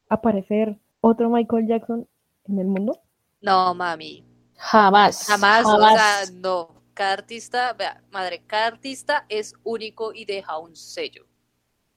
aparecer 0.09 0.77
otro 1.01 1.29
Michael 1.29 1.67
Jackson 1.67 2.07
en 2.47 2.59
el 2.59 2.67
mundo? 2.67 2.99
No, 3.41 3.73
mami. 3.73 4.25
Jamás. 4.57 5.25
Jamás, 5.25 5.63
jamás. 5.63 5.93
o 5.93 5.95
sea, 5.95 6.25
no. 6.33 6.83
Cada 6.93 7.13
artista, 7.13 7.73
vea, 7.73 8.01
madre, 8.09 8.43
cada 8.47 8.67
artista 8.67 9.25
es 9.27 9.53
único 9.63 10.13
y 10.13 10.23
deja 10.23 10.57
un 10.57 10.75
sello. 10.75 11.25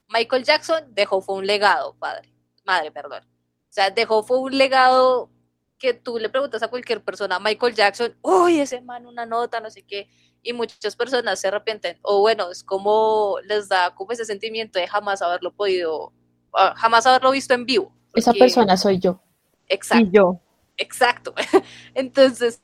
Michael 0.09 0.45
Jackson 0.45 0.93
dejó 0.93 1.21
fue 1.21 1.37
un 1.37 1.47
legado, 1.47 1.95
padre. 1.99 2.35
Madre, 2.65 2.91
perdón. 2.91 3.23
O 3.25 3.71
sea, 3.73 3.91
dejó 3.91 4.25
fue 4.25 4.39
un 4.39 4.59
legado 4.59 5.31
que 5.79 5.95
tú 5.95 6.19
le 6.19 6.29
preguntas 6.29 6.63
a 6.65 6.69
cualquier 6.69 7.05
persona, 7.05 7.39
Michael 7.39 7.77
Jackson, 7.77 8.17
uy, 8.23 8.59
ese 8.59 8.81
man, 8.81 9.07
una 9.07 9.25
nota, 9.25 9.61
no 9.61 9.71
sé 9.71 9.83
qué, 9.83 10.09
y 10.43 10.53
muchas 10.53 10.97
personas 10.97 11.39
se 11.39 11.47
arrepienten, 11.47 12.01
o 12.03 12.19
bueno, 12.19 12.51
es 12.51 12.65
como 12.65 13.37
les 13.45 13.69
da 13.69 13.95
como 13.95 14.11
ese 14.11 14.25
sentimiento 14.25 14.81
de 14.81 14.89
jamás 14.89 15.23
haberlo 15.23 15.55
podido 15.55 16.13
Ah, 16.53 16.75
jamás 16.77 17.07
haberlo 17.07 17.31
visto 17.31 17.55
en 17.55 17.65
vivo. 17.65 17.93
Esa 18.15 18.33
persona 18.33 18.77
soy 18.77 18.99
yo. 18.99 19.21
Exacto. 19.69 20.05
Y 20.05 20.11
yo. 20.11 20.41
Exacto. 20.79 21.35
Entonces, 21.95 22.63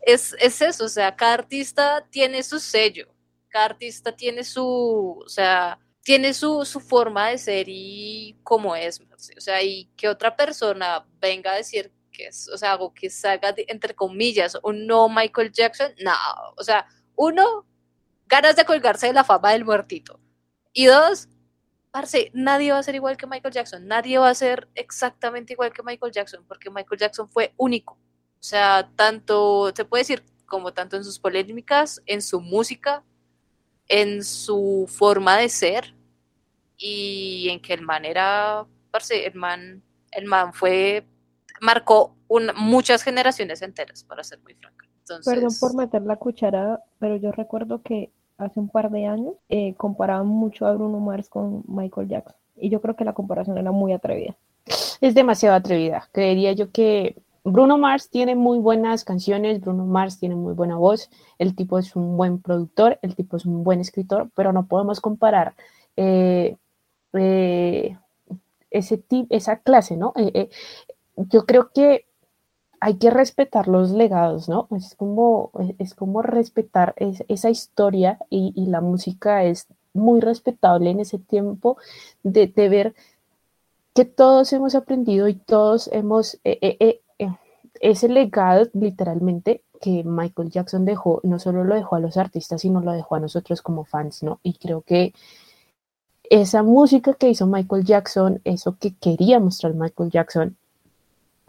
es, 0.00 0.34
es 0.40 0.60
eso, 0.62 0.84
o 0.86 0.88
sea, 0.88 1.14
cada 1.14 1.34
artista 1.34 2.06
tiene 2.10 2.42
su 2.42 2.58
sello, 2.58 3.14
cada 3.48 3.66
artista 3.66 4.16
tiene 4.16 4.44
su, 4.44 5.22
o 5.24 5.28
sea, 5.28 5.78
tiene 6.02 6.32
su, 6.34 6.64
su 6.64 6.80
forma 6.80 7.28
de 7.28 7.38
ser 7.38 7.66
y 7.68 8.38
cómo 8.42 8.74
es, 8.74 9.00
o 9.00 9.40
sea, 9.40 9.62
y 9.62 9.86
que 9.96 10.08
otra 10.08 10.34
persona 10.36 11.06
venga 11.20 11.52
a 11.52 11.56
decir 11.56 11.92
que 12.10 12.28
es, 12.28 12.48
o 12.48 12.56
sea, 12.56 12.72
algo 12.72 12.94
que 12.94 13.10
salga, 13.10 13.54
entre 13.68 13.94
comillas, 13.94 14.58
un 14.62 14.86
no 14.86 15.08
Michael 15.08 15.52
Jackson, 15.52 15.92
no, 16.02 16.12
o 16.56 16.64
sea, 16.64 16.86
uno, 17.16 17.66
ganas 18.26 18.56
de 18.56 18.64
colgarse 18.64 19.08
de 19.08 19.12
la 19.12 19.24
fama 19.24 19.52
del 19.52 19.64
muertito, 19.64 20.20
Y 20.72 20.86
dos, 20.86 21.28
parce, 21.90 22.30
nadie 22.34 22.72
va 22.72 22.78
a 22.78 22.82
ser 22.82 22.94
igual 22.94 23.16
que 23.16 23.26
Michael 23.26 23.54
Jackson, 23.54 23.86
nadie 23.86 24.18
va 24.18 24.28
a 24.28 24.34
ser 24.34 24.68
exactamente 24.74 25.52
igual 25.52 25.72
que 25.72 25.82
Michael 25.82 26.12
Jackson, 26.12 26.44
porque 26.46 26.70
Michael 26.70 27.00
Jackson 27.00 27.28
fue 27.28 27.52
único. 27.56 27.94
O 27.94 28.42
sea, 28.42 28.90
tanto, 28.96 29.72
se 29.74 29.84
puede 29.84 30.02
decir, 30.02 30.24
como 30.46 30.72
tanto 30.72 30.96
en 30.96 31.04
sus 31.04 31.18
polémicas, 31.18 32.02
en 32.06 32.22
su 32.22 32.40
música, 32.40 33.04
en 33.88 34.24
su 34.24 34.86
forma 34.88 35.38
de 35.38 35.48
ser, 35.48 35.94
y 36.76 37.48
en 37.50 37.60
que 37.60 37.74
el 37.74 37.82
man 37.82 38.04
era, 38.04 38.66
parce, 38.90 39.26
el 39.26 39.34
man, 39.34 39.82
el 40.12 40.24
man 40.24 40.54
fue, 40.54 41.06
marcó 41.60 42.16
muchas 42.56 43.02
generaciones 43.02 43.62
enteras, 43.62 44.04
para 44.04 44.24
ser 44.24 44.40
muy 44.40 44.54
franca. 44.54 44.86
Perdón 45.24 45.50
por 45.58 45.74
meter 45.74 46.02
la 46.02 46.16
cuchara, 46.16 46.84
pero 47.00 47.16
yo 47.16 47.32
recuerdo 47.32 47.82
que 47.82 48.12
hace 48.42 48.60
un 48.60 48.68
par 48.68 48.90
de 48.90 49.06
años 49.06 49.34
eh, 49.48 49.74
comparaban 49.74 50.26
mucho 50.26 50.66
a 50.66 50.72
Bruno 50.72 50.98
Mars 51.00 51.28
con 51.28 51.62
Michael 51.66 52.08
Jackson. 52.08 52.36
Y 52.56 52.68
yo 52.68 52.80
creo 52.80 52.96
que 52.96 53.04
la 53.04 53.12
comparación 53.12 53.58
era 53.58 53.72
muy 53.72 53.92
atrevida. 53.92 54.36
Es 55.00 55.14
demasiado 55.14 55.56
atrevida. 55.56 56.08
Creería 56.12 56.52
yo 56.52 56.70
que 56.70 57.16
Bruno 57.44 57.78
Mars 57.78 58.10
tiene 58.10 58.34
muy 58.34 58.58
buenas 58.58 59.04
canciones, 59.04 59.60
Bruno 59.60 59.86
Mars 59.86 60.18
tiene 60.18 60.34
muy 60.34 60.52
buena 60.52 60.76
voz, 60.76 61.10
el 61.38 61.56
tipo 61.56 61.78
es 61.78 61.96
un 61.96 62.16
buen 62.16 62.40
productor, 62.40 62.98
el 63.02 63.14
tipo 63.14 63.36
es 63.36 63.46
un 63.46 63.64
buen 63.64 63.80
escritor, 63.80 64.30
pero 64.34 64.52
no 64.52 64.66
podemos 64.66 65.00
comparar 65.00 65.54
eh, 65.96 66.56
eh, 67.14 67.96
ese 68.70 69.02
esa 69.30 69.56
clase, 69.56 69.96
¿no? 69.96 70.12
yo 71.16 71.44
creo 71.44 71.70
que 71.72 72.06
hay 72.80 72.94
que 72.96 73.10
respetar 73.10 73.68
los 73.68 73.90
legados, 73.90 74.48
¿no? 74.48 74.66
Es 74.74 74.94
como, 74.94 75.50
es 75.78 75.94
como 75.94 76.22
respetar 76.22 76.94
esa 76.96 77.50
historia 77.50 78.18
y, 78.30 78.66
la 78.66 78.80
música 78.80 79.44
es 79.44 79.66
muy 79.92 80.20
respetable 80.20 80.90
en 80.90 81.00
ese 81.00 81.18
tiempo 81.18 81.76
de, 82.22 82.46
ver 82.56 82.94
que 83.94 84.06
todos 84.06 84.52
hemos 84.54 84.74
aprendido 84.74 85.28
y 85.28 85.34
todos 85.34 85.88
hemos, 85.92 86.36
eh, 86.44 86.58
eh, 86.62 87.00
eh, 87.18 87.36
ese 87.80 88.08
legado 88.08 88.68
literalmente 88.72 89.62
que 89.80 90.02
Michael 90.04 90.50
Jackson 90.50 90.84
dejó, 90.84 91.20
no 91.22 91.38
solo 91.38 91.64
lo 91.64 91.74
dejó 91.74 91.96
a 91.96 92.00
los 92.00 92.16
artistas, 92.16 92.62
sino 92.62 92.80
lo 92.80 92.92
dejó 92.92 93.16
a 93.16 93.20
nosotros 93.20 93.60
como 93.62 93.84
fans, 93.84 94.22
¿no? 94.22 94.40
Y 94.42 94.54
creo 94.54 94.82
que 94.82 95.12
esa 96.30 96.62
música 96.62 97.14
que 97.14 97.28
hizo 97.28 97.46
Michael 97.46 97.84
Jackson, 97.84 98.40
eso 98.44 98.76
que 98.78 98.94
quería 98.94 99.40
mostrar 99.40 99.74
Michael 99.74 100.10
Jackson, 100.10 100.56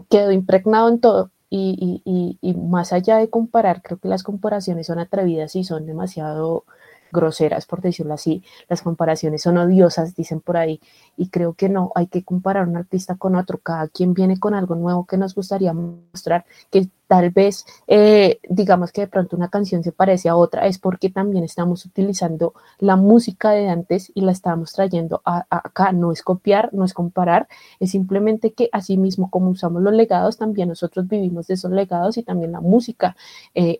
quedó 0.10 0.32
impregnado 0.32 0.90
en 0.90 1.00
todo. 1.00 1.32
Y, 1.50 2.02
y, 2.06 2.38
y, 2.42 2.54
más 2.54 2.94
allá 2.94 3.18
de 3.18 3.30
comparar, 3.30 3.82
creo 3.82 4.00
que 4.00 4.08
las 4.08 4.24
comparaciones 4.24 4.88
son 4.88 5.00
atrevidas 5.00 5.54
y 5.58 5.66
son 5.66 5.86
demasiado 5.86 6.64
groseras, 7.12 7.66
por 7.66 7.82
decirlo 7.82 8.14
así. 8.14 8.44
Las 8.70 8.82
comparaciones 8.82 9.42
son 9.42 9.58
odiosas, 9.58 10.16
dicen 10.16 10.40
por 10.40 10.58
ahí, 10.58 10.80
y 11.18 11.28
creo 11.28 11.54
que 11.54 11.70
no, 11.70 11.92
hay 11.96 12.08
que 12.08 12.24
comparar 12.24 12.68
un 12.68 12.78
artista 12.78 13.16
con 13.16 13.36
otro. 13.36 13.58
Cada 13.60 13.88
quien 13.90 14.14
viene 14.14 14.40
con 14.40 14.54
algo 14.54 14.76
nuevo 14.76 15.06
que 15.06 15.18
nos 15.18 15.36
gustaría 15.36 15.74
mostrar, 15.74 16.46
que 16.70 16.90
tal 17.12 17.30
vez, 17.30 17.66
eh, 17.88 18.40
digamos 18.48 18.94
que 18.94 19.02
de 19.02 19.08
pronto 19.08 19.36
una 19.36 19.50
canción 19.50 19.84
se 19.84 19.92
parece 19.92 20.30
a 20.30 20.38
otra, 20.38 20.66
es 20.66 20.80
porque 20.80 21.10
también 21.10 21.44
estamos 21.44 21.86
utilizando 21.86 22.54
la 22.80 22.96
música 22.96 23.52
de 23.52 23.68
antes 23.68 24.14
y 24.16 24.22
la 24.22 24.32
estamos 24.32 24.72
trayendo 24.72 25.22
acá. 25.26 25.92
No 25.92 26.14
es 26.14 26.22
copiar, 26.22 26.70
no 26.72 26.86
es 26.86 26.94
comparar, 26.94 27.50
es 27.82 27.92
simplemente 27.92 28.54
que 28.54 28.70
así 28.72 28.96
mismo 28.96 29.30
como 29.30 29.50
usamos 29.50 29.82
los 29.82 29.92
legados, 29.94 30.38
también 30.38 30.70
nosotros 30.70 31.10
vivimos 31.10 31.48
de 31.48 31.56
esos 31.56 31.72
legados 31.72 32.16
y 32.18 32.24
también 32.24 32.54
la 32.54 32.62
música. 32.62 33.18
Eh, 33.56 33.80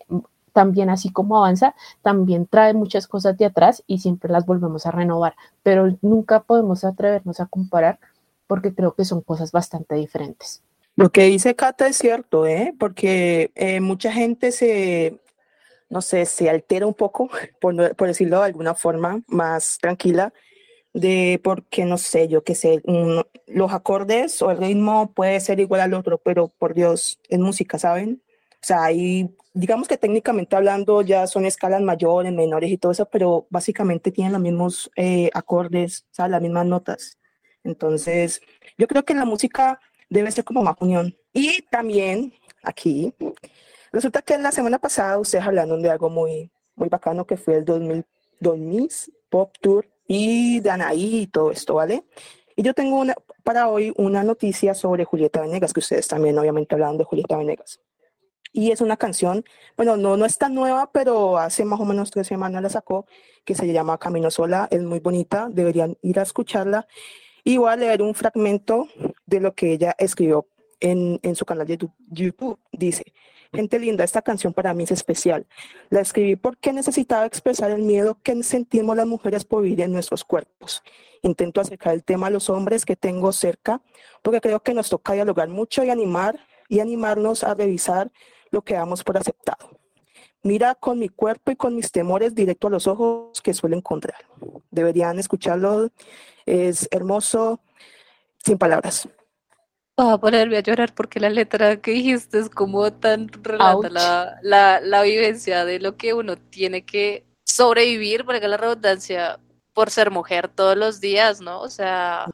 también 0.52 0.90
así 0.90 1.10
como 1.10 1.38
avanza, 1.38 1.74
también 2.02 2.44
trae 2.46 2.74
muchas 2.74 3.06
cosas 3.06 3.38
de 3.38 3.46
atrás 3.46 3.82
y 3.86 4.00
siempre 4.00 4.30
las 4.30 4.44
volvemos 4.44 4.84
a 4.84 4.90
renovar, 4.90 5.36
pero 5.62 5.96
nunca 6.02 6.40
podemos 6.42 6.84
atrevernos 6.84 7.40
a 7.40 7.46
comparar 7.46 7.98
porque 8.46 8.74
creo 8.74 8.92
que 8.94 9.06
son 9.06 9.22
cosas 9.22 9.52
bastante 9.52 9.94
diferentes. 9.94 10.62
Lo 10.96 11.10
que 11.10 11.22
dice 11.24 11.54
Cata 11.56 11.86
es 11.86 11.96
cierto, 11.96 12.46
¿eh? 12.46 12.74
porque 12.78 13.50
eh, 13.54 13.80
mucha 13.80 14.12
gente 14.12 14.52
se, 14.52 15.18
no 15.88 16.02
sé, 16.02 16.26
se 16.26 16.50
altera 16.50 16.86
un 16.86 16.94
poco, 16.94 17.30
por, 17.60 17.96
por 17.96 18.08
decirlo 18.08 18.40
de 18.40 18.46
alguna 18.46 18.74
forma, 18.74 19.22
más 19.26 19.78
tranquila, 19.78 20.32
de 20.94 21.40
porque, 21.42 21.84
no 21.84 21.98
sé, 21.98 22.28
yo 22.28 22.44
qué 22.44 22.54
sé, 22.54 22.82
los 23.46 23.72
acordes 23.72 24.42
o 24.42 24.50
el 24.50 24.58
ritmo 24.58 25.12
puede 25.14 25.40
ser 25.40 25.60
igual 25.60 25.80
al 25.80 25.94
otro, 25.94 26.18
pero 26.18 26.48
por 26.48 26.74
Dios, 26.74 27.18
es 27.28 27.38
música, 27.38 27.78
¿saben? 27.78 28.22
O 28.62 28.66
sea, 28.66 28.84
ahí, 28.84 29.34
digamos 29.54 29.88
que 29.88 29.96
técnicamente 29.96 30.54
hablando 30.54 31.02
ya 31.02 31.26
son 31.26 31.46
escalas 31.46 31.80
mayores, 31.82 32.32
menores 32.32 32.70
y 32.70 32.78
todo 32.78 32.92
eso, 32.92 33.08
pero 33.10 33.46
básicamente 33.50 34.12
tienen 34.12 34.32
los 34.34 34.42
mismos 34.42 34.90
eh, 34.96 35.30
acordes, 35.34 36.06
sea, 36.10 36.28
las 36.28 36.42
mismas 36.42 36.66
notas. 36.66 37.18
Entonces, 37.64 38.42
yo 38.78 38.86
creo 38.86 39.04
que 39.04 39.14
la 39.14 39.24
música 39.24 39.80
debe 40.12 40.30
ser 40.30 40.44
como 40.44 40.62
más 40.62 40.76
unión. 40.80 41.16
Y 41.32 41.62
también 41.62 42.34
aquí, 42.62 43.14
resulta 43.92 44.22
que 44.22 44.36
la 44.38 44.52
semana 44.52 44.78
pasada 44.78 45.18
ustedes 45.18 45.44
hablaron 45.44 45.82
de 45.82 45.90
algo 45.90 46.10
muy, 46.10 46.50
muy 46.74 46.88
bacano 46.88 47.26
que 47.26 47.36
fue 47.36 47.56
el 47.56 47.64
2000, 47.64 48.04
2000 48.40 48.88
Pop 49.30 49.54
Tour 49.60 49.88
y 50.06 50.60
de 50.60 50.70
Anaí 50.70 51.22
y 51.22 51.26
todo 51.26 51.50
esto, 51.50 51.74
¿vale? 51.74 52.04
Y 52.54 52.62
yo 52.62 52.74
tengo 52.74 53.00
una, 53.00 53.14
para 53.42 53.68
hoy 53.68 53.94
una 53.96 54.22
noticia 54.22 54.74
sobre 54.74 55.04
Julieta 55.04 55.40
Venegas, 55.40 55.72
que 55.72 55.80
ustedes 55.80 56.06
también 56.06 56.38
obviamente 56.38 56.74
hablaron 56.74 56.98
de 56.98 57.04
Julieta 57.04 57.36
Venegas 57.36 57.80
y 58.52 58.70
es 58.70 58.80
una 58.80 58.96
canción, 58.96 59.44
bueno, 59.76 59.96
no, 59.96 60.16
no 60.16 60.26
es 60.26 60.36
tan 60.38 60.54
nueva, 60.54 60.90
pero 60.92 61.38
hace 61.38 61.64
más 61.64 61.80
o 61.80 61.84
menos 61.84 62.10
tres 62.10 62.26
semanas 62.26 62.62
la 62.62 62.68
sacó, 62.68 63.06
que 63.44 63.54
se 63.54 63.72
llama 63.72 63.98
Camino 63.98 64.30
Sola, 64.30 64.68
es 64.70 64.82
muy 64.82 65.00
bonita, 65.00 65.48
deberían 65.50 65.96
ir 66.02 66.18
a 66.20 66.22
escucharla 66.22 66.86
y 67.44 67.56
voy 67.56 67.70
a 67.70 67.76
leer 67.76 68.02
un 68.02 68.14
fragmento 68.14 68.88
de 69.26 69.40
lo 69.40 69.54
que 69.54 69.72
ella 69.72 69.94
escribió 69.98 70.46
en, 70.80 71.20
en 71.22 71.36
su 71.36 71.44
canal 71.44 71.66
de 71.66 71.78
YouTube. 72.10 72.58
Dice, 72.72 73.12
gente 73.52 73.78
linda, 73.78 74.04
esta 74.04 74.22
canción 74.22 74.52
para 74.52 74.74
mí 74.74 74.84
es 74.84 74.90
especial. 74.90 75.46
La 75.90 76.00
escribí 76.00 76.36
porque 76.36 76.72
necesitaba 76.72 77.26
expresar 77.26 77.70
el 77.70 77.82
miedo 77.82 78.18
que 78.22 78.42
sentimos 78.42 78.96
las 78.96 79.06
mujeres 79.06 79.44
por 79.44 79.62
vivir 79.62 79.82
en 79.82 79.92
nuestros 79.92 80.24
cuerpos. 80.24 80.82
Intento 81.22 81.60
acercar 81.60 81.94
el 81.94 82.02
tema 82.02 82.28
a 82.28 82.30
los 82.30 82.50
hombres 82.50 82.84
que 82.84 82.96
tengo 82.96 83.32
cerca, 83.32 83.80
porque 84.22 84.40
creo 84.40 84.60
que 84.60 84.74
nos 84.74 84.88
toca 84.88 85.12
dialogar 85.12 85.48
mucho 85.48 85.84
y 85.84 85.90
animar 85.90 86.40
y 86.68 86.80
animarnos 86.80 87.44
a 87.44 87.54
revisar 87.54 88.10
lo 88.50 88.62
que 88.62 88.74
damos 88.74 89.04
por 89.04 89.16
aceptado. 89.16 89.78
Mira 90.42 90.74
con 90.74 90.98
mi 90.98 91.08
cuerpo 91.08 91.52
y 91.52 91.56
con 91.56 91.76
mis 91.76 91.92
temores 91.92 92.34
directo 92.34 92.66
a 92.66 92.70
los 92.70 92.88
ojos 92.88 93.40
que 93.40 93.54
suelo 93.54 93.76
encontrar. 93.76 94.18
Deberían 94.70 95.18
escucharlo. 95.20 95.90
Es 96.46 96.88
hermoso, 96.90 97.60
sin 98.38 98.58
palabras. 98.58 99.08
Voy 99.96 100.12
a 100.12 100.18
ponerme 100.18 100.56
a 100.56 100.62
llorar 100.62 100.94
porque 100.94 101.20
la 101.20 101.30
letra 101.30 101.80
que 101.80 101.92
dijiste 101.92 102.38
es 102.38 102.48
como 102.48 102.92
tan 102.92 103.28
relata 103.28 103.90
la, 103.90 104.38
la, 104.42 104.80
la, 104.80 105.02
vivencia 105.02 105.64
de 105.64 105.78
lo 105.80 105.96
que 105.96 106.14
uno 106.14 106.36
tiene 106.36 106.84
que 106.84 107.26
sobrevivir, 107.44 108.24
porque 108.24 108.48
la 108.48 108.56
redundancia, 108.56 109.38
por 109.74 109.90
ser 109.90 110.10
mujer 110.10 110.48
todos 110.48 110.76
los 110.76 111.00
días, 111.00 111.40
¿no? 111.40 111.60
O 111.60 111.68
sea, 111.68 112.26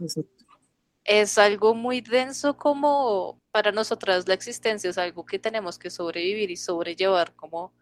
es 1.04 1.38
algo 1.38 1.74
muy 1.74 2.00
denso 2.00 2.56
como 2.56 3.40
para 3.50 3.72
nosotras 3.72 4.28
la 4.28 4.34
existencia 4.34 4.90
es 4.90 4.98
algo 4.98 5.24
que 5.26 5.38
tenemos 5.38 5.78
que 5.78 5.90
sobrevivir 5.90 6.50
y 6.50 6.56
sobrellevar 6.56 7.34
como 7.34 7.72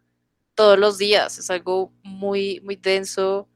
todos 0.54 0.78
los 0.78 0.96
días. 0.96 1.38
Es 1.38 1.50
algo 1.50 1.92
muy, 2.02 2.60
muy 2.62 2.76
denso. 2.76 3.48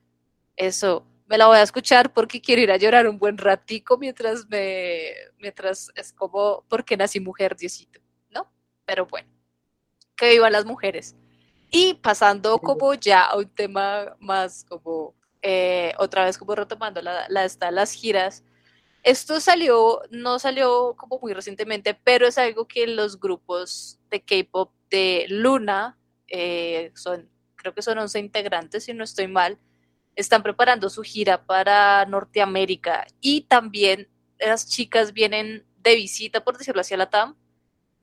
Eso, 0.56 1.06
me 1.31 1.39
la 1.39 1.47
voy 1.47 1.59
a 1.59 1.62
escuchar 1.62 2.12
porque 2.12 2.41
quiero 2.41 2.61
ir 2.61 2.72
a 2.72 2.76
llorar 2.76 3.07
un 3.07 3.16
buen 3.16 3.39
ratico 3.39 3.97
mientras 3.97 4.49
me, 4.49 5.12
mientras 5.39 5.93
es 5.95 6.12
como, 6.12 6.64
porque 6.68 6.97
nací 6.97 7.20
mujer, 7.20 7.55
Diosito, 7.57 8.01
¿no? 8.31 8.51
Pero 8.85 9.07
bueno, 9.07 9.28
que 10.16 10.31
vivan 10.31 10.51
las 10.51 10.64
mujeres. 10.64 11.14
Y 11.70 11.95
pasando 11.95 12.59
como 12.59 12.95
ya 12.95 13.22
a 13.22 13.37
un 13.37 13.49
tema 13.49 14.16
más 14.18 14.64
como, 14.68 15.14
eh, 15.41 15.93
otra 15.99 16.24
vez 16.24 16.37
como 16.37 16.57
retomando 16.57 17.01
la, 17.01 17.28
la, 17.28 17.70
las 17.70 17.93
giras, 17.93 18.43
esto 19.05 19.39
salió, 19.39 20.03
no 20.11 20.41
salió 20.41 20.97
como 20.97 21.20
muy 21.20 21.33
recientemente, 21.33 21.95
pero 21.95 22.26
es 22.26 22.39
algo 22.39 22.66
que 22.66 22.89
los 22.89 23.20
grupos 23.20 24.01
de 24.11 24.20
K-pop 24.20 24.72
de 24.91 25.26
Luna, 25.28 25.97
eh, 26.26 26.91
son, 26.97 27.31
creo 27.55 27.72
que 27.72 27.83
son 27.83 27.99
11 27.99 28.18
integrantes, 28.18 28.83
si 28.83 28.95
no 28.95 29.05
estoy 29.05 29.28
mal, 29.28 29.61
están 30.16 30.42
preparando 30.42 30.90
su 30.90 31.02
gira 31.02 31.44
para 31.44 32.04
Norteamérica 32.06 33.06
y 33.20 33.42
también 33.42 34.08
las 34.38 34.68
chicas 34.68 35.12
vienen 35.12 35.64
de 35.82 35.94
visita, 35.96 36.42
por 36.44 36.58
decirlo 36.58 36.80
así, 36.80 36.94
a 36.94 36.98
la 36.98 37.11
TAM, 37.11 37.36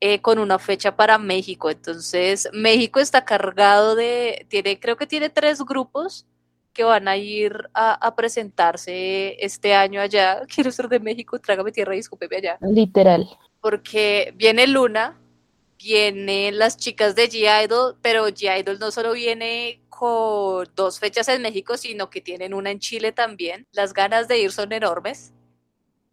eh, 0.00 0.20
con 0.20 0.38
una 0.38 0.58
fecha 0.58 0.94
para 0.94 1.18
México. 1.18 1.70
Entonces, 1.70 2.48
México 2.52 3.00
está 3.00 3.24
cargado 3.24 3.94
de, 3.94 4.46
tiene, 4.48 4.78
creo 4.78 4.96
que 4.96 5.06
tiene 5.06 5.28
tres 5.30 5.62
grupos 5.64 6.26
que 6.72 6.84
van 6.84 7.08
a 7.08 7.16
ir 7.16 7.68
a, 7.74 8.14
presentarse 8.14 9.36
este 9.44 9.74
año 9.74 10.00
allá. 10.00 10.42
Quiero 10.54 10.70
ser 10.70 10.88
de 10.88 11.00
México, 11.00 11.38
trágame 11.40 11.72
tierra 11.72 11.96
y 11.96 11.98
escúpeme 11.98 12.36
allá. 12.36 12.58
Literal. 12.60 13.28
Porque 13.60 14.32
viene 14.36 14.68
Luna, 14.68 15.18
vienen 15.76 16.58
las 16.58 16.76
chicas 16.76 17.16
de 17.16 17.28
G-Idol, 17.28 17.96
pero 18.00 18.28
G-Idol 18.28 18.78
no 18.78 18.92
solo 18.92 19.12
viene 19.12 19.80
con 19.98 20.68
dos 20.76 21.00
fechas 21.00 21.28
en 21.28 21.42
México, 21.42 21.76
sino 21.76 22.08
que 22.08 22.20
tienen 22.20 22.54
una 22.54 22.70
en 22.70 22.78
Chile 22.78 23.10
también. 23.10 23.66
Las 23.72 23.92
ganas 23.92 24.28
de 24.28 24.38
ir 24.38 24.52
son 24.52 24.72
enormes. 24.72 25.32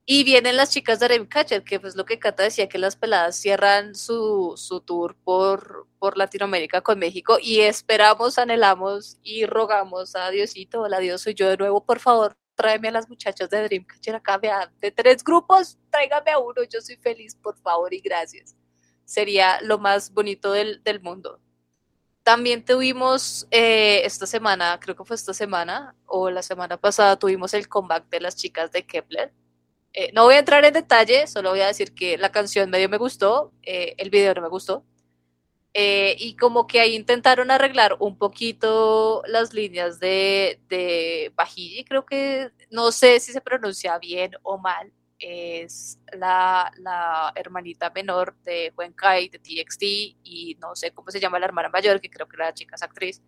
Y 0.08 0.24
vienen 0.24 0.58
las 0.58 0.72
chicas 0.72 1.00
de 1.00 1.08
Dreamcatcher, 1.08 1.64
que 1.64 1.80
pues 1.80 1.96
lo 1.96 2.06
que 2.06 2.18
Cata 2.20 2.44
decía, 2.44 2.68
que 2.68 2.78
las 2.80 2.96
peladas 2.96 3.36
cierran 3.36 3.96
su, 3.96 4.54
su 4.56 4.82
tour 4.82 5.16
por, 5.24 5.88
por 6.00 6.18
Latinoamérica 6.18 6.82
con 6.82 7.00
México 7.00 7.38
y 7.42 7.62
esperamos, 7.62 8.38
anhelamos 8.38 9.18
y 9.24 9.46
rogamos 9.46 10.16
a 10.16 10.30
Diosito, 10.30 10.82
hola 10.82 11.00
Dios, 11.00 11.22
soy 11.22 11.34
yo 11.34 11.50
de 11.50 11.58
nuevo, 11.58 11.84
por 11.84 12.00
favor, 12.00 12.38
tráeme 12.54 12.90
a 12.90 12.92
las 12.92 13.10
muchachas 13.10 13.50
de 13.50 13.64
Dreamcatcher 13.64 14.16
acá, 14.16 14.38
vea, 14.38 14.72
de 14.80 14.92
tres 14.92 15.24
grupos, 15.24 15.80
tráigame 15.90 16.32
a 16.32 16.40
uno, 16.40 16.64
yo 16.64 16.82
soy 16.82 16.98
feliz, 16.98 17.36
por 17.36 17.58
favor 17.58 17.92
y 17.92 18.00
gracias. 18.00 18.56
Sería 19.06 19.60
lo 19.62 19.80
más 19.80 20.12
bonito 20.14 20.52
del, 20.52 20.84
del 20.84 21.02
mundo. 21.02 21.40
También 22.26 22.66
tuvimos 22.66 23.48
eh, 23.52 24.02
esta 24.04 24.26
semana, 24.26 24.80
creo 24.82 24.96
que 24.96 25.06
fue 25.06 25.16
esta 25.16 25.32
semana 25.32 25.96
o 26.08 26.32
la 26.32 26.42
semana 26.42 26.76
pasada, 26.76 27.20
tuvimos 27.20 27.54
el 27.54 27.70
comeback 27.70 28.10
de 28.10 28.20
las 28.20 28.36
chicas 28.36 28.72
de 28.72 28.84
Kepler 28.84 29.32
eh, 29.94 30.12
no 30.12 30.24
voy 30.24 30.34
a 30.34 30.40
entrar 30.40 30.66
en 30.66 30.74
detalle, 30.74 31.28
solo 31.28 31.52
voy 31.52 31.62
a 31.62 31.68
decir 31.68 31.94
que 31.94 32.18
la 32.18 32.32
canción 32.32 32.72
medio 32.72 32.90
me 32.90 32.98
gustó, 32.98 33.54
eh, 33.62 33.94
el 34.00 34.10
video 34.10 34.34
no 34.34 34.42
me 34.42 34.50
gustó. 34.50 34.84
Y 35.74 36.36
como 36.38 36.66
que 36.66 36.80
ahí 36.80 36.96
intentaron 36.96 37.52
arreglar 37.52 37.96
un 38.00 38.18
poquito 38.18 39.22
las 39.28 39.54
líneas 39.54 40.00
de, 40.00 40.60
de 40.68 41.32
Bajilli, 41.36 41.86
creo 41.86 42.06
que 42.08 42.52
no 42.72 42.92
sé 42.92 43.20
si 43.20 43.34
se 43.34 43.42
pronuncia 43.42 44.00
bien 44.00 44.32
o 44.42 44.58
mal. 44.58 44.92
Es 45.18 46.00
la, 46.12 46.72
la 46.78 47.32
hermanita 47.36 47.90
menor 47.90 48.36
de 48.44 48.74
Kai 48.96 49.30
de 49.30 49.40
TXT 49.40 49.84
y 50.24 50.58
no 50.60 50.76
sé 50.76 50.92
cómo 50.92 51.10
se 51.12 51.20
llama 51.20 51.40
la 51.40 51.46
hermana 51.46 51.70
mayor, 51.70 52.02
que 52.02 52.10
creo 52.10 52.28
que 52.28 52.38
la 52.38 52.54
chica 52.54 52.76
es 52.76 52.84
actriz. 52.84 53.22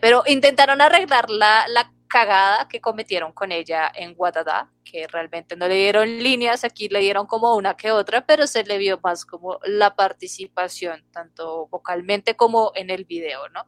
pero 0.00 0.22
intentaron 0.26 0.80
arreglar 0.80 1.30
la, 1.30 1.66
la 1.68 1.92
cagada 2.10 2.68
que 2.68 2.80
cometieron 2.80 3.32
con 3.32 3.52
ella 3.52 3.90
en 3.94 4.14
Guadalajara, 4.14 4.70
que 4.84 5.06
realmente 5.06 5.56
no 5.56 5.68
le 5.68 5.76
dieron 5.76 6.08
líneas, 6.08 6.64
aquí 6.64 6.88
le 6.88 6.98
dieron 6.98 7.26
como 7.26 7.54
una 7.54 7.76
que 7.76 7.92
otra, 7.92 8.26
pero 8.26 8.48
se 8.48 8.64
le 8.64 8.78
vio 8.78 8.98
más 9.02 9.24
como 9.24 9.60
la 9.64 9.94
participación, 9.94 11.04
tanto 11.12 11.68
vocalmente 11.68 12.34
como 12.34 12.72
en 12.74 12.90
el 12.90 13.04
video, 13.04 13.48
¿no? 13.50 13.64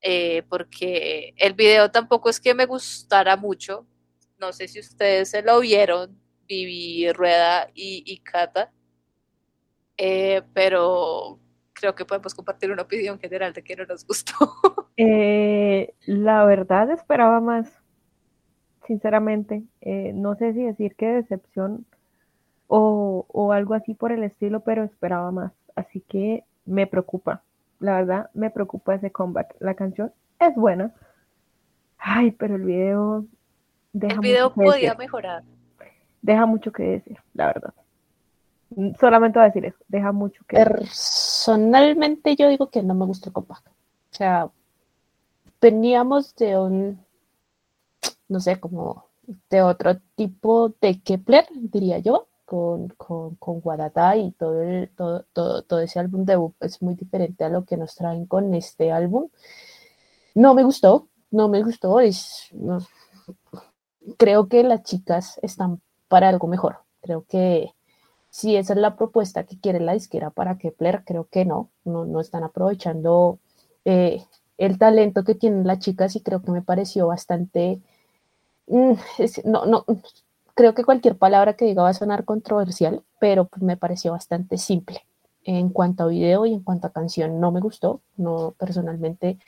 Eh, 0.00 0.44
porque 0.48 1.34
el 1.36 1.54
video 1.54 1.90
tampoco 1.90 2.30
es 2.30 2.38
que 2.38 2.54
me 2.54 2.66
gustara 2.66 3.36
mucho, 3.36 3.84
no 4.38 4.52
sé 4.52 4.68
si 4.68 4.78
ustedes 4.78 5.30
se 5.30 5.42
lo 5.42 5.58
vieron, 5.58 6.16
Vivi, 6.48 7.12
Rueda 7.12 7.68
y, 7.74 8.02
y 8.06 8.18
Cata, 8.18 8.72
eh, 9.96 10.42
pero 10.54 11.38
creo 11.72 11.94
que 11.94 12.04
podemos 12.04 12.34
compartir 12.34 12.72
una 12.72 12.82
opinión 12.82 13.18
general 13.18 13.52
de 13.52 13.62
que 13.62 13.76
no 13.76 13.84
nos 13.84 14.06
gustó. 14.06 14.34
Eh, 15.00 15.94
la 16.06 16.44
verdad 16.44 16.90
esperaba 16.90 17.40
más, 17.40 17.70
sinceramente. 18.88 19.62
Eh, 19.80 20.10
no 20.12 20.34
sé 20.34 20.52
si 20.54 20.64
decir 20.64 20.96
que 20.96 21.06
decepción 21.06 21.86
o, 22.66 23.24
o, 23.28 23.52
algo 23.52 23.74
así 23.74 23.94
por 23.94 24.10
el 24.10 24.24
estilo, 24.24 24.64
pero 24.64 24.82
esperaba 24.82 25.30
más. 25.30 25.52
Así 25.76 26.00
que 26.00 26.42
me 26.66 26.88
preocupa. 26.88 27.44
La 27.78 27.94
verdad, 27.98 28.30
me 28.34 28.50
preocupa 28.50 28.96
ese 28.96 29.12
comeback. 29.12 29.54
La 29.60 29.74
canción 29.74 30.12
es 30.40 30.52
buena. 30.56 30.92
Ay, 31.96 32.32
pero 32.32 32.56
el 32.56 32.64
video... 32.64 33.24
El 33.94 34.18
video 34.18 34.52
podía 34.52 34.96
mejorar. 34.96 35.44
Deja 36.22 36.46
mucho 36.46 36.72
que 36.72 36.82
decir, 36.82 37.18
la 37.34 37.46
verdad. 37.46 37.74
Solamente 39.00 39.38
voy 39.38 39.44
a 39.44 39.48
decir 39.48 39.64
eso, 39.64 39.78
deja 39.88 40.12
mucho 40.12 40.44
que... 40.46 40.56
Personalmente 40.56 42.36
yo 42.36 42.48
digo 42.48 42.68
que 42.68 42.82
no 42.82 42.94
me 42.94 43.06
gusta 43.06 43.30
el 43.30 43.32
compact. 43.32 43.66
O 43.66 43.72
sea, 44.10 44.50
veníamos 45.60 46.34
de 46.36 46.58
un, 46.58 47.04
no 48.28 48.40
sé, 48.40 48.60
como 48.60 49.06
de 49.50 49.62
otro 49.62 49.98
tipo 50.14 50.74
de 50.80 51.00
Kepler, 51.00 51.46
diría 51.54 51.98
yo, 51.98 52.28
con, 52.44 52.88
con, 52.88 53.36
con 53.36 53.60
Guadata 53.60 54.16
y 54.16 54.32
todo, 54.32 54.62
el, 54.62 54.88
todo, 54.90 55.26
todo, 55.32 55.62
todo, 55.62 55.80
ese 55.80 56.00
álbum 56.00 56.24
de 56.24 56.38
es 56.60 56.80
muy 56.80 56.94
diferente 56.94 57.44
a 57.44 57.50
lo 57.50 57.64
que 57.64 57.76
nos 57.76 57.94
traen 57.94 58.26
con 58.26 58.54
este 58.54 58.90
álbum. 58.90 59.28
No 60.34 60.54
me 60.54 60.62
gustó, 60.62 61.08
no 61.30 61.48
me 61.48 61.62
gustó. 61.62 62.00
Es, 62.00 62.48
creo 64.16 64.48
que 64.48 64.62
las 64.62 64.82
chicas 64.82 65.38
están 65.42 65.82
para 66.08 66.28
algo 66.28 66.48
mejor. 66.48 66.78
Creo 67.02 67.24
que 67.28 67.74
si 68.30 68.56
esa 68.56 68.74
es 68.74 68.78
la 68.78 68.96
propuesta 68.96 69.44
que 69.44 69.58
quiere 69.58 69.80
la 69.80 69.94
disquera 69.94 70.30
para 70.30 70.58
Kepler, 70.58 71.04
creo 71.04 71.28
que 71.30 71.44
no, 71.44 71.70
no, 71.84 72.04
no 72.04 72.20
están 72.20 72.44
aprovechando 72.44 73.38
eh, 73.84 74.24
el 74.58 74.78
talento 74.78 75.24
que 75.24 75.34
tienen 75.34 75.66
las 75.66 75.78
chicas 75.80 76.16
y 76.16 76.20
creo 76.20 76.42
que 76.42 76.50
me 76.50 76.62
pareció 76.62 77.06
bastante, 77.06 77.80
mm, 78.66 78.92
no, 79.44 79.66
no, 79.66 79.84
creo 80.54 80.74
que 80.74 80.84
cualquier 80.84 81.16
palabra 81.16 81.54
que 81.54 81.64
diga 81.64 81.82
va 81.82 81.90
a 81.90 81.94
sonar 81.94 82.24
controversial, 82.24 83.02
pero 83.20 83.46
pues 83.46 83.62
me 83.62 83.76
pareció 83.76 84.12
bastante 84.12 84.58
simple. 84.58 85.04
En 85.44 85.70
cuanto 85.70 86.04
a 86.04 86.08
video 86.08 86.46
y 86.46 86.52
en 86.52 86.62
cuanto 86.62 86.88
a 86.88 86.92
canción, 86.92 87.40
no 87.40 87.52
me 87.52 87.60
gustó, 87.60 88.02
no 88.16 88.54
personalmente 88.58 89.38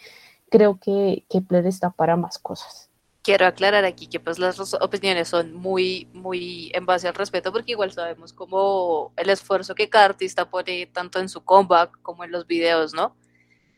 creo 0.50 0.78
que 0.78 1.24
Kepler 1.28 1.66
está 1.66 1.90
para 1.90 2.16
más 2.16 2.38
cosas 2.38 2.89
quiero 3.22 3.46
aclarar 3.46 3.84
aquí 3.84 4.06
que 4.06 4.20
pues 4.20 4.38
las 4.38 4.58
opiniones 4.74 5.28
son 5.28 5.54
muy, 5.54 6.08
muy 6.12 6.70
en 6.74 6.86
base 6.86 7.08
al 7.08 7.14
respeto, 7.14 7.52
porque 7.52 7.72
igual 7.72 7.92
sabemos 7.92 8.32
como 8.32 9.12
el 9.16 9.30
esfuerzo 9.30 9.74
que 9.74 9.88
cada 9.88 10.06
artista 10.06 10.48
pone 10.48 10.86
tanto 10.86 11.18
en 11.20 11.28
su 11.28 11.44
comeback 11.44 12.00
como 12.02 12.24
en 12.24 12.32
los 12.32 12.46
videos, 12.46 12.94
¿no? 12.94 13.16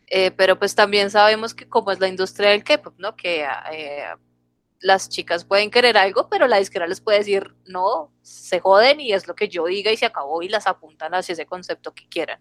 Eh, 0.06 0.30
pero 0.30 0.58
pues 0.58 0.74
también 0.74 1.10
sabemos 1.10 1.54
que 1.54 1.68
como 1.68 1.90
es 1.90 1.98
la 1.98 2.08
industria 2.08 2.50
del 2.50 2.64
K-pop, 2.64 2.94
¿no? 2.98 3.16
Que 3.16 3.46
eh, 3.72 4.04
las 4.78 5.08
chicas 5.08 5.44
pueden 5.44 5.70
querer 5.70 5.96
algo, 5.96 6.28
pero 6.28 6.46
la 6.46 6.58
disquera 6.58 6.86
les 6.86 7.00
puede 7.00 7.18
decir, 7.18 7.54
no, 7.66 8.12
se 8.20 8.60
joden 8.60 9.00
y 9.00 9.12
es 9.12 9.26
lo 9.26 9.34
que 9.34 9.48
yo 9.48 9.64
diga 9.66 9.90
y 9.90 9.96
se 9.96 10.06
acabó 10.06 10.42
y 10.42 10.48
las 10.48 10.66
apuntan 10.66 11.14
hacia 11.14 11.32
ese 11.32 11.46
concepto 11.46 11.94
que 11.94 12.08
quieran. 12.08 12.40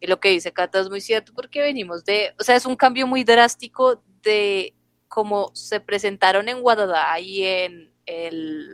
Y 0.00 0.06
lo 0.06 0.18
que 0.18 0.30
dice 0.30 0.52
Cata 0.52 0.80
es 0.80 0.90
muy 0.90 1.00
cierto 1.00 1.32
porque 1.34 1.60
venimos 1.60 2.04
de, 2.04 2.34
o 2.40 2.44
sea, 2.44 2.56
es 2.56 2.66
un 2.66 2.76
cambio 2.76 3.06
muy 3.06 3.24
drástico 3.24 4.02
de 4.22 4.74
como 5.12 5.50
se 5.52 5.78
presentaron 5.78 6.48
en 6.48 6.62
Guadalajara 6.62 7.20
y 7.20 7.44
en 7.44 7.92
el, 8.06 8.66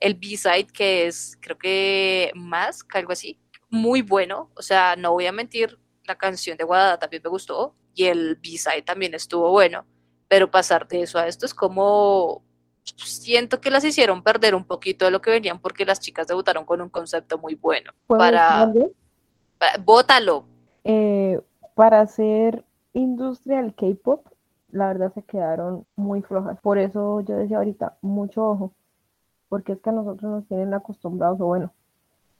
el 0.00 0.14
B-Side, 0.14 0.66
que 0.74 1.06
es 1.06 1.38
creo 1.40 1.56
que 1.56 2.32
más, 2.34 2.84
algo 2.92 3.12
así, 3.12 3.38
muy 3.70 4.02
bueno. 4.02 4.50
O 4.56 4.62
sea, 4.62 4.96
no 4.96 5.12
voy 5.12 5.26
a 5.26 5.30
mentir, 5.30 5.78
la 6.02 6.18
canción 6.18 6.56
de 6.56 6.64
Guadalajara 6.64 6.98
también 6.98 7.22
me 7.22 7.30
gustó 7.30 7.76
y 7.94 8.06
el 8.06 8.34
B-Side 8.42 8.82
también 8.82 9.14
estuvo 9.14 9.48
bueno, 9.52 9.86
pero 10.26 10.50
pasar 10.50 10.88
de 10.88 11.02
eso 11.02 11.16
a 11.16 11.28
esto 11.28 11.46
es 11.46 11.54
como 11.54 12.42
siento 12.82 13.60
que 13.60 13.70
las 13.70 13.84
hicieron 13.84 14.24
perder 14.24 14.56
un 14.56 14.64
poquito 14.64 15.04
de 15.04 15.12
lo 15.12 15.20
que 15.20 15.30
venían 15.30 15.60
porque 15.60 15.86
las 15.86 16.00
chicas 16.00 16.26
debutaron 16.26 16.64
con 16.64 16.80
un 16.80 16.88
concepto 16.88 17.38
muy 17.38 17.54
bueno. 17.54 17.92
Para, 18.08 18.72
para, 19.58 19.78
bótalo. 19.78 20.44
Eh, 20.82 21.40
para 21.76 22.00
hacer 22.00 22.64
industria 22.94 23.62
del 23.62 23.76
K-pop 23.76 24.26
la 24.76 24.88
verdad 24.88 25.12
se 25.12 25.22
quedaron 25.22 25.86
muy 25.96 26.22
flojas. 26.22 26.60
Por 26.60 26.78
eso 26.78 27.20
yo 27.20 27.36
decía 27.36 27.58
ahorita, 27.58 27.96
mucho 28.02 28.46
ojo, 28.48 28.72
porque 29.48 29.72
es 29.72 29.80
que 29.80 29.90
a 29.90 29.92
nosotros 29.92 30.30
nos 30.30 30.46
tienen 30.46 30.74
acostumbrados, 30.74 31.40
o 31.40 31.46
bueno, 31.46 31.72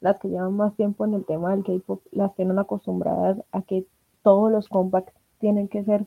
las 0.00 0.18
que 0.18 0.28
llevan 0.28 0.56
más 0.56 0.74
tiempo 0.74 1.04
en 1.04 1.14
el 1.14 1.24
tema 1.24 1.50
del 1.50 1.64
K-pop, 1.64 2.02
las 2.12 2.34
tienen 2.34 2.58
acostumbradas 2.58 3.38
a 3.52 3.62
que 3.62 3.86
todos 4.22 4.52
los 4.52 4.68
compacts 4.68 5.14
tienen 5.38 5.68
que 5.68 5.84
ser 5.84 6.06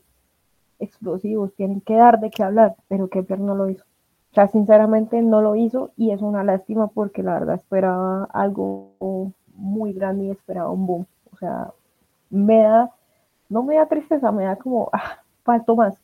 explosivos, 0.78 1.54
tienen 1.54 1.80
que 1.80 1.96
dar 1.96 2.20
de 2.20 2.30
qué 2.30 2.42
hablar, 2.42 2.76
pero 2.88 3.08
Kepler 3.08 3.40
no 3.40 3.54
lo 3.54 3.68
hizo. 3.68 3.84
O 4.30 4.34
sea, 4.34 4.46
sinceramente 4.48 5.20
no 5.22 5.42
lo 5.42 5.56
hizo 5.56 5.90
y 5.96 6.12
es 6.12 6.22
una 6.22 6.44
lástima 6.44 6.86
porque 6.88 7.22
la 7.22 7.34
verdad 7.34 7.56
esperaba 7.56 8.24
algo 8.32 8.92
muy 9.54 9.92
grande 9.92 10.26
y 10.26 10.30
esperaba 10.30 10.70
un 10.70 10.86
boom. 10.86 11.06
O 11.32 11.36
sea, 11.36 11.72
me 12.30 12.62
da, 12.62 12.90
no 13.48 13.62
me 13.64 13.76
da 13.76 13.86
tristeza, 13.86 14.30
me 14.30 14.44
da 14.44 14.56
como, 14.56 14.88
ah, 14.92 15.18
faltó 15.42 15.74
más 15.74 16.00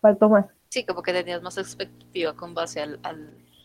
faltó 0.00 0.28
más. 0.28 0.46
Sí, 0.68 0.84
como 0.84 1.02
que 1.02 1.12
tenías 1.12 1.42
más 1.42 1.58
expectativa 1.58 2.34
con 2.34 2.54
base 2.54 2.80
al, 2.80 3.00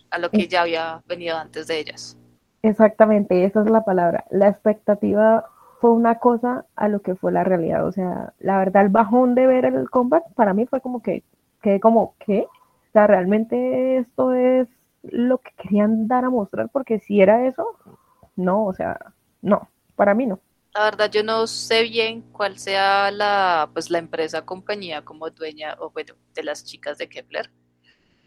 a 0.09 0.17
lo 0.17 0.29
que 0.29 0.47
ya 0.47 0.61
había 0.61 1.03
venido 1.07 1.38
antes 1.38 1.67
de 1.67 1.79
ellas. 1.79 2.17
Exactamente, 2.61 3.45
esa 3.45 3.61
es 3.61 3.69
la 3.69 3.86
palabra. 3.86 4.25
La 4.31 4.47
expectativa 4.47 5.45
fue 5.79 5.91
una 5.91 6.15
cosa 6.19 6.65
a 6.75 6.88
lo 6.88 7.01
que 7.01 7.15
fue 7.15 7.31
la 7.31 7.43
realidad. 7.43 7.86
O 7.86 7.91
sea, 7.91 8.33
la 8.39 8.57
verdad, 8.57 8.83
el 8.83 8.89
bajón 8.89 9.36
de 9.36 9.45
ver 9.45 9.65
el 9.65 9.89
comeback 9.89 10.33
para 10.33 10.53
mí 10.53 10.65
fue 10.65 10.81
como 10.81 11.01
que, 11.01 11.23
que 11.61 11.79
como, 11.79 12.15
¿qué? 12.25 12.47
O 12.49 12.91
sea, 12.91 13.07
realmente 13.07 13.97
esto 13.97 14.33
es 14.33 14.67
lo 15.03 15.38
que 15.39 15.51
querían 15.57 16.07
dar 16.07 16.25
a 16.25 16.29
mostrar, 16.29 16.69
porque 16.69 16.99
si 16.99 17.21
era 17.21 17.45
eso, 17.45 17.67
no, 18.36 18.65
o 18.65 18.73
sea, 18.73 18.97
no, 19.41 19.69
para 19.95 20.15
mí 20.15 20.25
no. 20.25 20.39
La 20.76 20.84
verdad 20.84 21.09
yo 21.09 21.23
no 21.23 21.47
sé 21.47 21.84
bien 21.84 22.21
cuál 22.34 22.59
sea 22.59 23.09
la, 23.09 23.69
pues, 23.73 23.89
la 23.89 23.97
empresa, 23.97 24.45
compañía 24.45 25.05
como 25.05 25.30
dueña 25.30 25.78
o 25.80 25.89
bueno, 25.91 26.15
de 26.34 26.43
las 26.43 26.65
chicas 26.65 26.97
de 26.97 27.07
Kepler. 27.07 27.49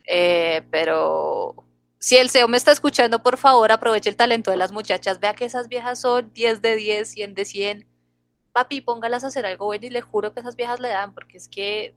Eh, 0.06 0.62
pero 0.70 1.56
si 1.98 2.16
el 2.16 2.30
CEO 2.30 2.48
me 2.48 2.56
está 2.56 2.72
escuchando, 2.72 3.22
por 3.22 3.36
favor, 3.38 3.70
aproveche 3.72 4.10
el 4.10 4.16
talento 4.16 4.50
de 4.50 4.56
las 4.56 4.72
muchachas. 4.72 5.20
Vea 5.20 5.34
que 5.34 5.44
esas 5.44 5.68
viejas 5.68 6.00
son 6.00 6.32
10 6.32 6.62
de 6.62 6.76
10, 6.76 7.10
100 7.10 7.34
de 7.34 7.44
100. 7.44 7.86
Papi, 8.52 8.80
póngalas 8.80 9.24
a 9.24 9.28
hacer 9.28 9.46
algo 9.46 9.66
bueno 9.66 9.86
y 9.86 9.90
le 9.90 10.00
juro 10.02 10.32
que 10.34 10.40
esas 10.40 10.56
viejas 10.56 10.80
le 10.80 10.88
dan, 10.88 11.14
porque 11.14 11.38
es 11.38 11.48
que 11.48 11.94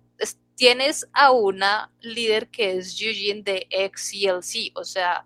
tienes 0.56 1.08
a 1.14 1.32
una 1.32 1.92
líder 2.02 2.50
que 2.50 2.74
es 2.78 3.02
Eugene 3.02 3.44
de 3.44 3.68
XCLC, 3.72 4.72
o 4.76 4.84
sea, 4.84 5.26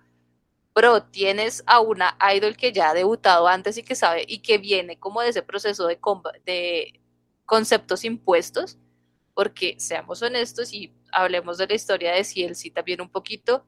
bro, 0.76 1.04
tienes 1.04 1.64
a 1.66 1.80
una 1.80 2.18
idol 2.36 2.58
que 2.58 2.74
ya 2.74 2.90
ha 2.90 2.94
debutado 2.94 3.48
antes 3.48 3.78
y 3.78 3.84
que 3.84 3.96
sabe 3.96 4.26
y 4.28 4.40
que 4.40 4.58
viene 4.58 5.00
como 5.00 5.22
de 5.22 5.30
ese 5.30 5.42
proceso 5.42 5.88
de, 5.88 5.98
de 6.46 7.02
conceptos 7.46 8.04
impuestos, 8.04 8.78
porque 9.34 9.76
seamos 9.80 10.22
honestos 10.22 10.74
y 10.74 10.94
hablemos 11.12 11.58
de 11.58 11.68
la 11.68 11.76
historia 11.76 12.14
de 12.14 12.24
CLC 12.24 12.74
también 12.74 13.02
un 13.02 13.10
poquito, 13.10 13.66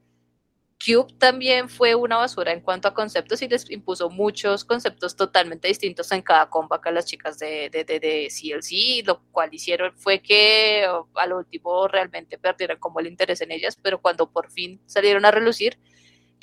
Cube 0.80 1.12
también 1.18 1.70
fue 1.70 1.96
una 1.96 2.18
basura 2.18 2.54
en 2.54 2.62
cuanto 2.62 2.88
a 2.88 2.94
conceptos 2.94 3.42
y 3.42 3.48
les 3.48 3.70
impuso 3.72 4.10
muchos 4.10 4.64
conceptos 4.64 5.16
totalmente 5.16 5.68
distintos 5.68 6.12
en 6.12 6.22
cada 6.22 6.50
comeback 6.50 6.88
a 6.88 6.92
las 6.92 7.06
chicas 7.06 7.40
de, 7.40 7.70
de, 7.72 7.84
de, 7.84 8.28
CLC, 8.30 9.06
lo 9.06 9.24
cual 9.32 9.50
hicieron 9.52 9.98
fue 9.98 10.22
que 10.22 10.86
a 11.16 11.26
lo 11.26 11.38
último 11.40 11.88
realmente 11.88 12.38
perdieron 12.38 12.78
como 12.78 13.00
el 13.00 13.08
interés 13.08 13.42
en 13.42 13.52
ellas, 13.52 13.76
pero 13.82 14.02
cuando 14.02 14.32
por 14.32 14.52
fin 14.52 14.80
salieron 14.86 15.26
a 15.26 15.32
relucir, 15.32 15.80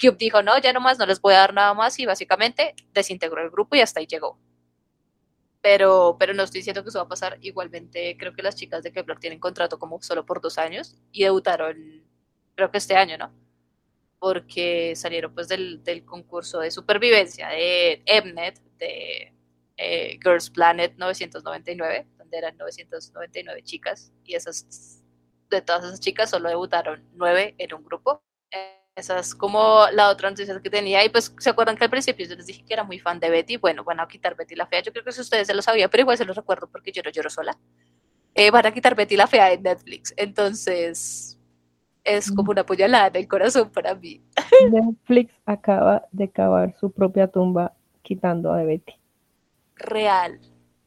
Cube 0.01 0.17
dijo, 0.19 0.43
no, 0.43 0.59
ya 0.59 0.73
nomás 0.73 0.99
no 0.99 1.07
les 1.07 1.21
voy 1.21 1.35
a 1.35 1.39
dar 1.39 1.55
nada 1.55 1.75
más 1.75 1.99
y 1.99 2.07
básicamente 2.07 2.75
desintegró 2.93 3.43
el 3.43 3.51
grupo 3.51 3.77
y 3.77 3.81
hasta 3.81 4.01
ahí 4.01 4.07
llegó. 4.07 4.39
Pero, 5.61 6.17
pero 6.19 6.35
no 6.35 6.43
estoy 6.43 6.61
diciendo 6.61 6.83
que 6.83 6.91
eso 6.91 6.99
va 6.99 7.05
a 7.05 7.09
pasar. 7.09 7.39
Igualmente 7.41 8.17
creo 8.19 8.35
que 8.35 8.43
las 8.43 8.57
chicas 8.57 8.83
de 8.83 8.93
Kepler 8.93 9.19
tienen 9.19 9.41
contrato 9.41 9.79
como 9.79 10.01
solo 10.03 10.27
por 10.27 10.41
dos 10.41 10.59
años 10.59 10.97
y 11.11 11.25
debutaron 11.25 12.05
creo 12.55 12.71
que 12.71 12.79
este 12.79 12.97
año, 12.97 13.19
¿no? 13.19 13.33
porque 14.25 14.97
salieron 14.97 15.35
pues 15.35 15.49
del, 15.49 15.83
concurso 16.07 16.61
de 16.61 16.71
supervivencia 16.71 17.47
de 17.49 18.03
Mnet, 18.25 18.59
de 18.79 19.35
eh, 19.77 20.19
Girls 20.23 20.49
Planet 20.49 20.95
999, 20.97 22.07
donde 22.17 22.39
eran 22.39 22.57
999 22.57 23.63
chicas, 23.65 24.15
y 24.25 24.35
esas, 24.35 25.03
de 25.51 25.61
todas 25.61 25.85
esas 25.85 26.01
chicas 26.01 26.31
solo 26.31 26.49
debutaron 26.49 27.07
nueve 27.13 27.55
en 27.59 27.75
un 27.75 27.85
grupo. 27.85 28.23
Esa 28.97 29.19
es 29.19 29.35
como 29.35 29.87
la 29.93 30.09
otra 30.09 30.31
noticia 30.31 30.61
que 30.61 30.71
tenía. 30.71 31.05
Y 31.05 31.09
pues, 31.09 31.35
¿se 31.39 31.51
acuerdan 31.51 31.77
que 31.77 31.85
al 31.85 31.91
principio 31.91 32.27
yo 32.27 32.37
les 32.37 32.47
dije 32.47 32.65
que 32.65 32.75
era 32.75 32.85
muy 32.85 33.01
fan 33.01 33.19
de 33.19 33.29
Betty? 33.29 33.57
Bueno, 33.57 33.83
van 33.83 33.99
a 33.99 34.07
quitar 34.07 34.37
Betty 34.37 34.55
la 34.55 34.67
Fea. 34.67 34.83
Yo 34.83 34.93
creo 34.93 35.05
que 35.05 35.11
si 35.11 35.21
ustedes 35.21 35.49
se 35.49 35.55
lo 35.55 35.63
sabían, 35.63 35.91
pero 35.91 36.03
igual 36.03 36.17
se 36.17 36.25
los 36.25 36.37
recuerdo 36.37 36.69
porque 36.71 36.93
yo 36.93 37.03
no 37.03 37.11
lloro 37.11 37.29
sola. 37.29 37.59
Eh, 38.35 38.51
van 38.53 38.67
a 38.67 38.73
quitar 38.73 38.95
Betty 38.95 39.17
la 39.17 39.27
Fea 39.27 39.53
en 39.53 39.65
Netflix. 39.65 40.15
Entonces, 40.17 41.41
es 42.05 42.31
como 42.31 42.53
una 42.53 42.65
puñalada 42.65 43.09
en 43.09 43.17
el 43.17 43.27
corazón 43.27 43.71
para 43.71 43.97
mí. 43.97 44.23
Netflix 44.71 45.35
acaba 45.45 46.07
de 46.13 46.31
cavar 46.31 46.77
su 46.79 46.93
propia 46.93 47.27
tumba 47.27 47.73
quitando 48.03 48.53
a 48.53 48.63
Betty. 48.63 48.95
Real, 49.75 50.39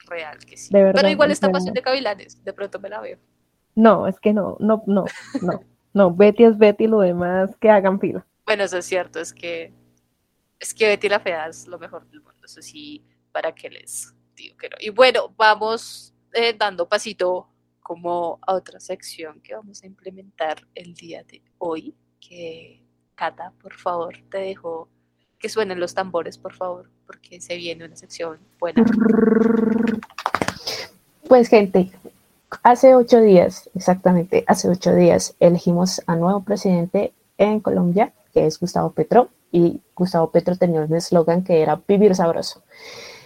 real 0.06 0.38
que 0.46 0.56
sí. 0.56 0.70
Pero 0.72 1.10
igual 1.10 1.32
esta 1.32 1.52
pasión 1.52 1.74
de 1.74 1.82
Cavilanes, 1.82 2.42
de 2.42 2.54
pronto 2.54 2.80
me 2.80 2.88
la 2.88 3.02
veo. 3.02 3.18
No, 3.76 4.08
es 4.08 4.18
que 4.22 4.34
no, 4.34 4.56
no, 4.62 4.84
no, 4.88 5.06
no. 5.42 5.60
No, 5.98 6.14
Betty 6.14 6.44
es 6.44 6.56
Betty, 6.60 6.86
lo 6.86 7.00
demás 7.00 7.56
que 7.60 7.72
hagan 7.72 8.00
fila. 8.00 8.24
Bueno, 8.46 8.64
eso 8.64 8.78
es 8.78 8.86
cierto, 8.86 9.20
es 9.20 9.34
que 9.34 9.74
es 10.60 10.72
que 10.72 10.88
Betty 10.88 11.10
la 11.10 11.20
fea 11.20 11.48
es 11.48 11.68
lo 11.68 11.80
mejor 11.80 12.08
del 12.08 12.22
mundo, 12.22 12.46
eso 12.46 12.62
sí, 12.62 13.04
para 13.32 13.54
que 13.56 13.68
les 13.72 14.14
digo 14.36 14.56
que 14.58 14.70
no. 14.70 14.78
Y 14.80 14.90
bueno, 14.90 15.34
vamos 15.36 16.14
eh, 16.34 16.56
dando 16.56 16.88
pasito 16.88 17.50
como 17.82 18.38
a 18.46 18.54
otra 18.54 18.80
sección 18.80 19.42
que 19.42 19.56
vamos 19.56 19.82
a 19.82 19.88
implementar 19.88 20.58
el 20.76 20.94
día 20.94 21.24
de 21.24 21.42
hoy, 21.58 21.96
que 22.20 22.84
Cata, 23.16 23.52
por 23.60 23.74
favor, 23.74 24.14
te 24.30 24.38
dejo 24.38 24.90
que 25.40 25.50
suenen 25.50 25.80
los 25.80 25.96
tambores, 25.96 26.38
por 26.38 26.54
favor, 26.54 26.92
porque 27.08 27.42
se 27.42 27.58
viene 27.58 27.86
una 27.86 27.96
sección 27.96 28.38
buena. 28.60 28.86
Pues 31.28 31.48
gente, 31.48 31.92
hace 32.64 32.96
ocho 32.96 33.22
días, 33.22 33.70
exactamente, 33.76 34.44
hace 34.48 34.70
ocho 34.70 34.94
días 34.94 35.36
elegimos 35.40 36.02
a 36.08 36.16
nuevo 36.16 36.42
presidente 36.44 37.14
en 37.38 37.60
Colombia, 37.60 38.14
que 38.34 38.46
es 38.46 38.60
Gustavo 38.60 38.92
Petro, 38.92 39.30
y 39.52 39.82
Gustavo 39.96 40.32
Petro 40.32 40.56
tenía 40.56 40.82
un 40.82 40.94
eslogan 40.94 41.44
que 41.44 41.62
era 41.62 41.82
vivir 41.88 42.16
sabroso. 42.16 42.64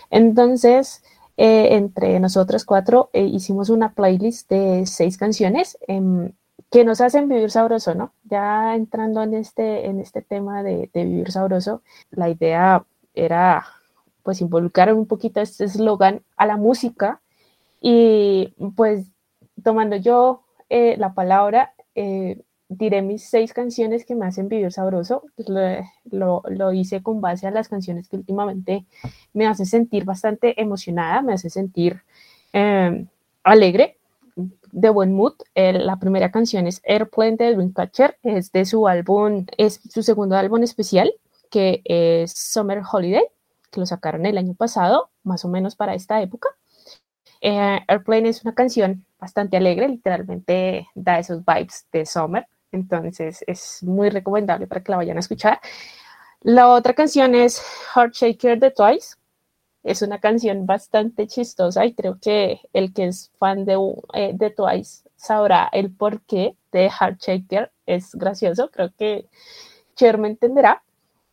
Entonces, 0.09 1.03
eh, 1.37 1.75
entre 1.75 2.19
nosotros 2.19 2.65
cuatro 2.65 3.09
eh, 3.13 3.23
hicimos 3.23 3.69
una 3.69 3.93
playlist 3.93 4.49
de 4.49 4.85
seis 4.85 5.17
canciones 5.17 5.77
em, 5.87 6.33
que 6.69 6.85
nos 6.85 7.01
hacen 7.01 7.27
vivir 7.27 7.51
sabroso, 7.51 7.95
¿no? 7.95 8.13
Ya 8.23 8.75
entrando 8.75 9.23
en 9.23 9.33
este, 9.33 9.87
en 9.87 9.99
este 9.99 10.21
tema 10.21 10.63
de, 10.63 10.89
vivir 10.93 11.31
sabroso, 11.31 11.81
la 12.11 12.29
idea 12.29 12.85
era 13.13 13.65
pues 14.23 14.39
involucrar 14.41 14.93
un 14.93 15.05
poquito 15.07 15.41
este 15.41 15.65
eslogan 15.65 16.21
a 16.37 16.45
la 16.45 16.57
música 16.57 17.21
y 17.81 18.53
pues 18.75 19.07
tomando 19.63 19.95
yo 19.95 20.43
eh, 20.69 20.95
la 20.97 21.13
palabra, 21.13 21.73
diré 22.71 23.01
mis 23.01 23.29
seis 23.29 23.53
canciones 23.53 24.05
que 24.05 24.15
me 24.15 24.25
hacen 24.25 24.47
vivir 24.47 24.71
sabroso. 24.71 25.23
Pues, 25.35 25.49
lo, 26.09 26.41
lo, 26.47 26.71
hice 26.71 27.03
con 27.03 27.19
base 27.19 27.47
a 27.47 27.51
las 27.51 27.67
canciones 27.67 28.07
que 28.07 28.15
últimamente 28.15 28.85
me 29.33 29.45
hacen 29.45 29.65
sentir 29.65 30.05
bastante 30.05 30.59
emocionada, 30.61 31.21
me 31.21 31.33
hace 31.33 31.49
sentir 31.49 32.01
em, 32.53 33.07
alegre, 33.43 33.97
de 34.71 34.89
buen 34.89 35.13
mood. 35.13 35.33
la 35.55 35.97
primera 35.97 36.31
canción 36.31 36.65
es 36.65 36.81
Airplane 36.85 37.35
de 37.35 37.53
Dreamcatcher, 37.53 38.17
es 38.23 38.51
de 38.53 38.65
su 38.65 38.87
álbum, 38.87 39.45
es 39.57 39.81
su 39.89 40.01
segundo 40.01 40.37
álbum 40.37 40.63
especial, 40.63 41.13
que 41.49 41.81
es 41.83 42.31
Summer 42.31 42.81
Holiday, 42.89 43.25
que 43.69 43.79
lo 43.81 43.85
sacaron 43.85 44.25
el 44.25 44.37
año 44.37 44.53
pasado, 44.53 45.09
más 45.23 45.43
o 45.43 45.49
menos 45.49 45.75
para 45.75 45.93
esta 45.93 46.21
época. 46.21 46.49
Eh, 47.41 47.79
Airplane 47.87 48.29
es 48.29 48.43
una 48.43 48.53
canción 48.53 49.05
bastante 49.21 49.55
alegre, 49.55 49.87
literalmente 49.87 50.87
da 50.95 51.19
esos 51.19 51.45
vibes 51.45 51.87
de 51.93 52.05
summer. 52.05 52.47
Entonces 52.71 53.43
es 53.47 53.83
muy 53.83 54.09
recomendable 54.09 54.65
para 54.65 54.81
que 54.81 54.91
la 54.91 54.97
vayan 54.97 55.17
a 55.17 55.21
escuchar. 55.21 55.59
La 56.41 56.69
otra 56.69 56.93
canción 56.93 57.35
es 57.35 57.61
Heart 57.93 58.13
Shaker 58.13 58.59
de 58.59 58.71
Twice. 58.71 59.15
Es 59.83 60.01
una 60.01 60.19
canción 60.19 60.65
bastante 60.65 61.27
chistosa 61.27 61.85
y 61.85 61.93
creo 61.93 62.17
que 62.19 62.61
el 62.73 62.93
que 62.93 63.05
es 63.05 63.31
fan 63.37 63.65
de, 63.65 63.77
eh, 64.13 64.31
de 64.33 64.49
Twice 64.49 65.07
sabrá 65.15 65.69
el 65.71 65.91
porqué 65.91 66.55
de 66.71 66.89
Heart 66.89 67.19
Shaker. 67.19 67.71
Es 67.85 68.15
gracioso, 68.15 68.71
creo 68.71 68.91
que 68.97 69.27
Cher 69.95 70.17
me 70.17 70.29
entenderá. 70.29 70.83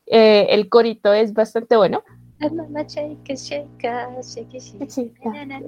Eh, 0.05 0.47
el 0.49 0.69
corito 0.69 1.13
es 1.13 1.33
bastante 1.33 1.75
bueno. 1.75 2.03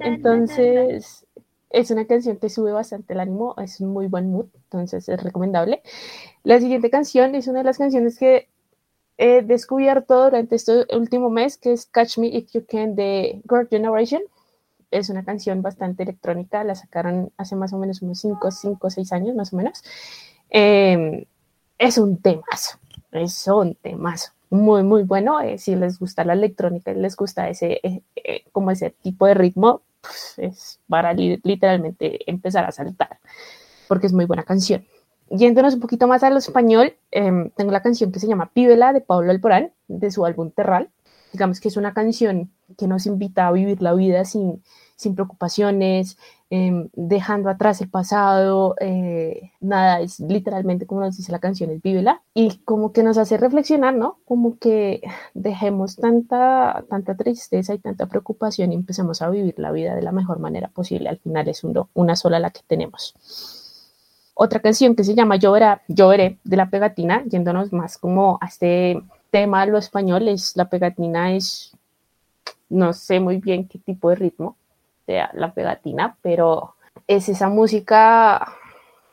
Entonces, 0.00 1.26
es 1.72 1.90
una 1.90 2.06
canción 2.06 2.36
que 2.36 2.48
sube 2.48 2.72
bastante 2.72 3.14
el 3.14 3.20
ánimo, 3.20 3.54
es 3.58 3.80
un 3.80 3.92
muy 3.92 4.06
buen 4.06 4.30
mood, 4.30 4.46
entonces 4.54 5.08
es 5.08 5.22
recomendable. 5.22 5.82
La 6.44 6.60
siguiente 6.60 6.90
canción 6.90 7.34
es 7.34 7.48
una 7.48 7.58
de 7.60 7.64
las 7.64 7.78
canciones 7.78 8.18
que 8.18 8.48
he 9.18 9.42
descubierto 9.42 10.24
durante 10.24 10.56
este 10.56 10.86
último 10.94 11.30
mes, 11.30 11.56
que 11.56 11.72
es 11.72 11.86
Catch 11.86 12.18
Me 12.18 12.28
If 12.28 12.52
You 12.52 12.64
Can 12.68 12.94
de 12.94 13.42
Girl 13.48 13.68
Generation. 13.68 14.22
Es 14.90 15.08
una 15.08 15.24
canción 15.24 15.62
bastante 15.62 16.02
electrónica, 16.02 16.64
la 16.64 16.74
sacaron 16.74 17.32
hace 17.38 17.56
más 17.56 17.72
o 17.72 17.78
menos 17.78 18.02
unos 18.02 18.20
5, 18.20 18.50
5, 18.50 18.90
6 18.90 19.12
años 19.12 19.34
más 19.34 19.52
o 19.52 19.56
menos. 19.56 19.82
Em, 20.50 21.24
es 21.78 21.98
un 21.98 22.18
temazo, 22.18 22.78
es 23.12 23.48
un 23.48 23.74
temazo 23.76 24.32
muy, 24.50 24.82
muy 24.82 25.02
bueno. 25.02 25.40
Eh, 25.40 25.58
si 25.58 25.74
les 25.76 25.98
gusta 25.98 26.24
la 26.24 26.34
electrónica 26.34 26.92
y 26.92 26.96
les 26.96 27.16
gusta 27.16 27.48
ese, 27.48 27.80
eh, 27.82 28.02
eh, 28.16 28.44
como 28.52 28.70
ese 28.70 28.90
tipo 28.90 29.26
de 29.26 29.34
ritmo, 29.34 29.82
pues, 30.02 30.34
es 30.36 30.80
para 30.88 31.14
literalmente 31.14 32.28
empezar 32.30 32.64
a 32.64 32.72
saltar, 32.72 33.18
porque 33.88 34.06
es 34.06 34.12
muy 34.12 34.26
buena 34.26 34.42
canción. 34.42 34.84
Yéndonos 35.30 35.74
un 35.74 35.80
poquito 35.80 36.06
más 36.06 36.22
a 36.22 36.30
lo 36.30 36.38
español, 36.38 36.94
em, 37.10 37.48
tengo 37.50 37.70
la 37.72 37.80
canción 37.80 38.12
que 38.12 38.20
se 38.20 38.26
llama 38.26 38.50
Píbela 38.52 38.92
de 38.92 39.00
Pablo 39.00 39.30
Alborán, 39.30 39.72
de 39.88 40.10
su 40.10 40.26
álbum 40.26 40.50
Terral. 40.50 40.90
Digamos 41.32 41.58
que 41.60 41.68
es 41.68 41.78
una 41.78 41.94
canción 41.94 42.50
que 42.76 42.86
nos 42.86 43.06
invita 43.06 43.46
a 43.46 43.52
vivir 43.52 43.80
la 43.80 43.94
vida 43.94 44.26
sin, 44.26 44.62
sin 45.02 45.14
preocupaciones, 45.14 46.16
em, 46.50 46.88
dejando 46.94 47.50
atrás 47.50 47.80
el 47.80 47.88
pasado, 47.88 48.74
eh, 48.80 49.52
nada, 49.60 50.00
es 50.00 50.20
literalmente 50.20 50.86
como 50.86 51.00
nos 51.00 51.16
dice 51.16 51.32
la 51.32 51.38
canción, 51.38 51.70
es 51.70 51.82
vívela, 51.82 52.22
y 52.34 52.58
como 52.64 52.92
que 52.92 53.02
nos 53.02 53.18
hace 53.18 53.36
reflexionar, 53.36 53.94
¿no? 53.94 54.18
Como 54.24 54.58
que 54.58 55.02
dejemos 55.34 55.96
tanta, 55.96 56.84
tanta 56.88 57.16
tristeza 57.16 57.74
y 57.74 57.78
tanta 57.78 58.06
preocupación 58.06 58.72
y 58.72 58.76
empecemos 58.76 59.22
a 59.22 59.30
vivir 59.30 59.54
la 59.58 59.72
vida 59.72 59.94
de 59.94 60.02
la 60.02 60.12
mejor 60.12 60.38
manera 60.38 60.68
posible, 60.68 61.08
al 61.08 61.18
final 61.18 61.48
es 61.48 61.62
una 61.94 62.16
sola 62.16 62.38
la 62.38 62.50
que 62.50 62.60
tenemos. 62.66 63.14
Otra 64.34 64.60
canción 64.60 64.96
que 64.96 65.04
se 65.04 65.14
llama 65.14 65.36
Lloverá, 65.36 65.82
Lloveré 65.88 66.38
de 66.42 66.56
la 66.56 66.70
pegatina, 66.70 67.22
yéndonos 67.24 67.72
más 67.72 67.98
como 67.98 68.38
a 68.40 68.46
este 68.46 69.02
tema 69.30 69.66
lo 69.66 69.78
español, 69.78 70.28
es 70.28 70.56
la 70.56 70.68
pegatina 70.68 71.32
es, 71.34 71.76
no 72.68 72.92
sé 72.92 73.20
muy 73.20 73.38
bien 73.38 73.68
qué 73.68 73.78
tipo 73.78 74.08
de 74.10 74.16
ritmo, 74.16 74.56
la 75.06 75.52
pegatina, 75.54 76.16
pero 76.22 76.74
es 77.06 77.28
esa 77.28 77.48
música 77.48 78.56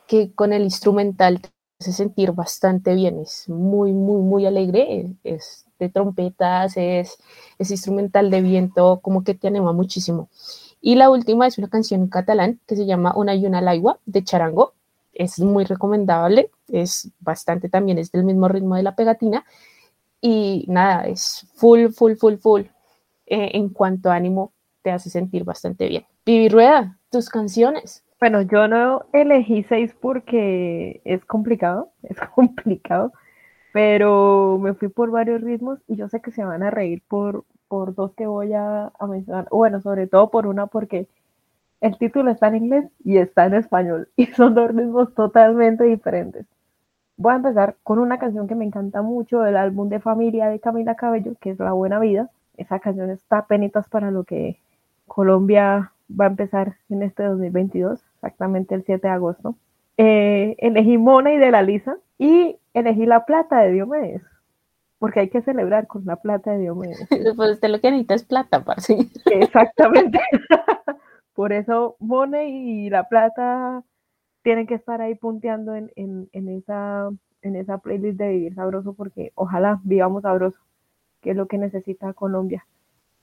que 0.06 0.32
con 0.32 0.52
el 0.52 0.62
instrumental 0.62 1.40
te 1.40 1.50
hace 1.80 1.92
sentir 1.92 2.32
bastante 2.32 2.94
bien, 2.94 3.20
es 3.20 3.48
muy, 3.48 3.92
muy, 3.92 4.22
muy 4.22 4.46
alegre, 4.46 5.06
es 5.24 5.66
de 5.78 5.88
trompetas, 5.88 6.76
es, 6.76 7.18
es 7.58 7.70
instrumental 7.70 8.30
de 8.30 8.42
viento, 8.42 9.00
como 9.02 9.24
que 9.24 9.34
te 9.34 9.48
anima 9.48 9.72
muchísimo. 9.72 10.28
Y 10.80 10.94
la 10.94 11.10
última 11.10 11.46
es 11.46 11.58
una 11.58 11.68
canción 11.68 12.02
en 12.02 12.08
catalán 12.08 12.60
que 12.66 12.76
se 12.76 12.86
llama 12.86 13.14
Una 13.16 13.34
y 13.34 13.46
una 13.46 13.60
laigua 13.60 13.98
de 14.06 14.24
Charango. 14.24 14.74
es 15.12 15.38
muy 15.38 15.64
recomendable, 15.64 16.50
es 16.68 17.10
bastante 17.20 17.68
también, 17.68 17.98
es 17.98 18.12
del 18.12 18.24
mismo 18.24 18.48
ritmo 18.48 18.76
de 18.76 18.82
la 18.82 18.94
pegatina 18.94 19.44
y 20.20 20.64
nada, 20.68 21.06
es 21.06 21.46
full, 21.54 21.88
full, 21.90 22.14
full, 22.14 22.36
full. 22.36 22.62
Eh, 23.26 23.50
en 23.54 23.68
cuanto 23.68 24.10
a 24.10 24.16
ánimo, 24.16 24.52
te 24.82 24.90
hace 24.90 25.10
sentir 25.10 25.44
bastante 25.44 25.88
bien. 25.88 26.04
Vivi 26.24 26.48
Rueda, 26.48 26.98
tus 27.10 27.28
canciones. 27.28 28.04
Bueno, 28.20 28.42
yo 28.42 28.68
no 28.68 29.06
elegí 29.14 29.62
seis 29.62 29.96
porque 29.98 31.00
es 31.04 31.24
complicado, 31.24 31.90
es 32.02 32.20
complicado, 32.34 33.12
pero 33.72 34.58
me 34.60 34.74
fui 34.74 34.88
por 34.88 35.10
varios 35.10 35.40
ritmos 35.40 35.80
y 35.88 35.96
yo 35.96 36.08
sé 36.08 36.20
que 36.20 36.30
se 36.30 36.44
van 36.44 36.62
a 36.62 36.70
reír 36.70 37.02
por, 37.08 37.44
por 37.66 37.94
dos 37.94 38.12
que 38.14 38.26
voy 38.26 38.52
a, 38.52 38.92
mencionar. 39.08 39.48
Bueno, 39.50 39.80
sobre 39.80 40.06
todo 40.06 40.30
por 40.30 40.46
una 40.46 40.66
porque 40.66 41.08
el 41.80 41.96
título 41.96 42.30
está 42.30 42.48
en 42.48 42.56
inglés 42.56 42.90
y 43.04 43.16
está 43.16 43.46
en 43.46 43.54
español 43.54 44.08
y 44.16 44.26
son 44.26 44.54
dos 44.54 44.70
ritmos 44.70 45.14
totalmente 45.14 45.84
diferentes. 45.84 46.46
Voy 47.16 47.32
a 47.32 47.36
empezar 47.36 47.76
con 47.82 47.98
una 47.98 48.18
canción 48.18 48.48
que 48.48 48.54
me 48.54 48.64
encanta 48.66 49.02
mucho 49.02 49.40
del 49.40 49.56
álbum 49.56 49.88
de 49.88 50.00
familia 50.00 50.48
de 50.48 50.60
Camila 50.60 50.94
Cabello, 50.94 51.34
que 51.40 51.50
es 51.50 51.58
La 51.58 51.72
Buena 51.72 52.00
Vida. 52.00 52.30
Esa 52.56 52.80
canción 52.80 53.10
está 53.10 53.46
penitas 53.46 53.88
para 53.88 54.10
lo 54.10 54.24
que 54.24 54.58
Colombia 55.10 55.92
va 56.08 56.26
a 56.26 56.28
empezar 56.28 56.76
en 56.88 57.02
este 57.02 57.24
2022, 57.24 58.00
exactamente 58.14 58.76
el 58.76 58.84
7 58.84 59.08
de 59.08 59.12
agosto. 59.12 59.56
Eh, 59.96 60.54
elegí 60.58 60.98
Mona 60.98 61.34
y 61.34 61.36
de 61.36 61.50
la 61.50 61.62
Lisa 61.62 61.96
y 62.16 62.56
elegí 62.74 63.06
La 63.06 63.26
Plata 63.26 63.58
de 63.58 63.72
Diomedes, 63.72 64.22
porque 65.00 65.18
hay 65.18 65.28
que 65.28 65.42
celebrar 65.42 65.88
con 65.88 66.04
La 66.06 66.14
Plata 66.14 66.52
de 66.52 66.60
Diomedes. 66.60 67.08
pues 67.36 67.50
usted 67.50 67.70
lo 67.70 67.80
que 67.80 67.90
necesita 67.90 68.14
es 68.14 68.24
plata, 68.24 68.64
parce. 68.64 69.10
Exactamente. 69.32 70.20
Por 71.34 71.52
eso 71.52 71.96
Mone 71.98 72.48
y 72.50 72.88
La 72.88 73.08
Plata 73.08 73.82
tienen 74.42 74.68
que 74.68 74.74
estar 74.74 75.00
ahí 75.00 75.16
punteando 75.16 75.74
en, 75.74 75.90
en, 75.96 76.28
en, 76.32 76.48
esa, 76.50 77.10
en 77.42 77.56
esa 77.56 77.78
playlist 77.78 78.16
de 78.16 78.28
Vivir 78.28 78.54
Sabroso, 78.54 78.92
porque 78.92 79.32
ojalá 79.34 79.80
vivamos 79.82 80.22
sabroso, 80.22 80.60
que 81.20 81.32
es 81.32 81.36
lo 81.36 81.48
que 81.48 81.58
necesita 81.58 82.12
Colombia. 82.12 82.64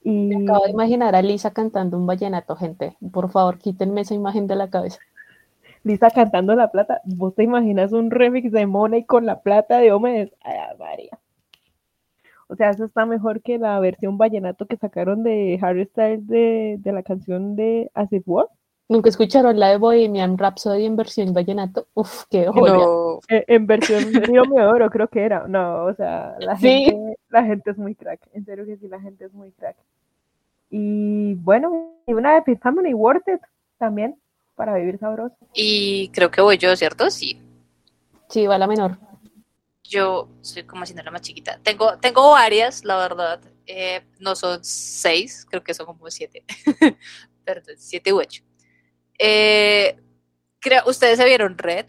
Y 0.02 0.10
Me 0.28 0.42
acabo 0.44 0.64
de 0.64 0.70
imaginar 0.70 1.14
a 1.14 1.22
Lisa 1.22 1.52
cantando 1.52 1.96
un 1.96 2.06
vallenato, 2.06 2.56
gente. 2.56 2.96
Por 3.12 3.30
favor, 3.30 3.58
quítenme 3.58 4.00
esa 4.02 4.14
imagen 4.14 4.46
de 4.46 4.56
la 4.56 4.70
cabeza. 4.70 4.98
Lisa 5.84 6.10
cantando 6.10 6.54
La 6.54 6.70
Plata, 6.70 7.00
¿vos 7.04 7.34
te 7.34 7.42
imaginas 7.44 7.92
un 7.92 8.10
remix 8.10 8.52
de 8.52 8.66
Money 8.66 9.04
con 9.04 9.26
La 9.26 9.40
Plata 9.42 9.78
de 9.78 9.92
Homes? 9.92 10.30
Ay, 10.42 10.56
María. 10.78 11.18
O 12.48 12.56
sea, 12.56 12.70
eso 12.70 12.84
está 12.84 13.06
mejor 13.06 13.42
que 13.42 13.58
la 13.58 13.78
versión 13.80 14.18
vallenato 14.18 14.66
que 14.66 14.76
sacaron 14.76 15.22
de 15.22 15.58
Harry 15.62 15.84
Styles 15.84 16.26
de, 16.26 16.76
de 16.78 16.92
la 16.92 17.02
canción 17.02 17.56
de 17.56 17.90
As 17.94 18.12
It 18.12 18.22
Was. 18.26 18.48
¿Nunca 18.88 19.10
escucharon 19.10 19.58
la 19.60 19.68
de 19.68 19.76
Bohemian 19.76 20.38
Rhapsody 20.38 20.86
en 20.86 20.96
versión 20.96 21.32
vallenato? 21.34 21.88
Uf, 21.94 22.24
qué 22.30 22.46
joya. 22.48 22.72
No, 22.74 23.20
Eh, 23.28 23.44
En 23.46 23.66
versión 23.66 24.12
Río 24.14 24.42
Oro 24.54 24.88
creo 24.88 25.08
que 25.08 25.22
era. 25.22 25.46
No, 25.46 25.84
o 25.84 25.94
sea, 25.94 26.36
la 26.38 26.56
Sí. 26.56 26.84
gente, 26.86 27.18
la 27.28 27.44
gente 27.44 27.70
es 27.70 27.76
muy 27.78 27.94
crack. 27.94 28.20
En 28.32 28.44
serio 28.46 28.64
que 28.64 28.76
sí, 28.78 28.88
la 28.88 28.98
gente 29.00 29.26
es 29.26 29.32
muy 29.34 29.50
crack. 29.52 29.76
Y 30.70 31.34
bueno, 31.34 31.92
y 32.06 32.14
una 32.14 32.34
de 32.34 32.42
Fifth 32.42 32.64
Harmony, 32.64 32.94
Worth 32.94 33.28
It, 33.28 33.40
también, 33.78 34.16
para 34.56 34.74
vivir 34.74 34.98
sabroso. 34.98 35.36
y 35.54 36.08
creo 36.10 36.30
que 36.30 36.40
voy 36.40 36.56
yo, 36.58 36.74
¿cierto? 36.76 37.10
Sí. 37.10 37.40
Sí, 38.28 38.46
va 38.46 38.58
la 38.58 38.66
menor. 38.66 38.98
Yo 39.84 40.28
soy 40.42 40.64
como 40.64 40.82
haciendo 40.82 41.02
la 41.02 41.10
más 41.10 41.22
chiquita. 41.22 41.58
Tengo, 41.62 41.98
tengo 41.98 42.30
varias, 42.32 42.84
la 42.84 42.96
verdad. 42.98 43.40
Eh, 43.66 44.02
no 44.18 44.34
son 44.34 44.62
seis, 44.62 45.46
creo 45.48 45.62
que 45.62 45.72
son 45.74 45.86
como 45.86 46.10
siete. 46.10 46.44
Perdón, 47.44 47.74
siete 47.78 48.12
u 48.12 48.18
ocho. 48.20 48.42
Eh, 49.18 49.98
creo, 50.60 50.82
¿Ustedes 50.86 51.18
se 51.18 51.24
vieron 51.24 51.58
Red? 51.58 51.86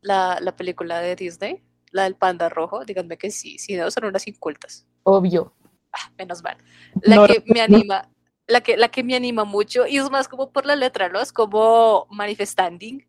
La, 0.00 0.38
la 0.40 0.54
película 0.54 1.00
de 1.00 1.16
Disney, 1.16 1.62
la 1.90 2.04
del 2.04 2.14
panda 2.14 2.48
rojo. 2.48 2.84
Díganme 2.84 3.18
que 3.18 3.30
sí, 3.30 3.58
si 3.58 3.74
no, 3.76 3.90
son 3.90 4.04
unas 4.04 4.26
incultas. 4.28 4.86
Obvio. 5.02 5.54
Ah, 5.92 6.12
menos 6.16 6.42
mal. 6.42 6.56
La 7.02 7.16
No, 7.16 7.26
que 7.26 7.42
me 7.46 7.60
anima, 7.60 8.08
la 8.46 8.60
que, 8.60 8.76
la 8.76 8.88
que 8.88 9.02
me 9.02 9.16
anima 9.16 9.44
mucho, 9.44 9.86
y 9.86 9.98
es 9.98 10.08
más 10.10 10.28
como 10.28 10.52
por 10.52 10.66
la 10.66 10.76
letra, 10.76 11.08
¿no? 11.08 11.20
Es 11.20 11.32
como 11.32 12.06
manifesting. 12.10 13.06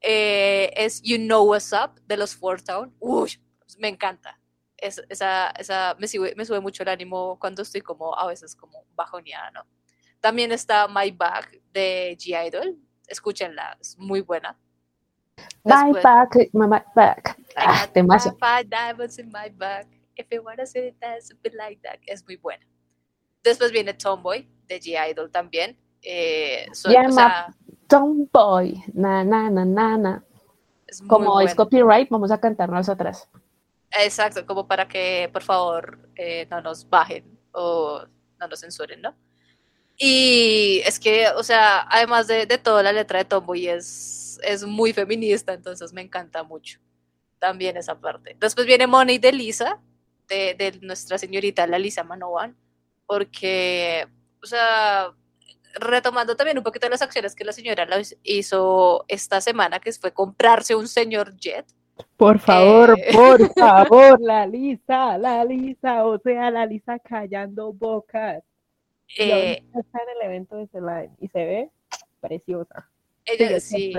Eh, 0.00 0.70
es 0.76 1.00
You 1.02 1.16
Know 1.16 1.44
What's 1.44 1.72
Up 1.72 2.00
de 2.06 2.16
los 2.16 2.36
Four 2.36 2.62
Town. 2.62 2.94
Uy, 3.00 3.32
me 3.78 3.88
encanta. 3.88 4.38
Es- 4.76 5.02
esa, 5.08 5.50
esa 5.50 5.96
me, 5.98 6.06
sube, 6.06 6.34
me 6.36 6.44
sube 6.44 6.60
mucho 6.60 6.82
el 6.82 6.90
ánimo 6.90 7.38
cuando 7.40 7.62
estoy 7.62 7.80
como 7.80 8.16
a 8.16 8.26
veces 8.26 8.54
como 8.54 8.84
bajoneada, 8.94 9.50
¿no? 9.50 9.64
También 10.24 10.52
está 10.52 10.88
My 10.88 11.10
Bag 11.10 11.60
de 11.74 12.16
G-Idol. 12.18 12.78
Escúchenla, 13.06 13.76
es 13.78 13.98
muy 13.98 14.22
buena. 14.22 14.58
Después- 15.62 16.02
back, 16.02 16.94
back. 16.94 17.36
I 17.50 17.52
Ah, 17.56 17.80
got 17.84 17.92
temazo. 17.92 18.30
five 18.38 18.64
diamonds 18.70 19.18
in 19.18 19.26
my 19.30 19.50
bag. 19.50 19.86
If 20.16 20.26
you 20.30 20.40
wanna 20.42 20.64
say 20.64 20.88
it, 20.88 20.96
that's 20.98 21.30
a 21.30 21.34
bit 21.42 21.52
like 21.52 21.78
that. 21.82 21.98
Es 22.06 22.24
muy 22.24 22.36
buena. 22.36 22.64
Después 23.42 23.70
viene 23.70 23.92
Tomboy 23.92 24.48
de 24.66 24.80
G-Idol 24.80 25.30
también. 25.30 25.76
Eh, 26.00 26.68
son- 26.72 26.92
Yeah, 26.92 27.02
o 27.02 27.08
ma- 27.10 27.14
sea, 27.14 27.54
Tomboy, 27.86 28.82
na, 28.94 29.24
na, 29.24 29.50
na, 29.50 29.66
na, 29.66 29.98
na. 29.98 30.24
es 30.86 31.02
Como 31.02 31.38
es 31.42 31.54
copyright, 31.54 32.08
vamos 32.08 32.30
a 32.30 32.40
cantar 32.40 32.70
nosotras. 32.70 33.28
Exacto, 33.90 34.46
como 34.46 34.66
para 34.66 34.88
que 34.88 35.28
por 35.30 35.42
favor 35.42 35.98
eh, 36.16 36.46
no 36.50 36.62
nos 36.62 36.88
bajen 36.88 37.38
o 37.52 38.06
no 38.40 38.48
nos 38.48 38.60
censuren, 38.60 39.02
¿no? 39.02 39.14
Y 39.96 40.82
es 40.84 40.98
que, 40.98 41.28
o 41.36 41.42
sea, 41.42 41.86
además 41.88 42.26
de, 42.26 42.46
de 42.46 42.58
todo, 42.58 42.82
la 42.82 42.92
letra 42.92 43.18
de 43.18 43.24
Tomboy 43.24 43.68
es, 43.68 44.38
es 44.42 44.64
muy 44.64 44.92
feminista, 44.92 45.52
entonces 45.52 45.92
me 45.92 46.02
encanta 46.02 46.42
mucho 46.42 46.80
también 47.38 47.76
esa 47.76 47.98
parte. 48.00 48.36
Después 48.40 48.66
viene 48.66 48.86
Money 48.86 49.18
de 49.18 49.32
Lisa, 49.32 49.80
de, 50.28 50.54
de 50.54 50.78
nuestra 50.80 51.18
señorita 51.18 51.66
la 51.66 51.78
Lisa 51.78 52.02
Manovan, 52.02 52.56
porque, 53.06 54.06
o 54.42 54.46
sea, 54.46 55.12
retomando 55.74 56.36
también 56.36 56.58
un 56.58 56.64
poquito 56.64 56.88
las 56.88 57.02
acciones 57.02 57.34
que 57.34 57.44
la 57.44 57.52
señora 57.52 57.86
hizo 58.22 59.04
esta 59.08 59.40
semana, 59.40 59.78
que 59.78 59.92
fue 59.92 60.12
comprarse 60.12 60.74
un 60.74 60.88
señor 60.88 61.36
jet. 61.36 61.66
Por 62.16 62.38
favor, 62.40 62.98
Eh. 62.98 63.12
por 63.12 63.52
favor, 63.54 64.20
la 64.20 64.46
Lisa, 64.46 65.18
la 65.18 65.44
Lisa, 65.44 66.04
o 66.06 66.18
sea, 66.18 66.50
la 66.50 66.66
Lisa 66.66 66.98
callando 66.98 67.72
bocas. 67.72 68.42
Y 69.08 69.22
Eh, 69.22 69.64
está 69.74 69.98
en 70.02 70.08
el 70.20 70.26
evento 70.26 70.56
de 70.56 70.66
Celine 70.68 71.10
y 71.20 71.28
se 71.28 71.38
ve 71.44 71.70
preciosa. 72.20 72.88
ella 73.24 73.60
sí, 73.60 73.92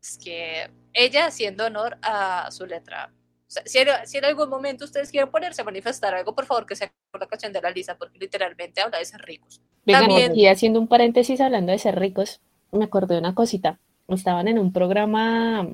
es 0.00 0.18
que 0.22 0.70
ella 0.92 1.26
haciendo 1.26 1.66
honor 1.66 1.96
a 2.02 2.50
su 2.50 2.66
letra. 2.66 3.10
O 3.46 3.50
sea, 3.54 3.62
si, 3.66 3.78
en- 3.78 4.06
si 4.06 4.18
en 4.18 4.24
algún 4.26 4.48
momento 4.48 4.84
ustedes 4.84 5.10
quieren 5.10 5.30
ponerse 5.30 5.62
a 5.62 5.64
manifestar 5.64 6.14
algo, 6.14 6.34
por 6.34 6.44
favor 6.46 6.66
que 6.66 6.76
sea 6.76 6.92
por 7.10 7.20
la 7.20 7.26
canción 7.26 7.52
de 7.52 7.60
la 7.62 7.70
Lisa, 7.70 7.96
porque 7.96 8.18
literalmente 8.18 8.80
habla 8.80 8.98
de 8.98 9.04
ser 9.04 9.20
ricos. 9.22 9.60
Vengan, 9.86 10.06
También- 10.08 10.30
aquí 10.32 10.46
haciendo 10.48 10.80
un 10.80 10.88
paréntesis 10.88 11.40
hablando 11.40 11.72
de 11.72 11.78
ser 11.78 11.98
ricos, 11.98 12.40
me 12.72 12.84
acordé 12.84 13.14
de 13.14 13.20
una 13.20 13.34
cosita. 13.34 13.78
Estaban 14.08 14.48
en 14.48 14.58
un 14.58 14.72
programa, 14.72 15.68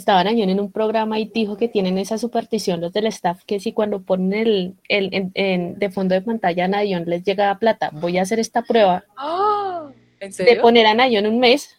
estaban 0.00 0.26
ayer 0.26 0.48
en 0.50 0.58
un 0.60 0.72
programa 0.72 1.18
y 1.18 1.26
dijo 1.26 1.56
que 1.56 1.68
tienen 1.68 1.96
esa 1.98 2.18
superstición 2.18 2.80
los 2.80 2.92
del 2.92 3.06
staff, 3.06 3.44
que 3.46 3.60
si 3.60 3.72
cuando 3.72 4.02
ponen 4.02 4.32
el, 4.34 4.74
el 4.88 5.14
en- 5.14 5.30
en- 5.34 5.78
de 5.78 5.90
fondo 5.90 6.14
de 6.14 6.22
pantalla 6.22 6.64
a 6.64 6.68
Nayon 6.68 7.04
les 7.06 7.22
llega 7.22 7.56
plata, 7.58 7.90
voy 7.92 8.18
a 8.18 8.22
hacer 8.22 8.38
esta 8.40 8.62
prueba 8.62 9.04
¡Ah! 9.16 9.90
¿En 10.20 10.30
de 10.30 10.34
serio? 10.34 10.62
poner 10.62 10.86
a 10.86 10.94
Nayon 10.94 11.26
un 11.26 11.38
mes 11.38 11.76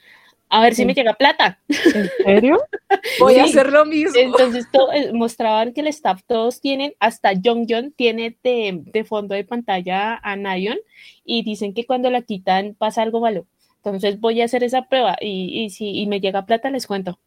a 0.53 0.61
ver 0.61 0.75
si 0.75 0.83
me 0.85 0.93
llega 0.93 1.13
plata. 1.13 1.59
¿En 1.69 2.09
serio? 2.25 2.57
Voy 3.19 3.35
a 3.35 3.45
hacer 3.45 3.71
lo 3.71 3.85
mismo. 3.85 4.19
Entonces 4.19 4.65
to- 4.69 4.91
eh, 4.91 5.13
mostraban 5.13 5.71
que 5.71 5.79
el 5.79 5.87
staff 5.87 6.23
todos 6.27 6.59
tienen, 6.59 6.93
hasta 6.99 7.31
Jonghyun 7.41 7.93
tiene 7.93 8.35
de, 8.43 8.81
de 8.85 9.03
fondo 9.05 9.33
de 9.33 9.45
pantalla 9.45 10.19
a 10.21 10.35
Nayon 10.35 10.77
y 11.23 11.43
dicen 11.43 11.73
que 11.73 11.85
cuando 11.85 12.09
la 12.09 12.21
quitan 12.21 12.75
pasa 12.77 13.01
algo 13.01 13.21
malo. 13.21 13.45
Entonces 13.77 14.19
voy 14.19 14.41
a 14.41 14.45
hacer 14.45 14.63
esa 14.65 14.81
prueba 14.89 15.15
y, 15.21 15.63
y 15.63 15.69
si 15.69 15.97
y 15.97 16.05
me 16.07 16.19
llega 16.19 16.45
plata 16.45 16.69
les 16.69 16.85
cuento. 16.85 17.17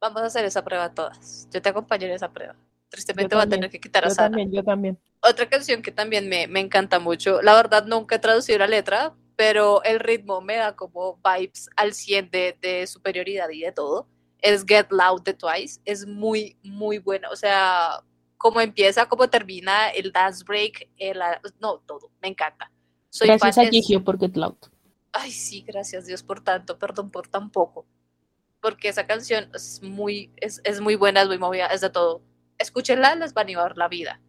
Vamos 0.00 0.22
a 0.22 0.26
hacer 0.26 0.44
esa 0.44 0.64
prueba 0.64 0.94
todas. 0.94 1.48
Yo 1.52 1.60
te 1.60 1.68
acompaño 1.68 2.06
en 2.06 2.12
esa 2.12 2.32
prueba. 2.32 2.56
Tristemente 2.88 3.36
va 3.36 3.42
a 3.42 3.48
tener 3.48 3.70
que 3.70 3.80
quitar 3.80 4.04
a 4.04 4.08
Yo 4.08 4.14
Sara. 4.14 4.28
también, 4.28 4.50
yo 4.50 4.64
también. 4.64 4.98
Otra 5.20 5.48
canción 5.48 5.82
que 5.82 5.92
también 5.92 6.28
me, 6.28 6.48
me 6.48 6.60
encanta 6.60 6.98
mucho, 6.98 7.40
la 7.42 7.54
verdad 7.54 7.86
nunca 7.86 8.16
he 8.16 8.18
traducido 8.18 8.58
la 8.58 8.66
letra, 8.66 9.14
pero 9.36 9.82
el 9.84 10.00
ritmo 10.00 10.40
me 10.40 10.56
da 10.56 10.74
como 10.74 11.20
vibes 11.22 11.68
al 11.76 11.94
100 11.94 12.30
de, 12.30 12.58
de 12.60 12.86
superioridad 12.86 13.48
y 13.50 13.60
de 13.60 13.72
todo. 13.72 14.08
Es 14.38 14.64
Get 14.66 14.86
Loud 14.90 15.22
de 15.22 15.34
Twice, 15.34 15.80
es 15.84 16.06
muy, 16.06 16.58
muy 16.62 16.98
buena. 16.98 17.28
O 17.30 17.36
sea, 17.36 18.02
como 18.38 18.60
empieza, 18.60 19.06
como 19.06 19.28
termina, 19.28 19.90
el 19.90 20.12
dance 20.12 20.42
break, 20.44 20.88
el, 20.96 21.20
no, 21.60 21.78
todo, 21.80 22.10
me 22.22 22.28
encanta. 22.28 22.72
Soy 23.10 23.28
Gracias 23.28 23.58
a 23.58 23.66
Gigio 23.66 24.02
por 24.02 24.18
Get 24.18 24.34
Loud. 24.36 24.56
Ay, 25.12 25.30
sí, 25.30 25.62
gracias 25.66 26.06
Dios 26.06 26.22
por 26.22 26.42
tanto, 26.42 26.78
perdón 26.78 27.10
por 27.10 27.28
tan 27.28 27.50
poco. 27.50 27.86
Porque 28.60 28.88
esa 28.88 29.06
canción 29.06 29.50
es 29.54 29.82
muy, 29.82 30.32
es, 30.36 30.60
es 30.64 30.80
muy 30.80 30.96
buena, 30.96 31.22
es 31.22 31.28
muy 31.28 31.38
movida, 31.38 31.66
es 31.66 31.80
de 31.80 31.90
todo. 31.90 32.22
Escúchenla, 32.58 33.14
les 33.14 33.34
va 33.34 33.40
a 33.40 33.44
animar 33.44 33.76
la 33.76 33.88
vida. 33.88 34.20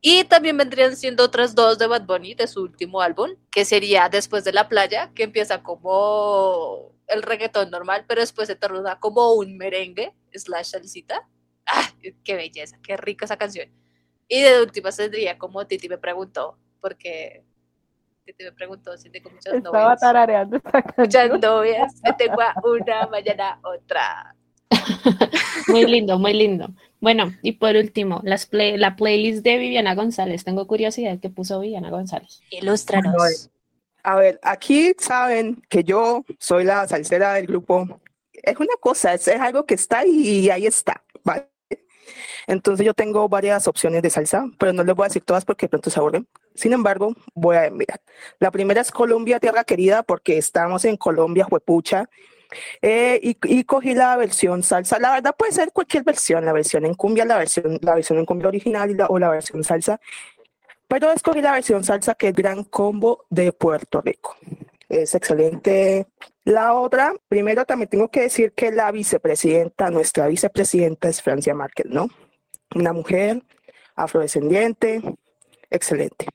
Y 0.00 0.24
también 0.24 0.56
vendrían 0.56 0.96
siendo 0.96 1.24
otras 1.24 1.54
dos 1.54 1.78
de 1.78 1.86
Bad 1.86 2.06
Bunny 2.06 2.34
de 2.34 2.46
su 2.46 2.62
último 2.62 3.00
álbum, 3.00 3.30
que 3.50 3.64
sería 3.64 4.08
Después 4.08 4.44
de 4.44 4.52
la 4.52 4.68
playa, 4.68 5.10
que 5.14 5.24
empieza 5.24 5.62
como 5.62 6.92
el 7.08 7.22
reggaetón 7.22 7.70
normal, 7.70 8.04
pero 8.06 8.20
después 8.20 8.46
se 8.48 8.54
torna 8.54 9.00
como 9.00 9.32
un 9.32 9.56
merengue 9.56 10.14
slash 10.32 10.66
salsita. 10.70 11.26
¡Ah! 11.66 11.90
¡Qué 12.24 12.36
belleza! 12.36 12.78
¡Qué 12.82 12.96
rica 12.96 13.24
esa 13.24 13.36
canción! 13.38 13.68
Y 14.28 14.42
de 14.42 14.62
última 14.62 14.92
tendría 14.92 15.38
como 15.38 15.66
Titi 15.66 15.88
me 15.88 15.98
preguntó, 15.98 16.58
porque 16.80 17.44
Titi 18.28 18.44
me 18.44 18.52
preguntó 18.52 18.94
si 18.98 19.08
tengo 19.08 19.30
muchas 19.30 19.54
Estaba 19.54 19.82
novias. 19.84 20.00
tarareando 20.00 20.56
esta 20.58 20.84
Muchas 20.98 21.28
canción. 21.30 21.40
novias, 21.40 21.94
me 22.04 22.12
tengo 22.12 22.40
a 22.42 22.54
una, 22.62 23.06
mañana 23.06 23.58
otra. 23.62 24.34
Muy 25.68 25.86
lindo, 25.86 26.18
muy 26.18 26.34
lindo. 26.34 26.68
Bueno, 27.00 27.32
y 27.42 27.52
por 27.52 27.74
último, 27.74 28.20
las 28.24 28.46
play- 28.46 28.76
la 28.76 28.96
playlist 28.96 29.42
de 29.44 29.56
Viviana 29.56 29.94
González. 29.94 30.44
Tengo 30.44 30.66
curiosidad 30.66 31.18
qué 31.20 31.30
puso 31.30 31.60
Viviana 31.60 31.88
González. 31.90 32.42
Ilústranos. 32.50 33.50
A 34.02 34.16
ver, 34.16 34.38
aquí 34.42 34.92
saben 34.98 35.62
que 35.70 35.84
yo 35.84 36.24
soy 36.38 36.64
la 36.64 36.86
salsera 36.86 37.32
del 37.34 37.46
grupo. 37.46 38.00
Es 38.32 38.58
una 38.58 38.74
cosa, 38.80 39.14
es, 39.14 39.26
es 39.28 39.40
algo 39.40 39.64
que 39.64 39.74
está 39.74 40.00
ahí 40.00 40.40
y 40.44 40.50
ahí 40.50 40.66
está, 40.66 41.02
¿vale? 41.24 41.48
Entonces 42.46 42.84
yo 42.84 42.94
tengo 42.94 43.28
varias 43.28 43.68
opciones 43.68 44.02
de 44.02 44.10
salsa, 44.10 44.46
pero 44.58 44.72
no 44.72 44.84
les 44.84 44.94
voy 44.94 45.04
a 45.04 45.08
decir 45.08 45.22
todas 45.22 45.44
porque 45.44 45.68
pronto 45.68 45.90
se 45.90 45.98
aburren. 45.98 46.26
Sin 46.54 46.72
embargo, 46.72 47.14
voy 47.34 47.56
a 47.56 47.70
mirar. 47.70 48.00
La 48.38 48.50
primera 48.50 48.80
es 48.80 48.90
Colombia, 48.90 49.40
tierra 49.40 49.64
querida, 49.64 50.02
porque 50.02 50.38
estamos 50.38 50.84
en 50.84 50.96
Colombia, 50.96 51.44
juepucha. 51.44 52.08
Eh, 52.80 53.20
y, 53.22 53.64
cogí 53.64 53.94
la 53.94 54.16
versión 54.16 54.62
salsa. 54.62 54.98
La 54.98 55.12
verdad 55.12 55.34
puede 55.36 55.52
ser 55.52 55.70
cualquier 55.72 56.02
versión, 56.04 56.44
la 56.44 56.52
versión 56.52 56.86
en 56.86 56.94
cumbia, 56.94 57.24
la 57.24 57.36
versión, 57.36 57.78
la 57.82 57.94
versión 57.94 58.18
en 58.18 58.24
cumbia 58.24 58.48
original 58.48 58.96
la- 58.96 59.06
o 59.06 59.18
la 59.18 59.28
versión 59.28 59.62
salsa. 59.64 60.00
Pero 60.88 61.12
escogí 61.12 61.42
la 61.42 61.52
versión 61.52 61.84
salsa 61.84 62.14
que 62.14 62.28
es 62.28 62.34
Gran 62.34 62.64
Combo 62.64 63.26
de 63.28 63.52
Puerto 63.52 64.00
Rico. 64.00 64.36
Es 64.88 65.14
excelente. 65.14 66.06
La 66.44 66.72
otra, 66.74 67.14
primero 67.28 67.64
también 67.66 67.90
tengo 67.90 68.08
que 68.08 68.22
decir 68.22 68.52
que 68.52 68.72
la 68.72 68.90
vicepresidenta, 68.90 69.90
nuestra 69.90 70.26
vicepresidenta 70.28 71.08
es 71.08 71.20
Francia 71.20 71.54
Márquez, 71.54 71.86
¿no? 71.86 72.08
Una 72.74 72.92
mujer 72.92 73.42
afrodescendiente, 73.94 75.02
excelente. 75.70 76.26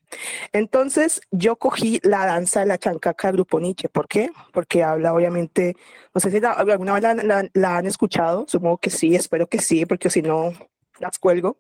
Entonces 0.52 1.22
yo 1.32 1.56
cogí 1.56 2.00
la 2.04 2.28
danza 2.28 2.60
de 2.60 2.68
la 2.68 2.78
chancaca 2.78 3.30
de 3.30 3.34
Grupo 3.34 3.60
Nietzsche. 3.60 3.90
¿Por 3.90 4.08
qué? 4.08 4.30
Porque 4.52 4.84
habla 4.84 5.14
obviamente, 5.14 5.76
no 6.14 6.22
sé 6.22 6.30
si 6.30 6.40
alguna 6.46 7.00
vez 7.00 7.50
la 7.54 7.78
han 7.78 7.86
escuchado, 7.88 8.46
supongo 8.48 8.78
que 8.78 8.92
sí, 8.92 9.16
espero 9.16 9.48
que 9.48 9.60
sí, 9.60 9.88
porque 9.88 10.12
si 10.12 10.22
no, 10.22 10.54
las 11.00 11.18
cuelgo. 11.18 11.58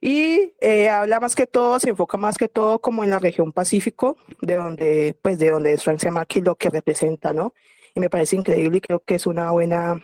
Y 0.00 0.54
eh, 0.60 0.88
habla 0.88 1.20
más 1.20 1.34
que 1.34 1.46
todo, 1.46 1.78
se 1.78 1.90
enfoca 1.90 2.16
más 2.16 2.38
que 2.38 2.48
todo 2.48 2.80
como 2.80 3.04
en 3.04 3.10
la 3.10 3.18
región 3.18 3.52
Pacífico, 3.52 4.16
de 4.40 4.56
donde, 4.56 5.16
pues, 5.20 5.38
de 5.38 5.50
donde 5.50 5.74
es 5.74 5.84
Francia 5.84 6.10
Márquez 6.10 6.42
lo 6.42 6.56
que 6.56 6.70
representa, 6.70 7.32
¿no? 7.34 7.52
Y 7.94 8.00
me 8.00 8.08
parece 8.08 8.36
increíble 8.36 8.78
y 8.78 8.80
creo 8.80 9.00
que 9.00 9.16
es 9.16 9.26
una 9.26 9.50
buena, 9.50 10.00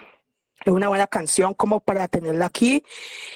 es 0.65 0.73
una 0.73 0.89
buena 0.89 1.07
canción 1.07 1.55
como 1.55 1.81
para 1.81 2.09
tenerla 2.09 2.47
aquí 2.47 2.85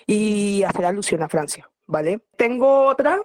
y 0.07 0.63
hacer 0.65 0.85
alusión 0.85 1.23
a 1.23 1.29
Francia, 1.29 1.71
¿vale? 1.87 2.21
Tengo 2.37 2.87
otra 2.87 3.23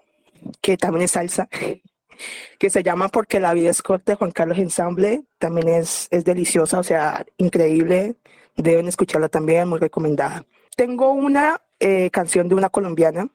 que 0.62 0.78
también 0.78 1.04
es 1.04 1.12
salsa, 1.12 1.50
que 2.60 2.70
se 2.70 2.84
llama 2.84 3.10
Porque 3.10 3.42
la 3.42 3.54
vida 3.54 3.70
es 3.70 3.82
corta 3.82 4.14
de 4.14 4.16
Juan 4.18 4.32
Carlos 4.32 4.60
Ensamble, 4.60 5.24
también 5.40 5.68
es, 5.68 6.08
es 6.10 6.24
deliciosa, 6.24 6.80
o 6.80 6.84
sea, 6.84 7.26
increíble, 7.38 8.16
deben 8.56 8.88
escucharla 8.88 9.28
también, 9.28 9.68
muy 9.68 9.80
recomendada. 9.80 10.46
Tengo 10.78 11.12
una 11.12 11.62
eh, 11.80 12.10
canción 12.12 12.48
de 12.48 12.56
una 12.56 12.70
colombiana, 12.70 13.30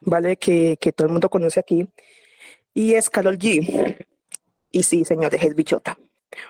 ¿vale? 0.00 0.36
Que, 0.36 0.76
que 0.80 0.92
todo 0.92 1.06
el 1.06 1.12
mundo 1.12 1.28
conoce 1.28 1.60
aquí, 1.60 1.88
y 2.74 2.94
es 2.94 3.10
Karol 3.10 3.38
G. 3.38 4.06
Y 4.70 4.82
sí, 4.82 5.04
señores, 5.04 5.42
es 5.42 5.54
bichota. 5.54 5.96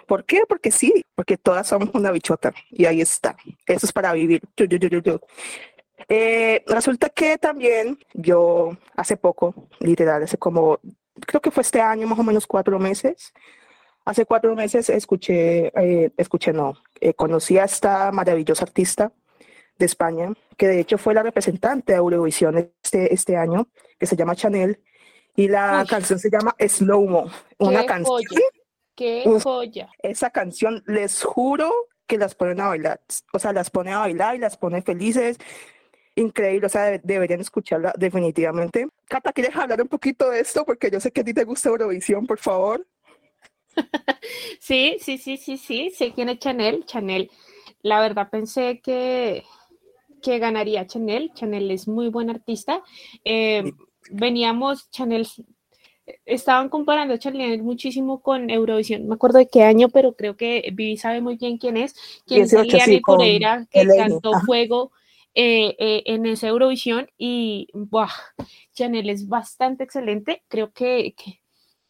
¿Por 0.07 0.25
qué? 0.25 0.43
Porque 0.49 0.71
sí, 0.71 1.05
porque 1.14 1.37
todas 1.37 1.69
somos 1.69 1.91
una 1.95 2.11
bichota, 2.11 2.53
y 2.71 2.87
ahí 2.87 3.01
está. 3.01 3.37
Eso 3.67 3.87
es 3.87 3.93
para 3.93 4.12
vivir. 4.12 4.43
Eh, 6.09 6.62
resulta 6.67 7.09
que 7.09 7.39
también 7.39 7.99
yo 8.14 8.77
hace 8.95 9.17
poco, 9.17 9.69
literal, 9.81 10.23
hace 10.23 10.39
como, 10.39 10.81
creo 11.27 11.41
que 11.41 11.51
fue 11.51 11.62
este 11.62 11.81
año, 11.81 12.07
más 12.07 12.19
o 12.19 12.23
menos 12.23 12.47
cuatro 12.47 12.79
meses, 12.79 13.33
hace 14.05 14.25
cuatro 14.27 14.55
meses 14.55 14.89
escuché, 14.89 15.73
eh, 15.77 16.12
escuché 16.17 16.53
no, 16.53 16.75
eh, 17.01 17.14
conocí 17.14 17.59
a 17.59 17.64
esta 17.64 18.12
maravillosa 18.12 18.64
artista 18.64 19.12
de 19.79 19.87
España, 19.87 20.33
que 20.57 20.68
de 20.68 20.81
hecho 20.81 20.99
fue 20.99 21.14
la 21.14 21.22
representante 21.22 21.93
de 21.93 21.99
Eurovisión 21.99 22.72
este, 22.83 23.12
este 23.12 23.37
año, 23.37 23.68
que 23.99 24.07
se 24.07 24.16
llama 24.16 24.35
Chanel, 24.37 24.81
y 25.35 25.49
la 25.49 25.81
Uy. 25.83 25.87
canción 25.87 26.18
se 26.18 26.31
llama 26.31 26.55
Slow 26.59 27.07
Mo, 27.09 27.31
una 27.59 27.81
¡Qué 27.81 27.87
canción, 27.87 28.14
joya! 28.16 28.41
¡Qué 28.95 29.22
Uf. 29.27 29.43
joya! 29.43 29.89
esa 30.03 30.31
canción 30.31 30.83
les 30.87 31.22
juro 31.22 31.70
que 32.07 32.16
las 32.18 32.35
ponen 32.35 32.61
a 32.61 32.68
bailar, 32.68 33.01
o 33.33 33.39
sea, 33.39 33.53
las 33.53 33.68
pone 33.70 33.93
a 33.93 33.99
bailar 33.99 34.37
y 34.37 34.39
las 34.39 34.57
pone 34.57 34.81
felices, 34.81 35.39
increíble, 36.14 36.66
o 36.66 36.70
sea, 36.70 36.85
de- 36.85 37.01
deberían 37.03 37.41
escucharla 37.41 37.93
definitivamente. 37.99 38.87
Cata, 39.07 39.33
¿quieres 39.33 39.55
hablar 39.57 39.83
un 39.83 39.89
poquito 39.89 40.31
de 40.31 40.41
esto? 40.41 40.64
Porque 40.64 40.91
yo 40.91 41.01
sé 41.01 41.11
que 41.11 41.20
a 41.20 41.24
ti 41.24 41.35
te 41.35 41.45
gusta 41.45 41.68
Eurovisión, 41.68 42.27
por 42.27 42.39
favor. 42.39 42.87
Sí, 44.61 44.97
sí, 45.01 45.18
sí, 45.18 45.37
sí, 45.37 45.59
sí, 45.59 45.91
sé 45.91 46.12
quién 46.12 46.29
es 46.31 46.39
Chanel. 46.39 46.85
Chanel, 46.87 47.31
la 47.83 48.01
verdad 48.01 48.29
pensé 48.31 48.81
que, 48.81 49.45
que 50.27 50.41
ganaría 50.41 50.89
Chanel. 50.89 51.31
Chanel 51.35 51.70
es 51.70 51.87
muy 51.87 52.09
buen 52.09 52.31
artista. 52.31 52.83
Eh, 53.24 53.62
veníamos, 54.11 54.91
Chanel, 54.91 55.24
estaban 56.24 56.68
comparando 56.68 57.14
a 57.14 57.18
Chanel 57.18 57.62
muchísimo 57.62 58.20
con 58.22 58.51
Eurovisión. 58.51 59.03
No 59.03 59.11
me 59.11 59.14
acuerdo 59.14 59.39
de 59.39 59.47
qué 59.47 59.62
año, 59.62 59.89
pero 59.89 60.16
creo 60.16 60.37
que 60.37 60.68
Vivi 60.72 60.97
sabe 60.97 61.20
muy 61.20 61.37
bien 61.37 61.59
quién 61.59 61.77
es. 61.77 61.95
Quién 62.27 62.43
es 62.43 62.51
18, 62.51 62.85
sí, 62.85 63.01
Pereira, 63.07 63.68
que 63.70 63.83
Elaine, 63.83 64.09
cantó 64.14 64.35
ajá. 64.35 64.45
Fuego 64.47 64.91
eh, 65.33 65.77
eh, 65.79 66.03
en 66.07 66.27
esa 66.27 66.49
Eurovisión. 66.49 67.09
Y, 67.16 67.68
¡buah! 67.72 68.11
Chanel 68.74 69.09
es 69.09 69.29
bastante 69.29 69.85
excelente. 69.85 70.43
Creo 70.49 70.72
que, 70.72 71.14
que- 71.16 71.41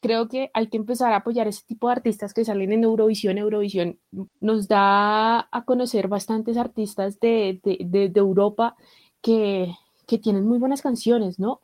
creo 0.07 0.28
que 0.28 0.50
hay 0.54 0.68
que 0.68 0.76
empezar 0.76 1.12
a 1.12 1.16
apoyar 1.16 1.46
ese 1.48 1.62
tipo 1.66 1.88
de 1.88 1.92
artistas 1.94 2.32
que 2.34 2.44
salen 2.44 2.72
en 2.72 2.84
Eurovisión. 2.84 3.38
Eurovisión 3.38 3.98
nos 4.40 4.68
da 4.68 5.40
a 5.50 5.64
conocer 5.64 6.09
bastantes 6.09 6.57
artistas 6.57 7.18
de, 7.20 7.61
de- 7.64 7.78
de- 7.84 8.09
de 8.09 8.20
Europa 8.20 8.76
que, 9.22 9.72
que 10.07 10.18
tienen 10.18 10.46
muy 10.46 10.59
buenas 10.59 10.82
canciones, 10.82 11.38
¿no? 11.38 11.61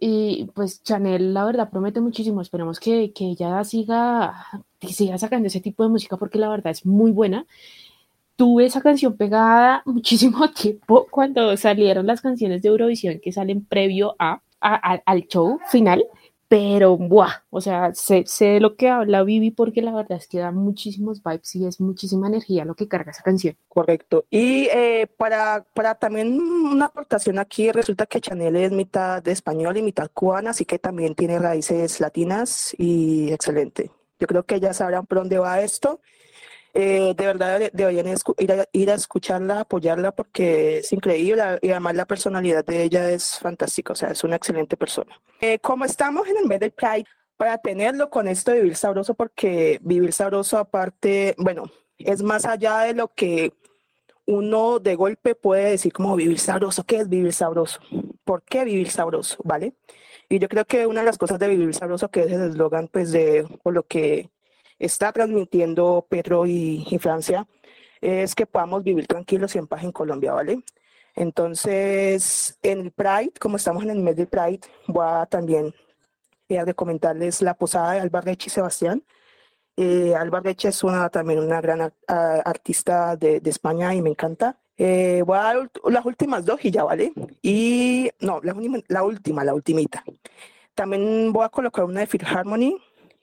Y 0.00 0.46
pues 0.54 0.82
Chanel, 0.82 1.34
la 1.34 1.44
verdad, 1.44 1.70
promete 1.70 2.00
muchísimo. 2.00 2.40
Esperemos 2.40 2.78
que, 2.80 3.12
que 3.12 3.24
ella 3.32 3.64
siga, 3.64 4.46
que 4.80 4.88
siga 4.92 5.18
sacando 5.18 5.46
ese 5.48 5.60
tipo 5.60 5.82
de 5.82 5.88
música 5.90 6.16
porque 6.16 6.38
la 6.38 6.48
verdad 6.48 6.70
es 6.72 6.86
muy 6.86 7.10
buena. 7.12 7.46
Tuve 8.36 8.66
esa 8.66 8.80
canción 8.80 9.16
pegada 9.16 9.82
muchísimo 9.86 10.48
tiempo 10.50 11.06
cuando 11.10 11.56
salieron 11.56 12.06
las 12.06 12.20
canciones 12.20 12.62
de 12.62 12.68
Eurovisión 12.68 13.20
que 13.22 13.32
salen 13.32 13.64
previo 13.64 14.14
a, 14.18 14.40
a- 14.60 14.92
a- 14.94 15.02
al 15.06 15.26
show 15.26 15.58
final. 15.70 16.04
Pero, 16.48 16.96
buah, 16.96 17.44
o 17.50 17.60
sea, 17.60 17.92
sé, 17.94 18.24
sé 18.26 18.46
de 18.46 18.60
lo 18.60 18.74
que 18.76 18.88
habla 18.88 19.22
Vivi 19.22 19.50
porque 19.50 19.82
la 19.82 19.92
verdad 19.92 20.16
es 20.16 20.26
que 20.26 20.38
da 20.38 20.50
muchísimos 20.50 21.22
vibes 21.22 21.54
y 21.56 21.66
es 21.66 21.78
muchísima 21.78 22.26
energía 22.26 22.64
lo 22.64 22.74
que 22.74 22.88
carga 22.88 23.10
esa 23.10 23.22
canción. 23.22 23.54
Correcto. 23.68 24.24
Y 24.30 24.68
eh, 24.72 25.06
para, 25.18 25.66
para 25.74 25.96
también 25.96 26.40
una 26.40 26.86
aportación 26.86 27.38
aquí, 27.38 27.70
resulta 27.70 28.06
que 28.06 28.22
Chanel 28.22 28.56
es 28.56 28.72
mitad 28.72 29.22
de 29.22 29.32
español 29.32 29.76
y 29.76 29.82
mitad 29.82 30.10
cubana, 30.12 30.50
así 30.50 30.64
que 30.64 30.78
también 30.78 31.14
tiene 31.14 31.38
raíces 31.38 32.00
latinas 32.00 32.74
y 32.78 33.30
excelente. 33.30 33.90
Yo 34.18 34.26
creo 34.26 34.44
que 34.46 34.58
ya 34.58 34.72
sabrán 34.72 35.04
por 35.04 35.18
dónde 35.18 35.38
va 35.38 35.60
esto. 35.60 36.00
Eh, 36.80 37.12
de 37.16 37.26
verdad 37.26 37.58
debe- 37.58 37.70
deberían 37.72 38.06
ir 38.38 38.52
a, 38.52 38.68
ir 38.70 38.90
a 38.90 38.94
escucharla, 38.94 39.60
apoyarla, 39.60 40.12
porque 40.12 40.78
es 40.78 40.92
increíble 40.92 41.42
y 41.60 41.70
además 41.70 41.96
la 41.96 42.06
personalidad 42.06 42.64
de 42.64 42.84
ella 42.84 43.10
es 43.10 43.36
fantástica, 43.40 43.94
o 43.94 43.96
sea, 43.96 44.10
es 44.12 44.22
una 44.22 44.36
excelente 44.36 44.76
persona. 44.76 45.20
Eh, 45.40 45.58
como 45.58 45.84
estamos 45.84 46.28
en 46.28 46.36
el 46.36 46.46
mes 46.46 46.60
del 46.60 46.70
Pride, 46.70 47.04
para 47.36 47.58
tenerlo 47.58 48.10
con 48.10 48.28
esto 48.28 48.52
de 48.52 48.58
vivir 48.60 48.76
sabroso, 48.76 49.14
porque 49.14 49.80
vivir 49.82 50.12
sabroso 50.12 50.56
aparte, 50.56 51.34
bueno, 51.36 51.64
es 51.98 52.22
más 52.22 52.44
allá 52.46 52.80
de 52.82 52.94
lo 52.94 53.08
que 53.08 53.52
uno 54.24 54.78
de 54.78 54.94
golpe 54.94 55.34
puede 55.34 55.70
decir 55.70 55.92
como 55.92 56.14
vivir 56.14 56.38
sabroso. 56.38 56.84
¿Qué 56.84 56.98
es 56.98 57.08
vivir 57.08 57.32
sabroso? 57.32 57.80
¿Por 58.24 58.42
qué 58.42 58.64
vivir 58.64 58.90
sabroso? 58.90 59.38
¿Vale? 59.42 59.72
Y 60.28 60.38
yo 60.38 60.48
creo 60.48 60.64
que 60.64 60.86
una 60.86 61.00
de 61.00 61.06
las 61.06 61.18
cosas 61.18 61.38
de 61.38 61.48
vivir 61.48 61.74
sabroso, 61.74 62.08
que 62.08 62.20
es 62.20 62.32
el 62.32 62.50
eslogan, 62.50 62.86
pues, 62.88 63.10
de 63.10 63.46
o 63.64 63.70
lo 63.70 63.84
que 63.84 64.28
está 64.78 65.12
transmitiendo 65.12 66.06
Petro 66.08 66.46
y, 66.46 66.86
y 66.90 66.98
Francia, 66.98 67.46
es 68.00 68.34
que 68.34 68.46
podamos 68.46 68.82
vivir 68.84 69.06
tranquilos 69.06 69.54
y 69.54 69.58
en 69.58 69.66
paz 69.66 69.82
en 69.84 69.92
Colombia, 69.92 70.32
¿vale? 70.32 70.62
Entonces, 71.14 72.58
en 72.62 72.80
el 72.80 72.90
Pride, 72.92 73.32
como 73.40 73.56
estamos 73.56 73.82
en 73.82 73.90
el 73.90 73.98
mes 73.98 74.14
del 74.16 74.28
Pride, 74.28 74.60
voy 74.86 75.04
a 75.06 75.26
también 75.26 75.74
eh, 76.48 76.58
a 76.58 76.64
recomendarles 76.64 77.42
la 77.42 77.54
posada 77.54 77.92
de 77.92 78.00
Alba 78.00 78.20
Reche 78.20 78.46
y 78.46 78.50
Sebastián. 78.50 79.02
Eh, 79.76 80.14
Alba 80.14 80.40
Reche 80.40 80.68
es 80.68 80.84
una, 80.84 81.08
también 81.08 81.40
una 81.40 81.60
gran 81.60 81.80
ar- 81.80 81.94
a- 82.06 82.42
artista 82.44 83.16
de, 83.16 83.40
de 83.40 83.50
España 83.50 83.94
y 83.94 84.02
me 84.02 84.10
encanta. 84.10 84.58
Eh, 84.76 85.22
voy 85.26 85.38
a 85.38 85.42
dar 85.42 85.70
las 85.86 86.04
últimas 86.06 86.44
dos 86.44 86.64
y 86.64 86.70
ya, 86.70 86.84
¿vale? 86.84 87.12
Y 87.42 88.10
no, 88.20 88.40
la, 88.44 88.54
la 88.86 89.02
última, 89.02 89.42
la 89.42 89.54
ultimita. 89.54 90.04
También 90.74 91.32
voy 91.32 91.44
a 91.44 91.48
colocar 91.48 91.84
una 91.84 92.00
de 92.00 92.06
Fifth 92.06 92.26
Harmony, 92.26 92.76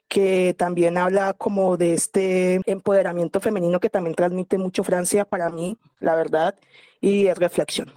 que 0.07 0.53
también 0.57 0.97
habla 0.97 1.33
como 1.33 1.77
de 1.77 1.93
este 1.93 2.61
empoderamiento 2.65 3.39
femenino 3.39 3.79
que 3.79 3.89
también 3.89 4.15
transmite 4.15 4.57
mucho 4.57 4.83
Francia 4.83 5.25
para 5.25 5.49
mí, 5.49 5.77
la 5.99 6.15
verdad, 6.15 6.55
y 7.01 7.27
es 7.27 7.37
reflexión. 7.37 7.91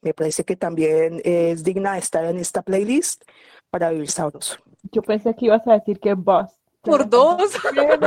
Me 0.00 0.14
parece 0.14 0.44
que 0.44 0.56
también 0.56 1.20
es 1.24 1.62
digna 1.62 1.94
de 1.94 2.00
estar 2.00 2.24
en 2.24 2.38
esta 2.38 2.62
playlist 2.62 3.24
para 3.70 3.90
vivir 3.90 4.10
sabroso. 4.10 4.56
Yo 4.90 5.02
pensé 5.02 5.34
que 5.34 5.46
ibas 5.46 5.66
a 5.66 5.74
decir 5.74 6.00
que 6.00 6.14
Boss. 6.14 6.50
Por 6.82 7.08
dos. 7.08 7.52
También, 7.62 8.00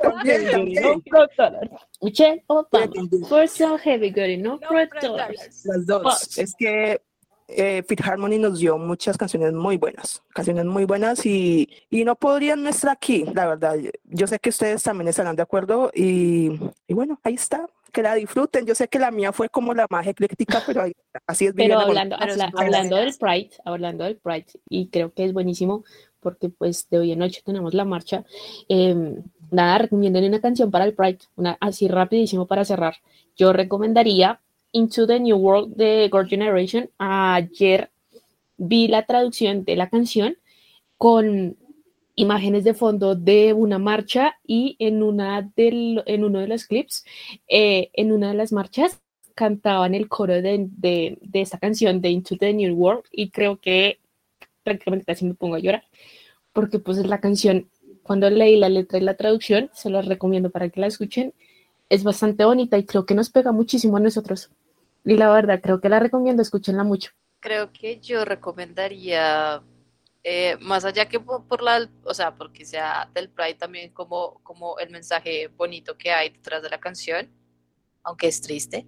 también, 0.00 0.50
también. 0.50 0.82
No 0.82 1.02
controlar. 1.10 1.70
Michelle 2.00 2.42
Obama, 2.46 2.68
También. 2.70 3.24
for 3.26 3.46
so 3.46 3.76
heavy 3.76 4.10
girl, 4.10 4.42
no 4.42 4.58
No. 4.58 5.16
Las 5.64 5.86
dos. 5.86 6.38
Es 6.38 6.54
que 6.58 7.02
eh, 7.48 7.82
Fit 7.88 8.00
Harmony 8.02 8.38
nos 8.38 8.58
dio 8.58 8.78
muchas 8.78 9.16
canciones 9.16 9.52
muy 9.52 9.76
buenas, 9.76 10.22
canciones 10.34 10.64
muy 10.64 10.84
buenas 10.84 11.24
y, 11.26 11.68
y 11.90 12.04
no 12.04 12.16
podrían 12.16 12.62
no 12.62 12.70
estar 12.70 12.90
aquí, 12.90 13.24
la 13.34 13.46
verdad. 13.46 13.76
Yo 14.04 14.26
sé 14.26 14.38
que 14.38 14.48
ustedes 14.50 14.82
también 14.82 15.08
estarán 15.08 15.36
de 15.36 15.42
acuerdo 15.42 15.90
y, 15.94 16.58
y 16.86 16.94
bueno, 16.94 17.20
ahí 17.22 17.34
está. 17.34 17.66
Que 17.92 18.02
la 18.02 18.14
disfruten. 18.16 18.66
Yo 18.66 18.74
sé 18.74 18.88
que 18.88 18.98
la 18.98 19.12
mía 19.12 19.30
fue 19.32 19.48
como 19.48 19.72
la 19.72 19.86
más 19.88 20.04
ecléctica, 20.04 20.60
pero 20.66 20.82
ahí 20.82 20.92
así 21.28 21.46
es. 21.46 21.54
Pero 21.54 21.78
hablando, 21.78 22.16
habla- 22.16 22.50
hablando 22.56 22.96
del. 22.96 23.14
Pride, 23.16 23.50
hablando 23.64 24.02
del 24.02 24.16
Pride, 24.16 24.46
y 24.68 24.88
creo 24.88 25.12
que 25.14 25.24
es 25.24 25.32
buenísimo 25.32 25.84
porque 26.18 26.48
pues 26.48 26.88
de 26.90 26.98
hoy 26.98 27.12
en 27.12 27.20
noche 27.20 27.42
tenemos 27.44 27.72
la 27.72 27.84
marcha. 27.84 28.24
eh, 28.68 29.14
nada, 29.52 29.78
recomienden 29.78 30.24
una 30.24 30.40
canción 30.40 30.72
para 30.72 30.86
el 30.86 30.94
Pride, 30.94 31.18
una 31.36 31.56
así 31.60 31.86
rapidísimo 31.86 32.48
para 32.48 32.64
cerrar. 32.64 32.96
Yo 33.36 33.52
recomendaría 33.52 34.40
Into 34.74 35.06
the 35.06 35.18
New 35.18 35.36
World 35.36 35.76
de 35.76 36.10
Girl 36.12 36.28
Generation. 36.28 36.90
Ayer 36.98 37.90
vi 38.58 38.88
la 38.88 39.06
traducción 39.06 39.64
de 39.64 39.76
la 39.76 39.88
canción 39.88 40.36
con 40.98 41.56
imágenes 42.16 42.64
de 42.64 42.74
fondo 42.74 43.14
de 43.14 43.54
una 43.54 43.78
marcha 43.78 44.36
y 44.46 44.76
en, 44.78 45.02
una 45.02 45.50
del, 45.56 46.02
en 46.06 46.24
uno 46.24 46.40
de 46.40 46.48
los 46.48 46.66
clips, 46.66 47.04
eh, 47.48 47.90
en 47.94 48.12
una 48.12 48.28
de 48.28 48.34
las 48.34 48.52
marchas, 48.52 49.00
cantaban 49.34 49.94
el 49.94 50.08
coro 50.08 50.34
de, 50.34 50.68
de, 50.70 51.18
de 51.22 51.40
esta 51.40 51.58
canción 51.58 52.02
de 52.02 52.10
Into 52.10 52.36
the 52.36 52.52
New 52.52 52.76
World 52.76 53.04
y 53.10 53.30
creo 53.30 53.56
que 53.56 53.98
prácticamente 54.62 55.06
casi 55.06 55.24
me 55.24 55.34
pongo 55.34 55.54
a 55.54 55.60
llorar 55.60 55.84
porque 56.54 56.78
pues 56.78 56.96
es 56.96 57.06
la 57.06 57.20
canción, 57.20 57.68
cuando 58.02 58.30
leí 58.30 58.56
la 58.56 58.70
letra 58.70 58.98
y 58.98 59.02
la 59.02 59.16
traducción, 59.16 59.70
se 59.74 59.90
las 59.90 60.06
recomiendo 60.06 60.50
para 60.50 60.70
que 60.70 60.80
la 60.80 60.86
escuchen, 60.86 61.34
es 61.90 62.04
bastante 62.04 62.44
bonita 62.44 62.78
y 62.78 62.84
creo 62.84 63.04
que 63.04 63.14
nos 63.14 63.28
pega 63.28 63.52
muchísimo 63.52 63.98
a 63.98 64.00
nosotros. 64.00 64.50
Y 65.04 65.16
la 65.16 65.30
verdad, 65.30 65.60
creo 65.62 65.80
que 65.80 65.88
la 65.88 66.00
recomiendo, 66.00 66.42
escúchenla 66.42 66.82
mucho. 66.84 67.10
Creo 67.40 67.72
que 67.72 68.00
yo 68.00 68.24
recomendaría, 68.24 69.62
eh, 70.22 70.56
más 70.60 70.84
allá 70.84 71.06
que 71.08 71.20
por, 71.20 71.44
por 71.46 71.60
la, 71.62 71.88
o 72.04 72.14
sea, 72.14 72.34
porque 72.34 72.64
sea 72.64 73.10
del 73.14 73.28
Pride 73.28 73.54
también 73.54 73.90
como, 73.92 74.40
como 74.42 74.78
el 74.78 74.88
mensaje 74.90 75.48
bonito 75.48 75.96
que 75.98 76.10
hay 76.10 76.30
detrás 76.30 76.62
de 76.62 76.70
la 76.70 76.80
canción, 76.80 77.28
aunque 78.02 78.28
es 78.28 78.40
triste. 78.40 78.86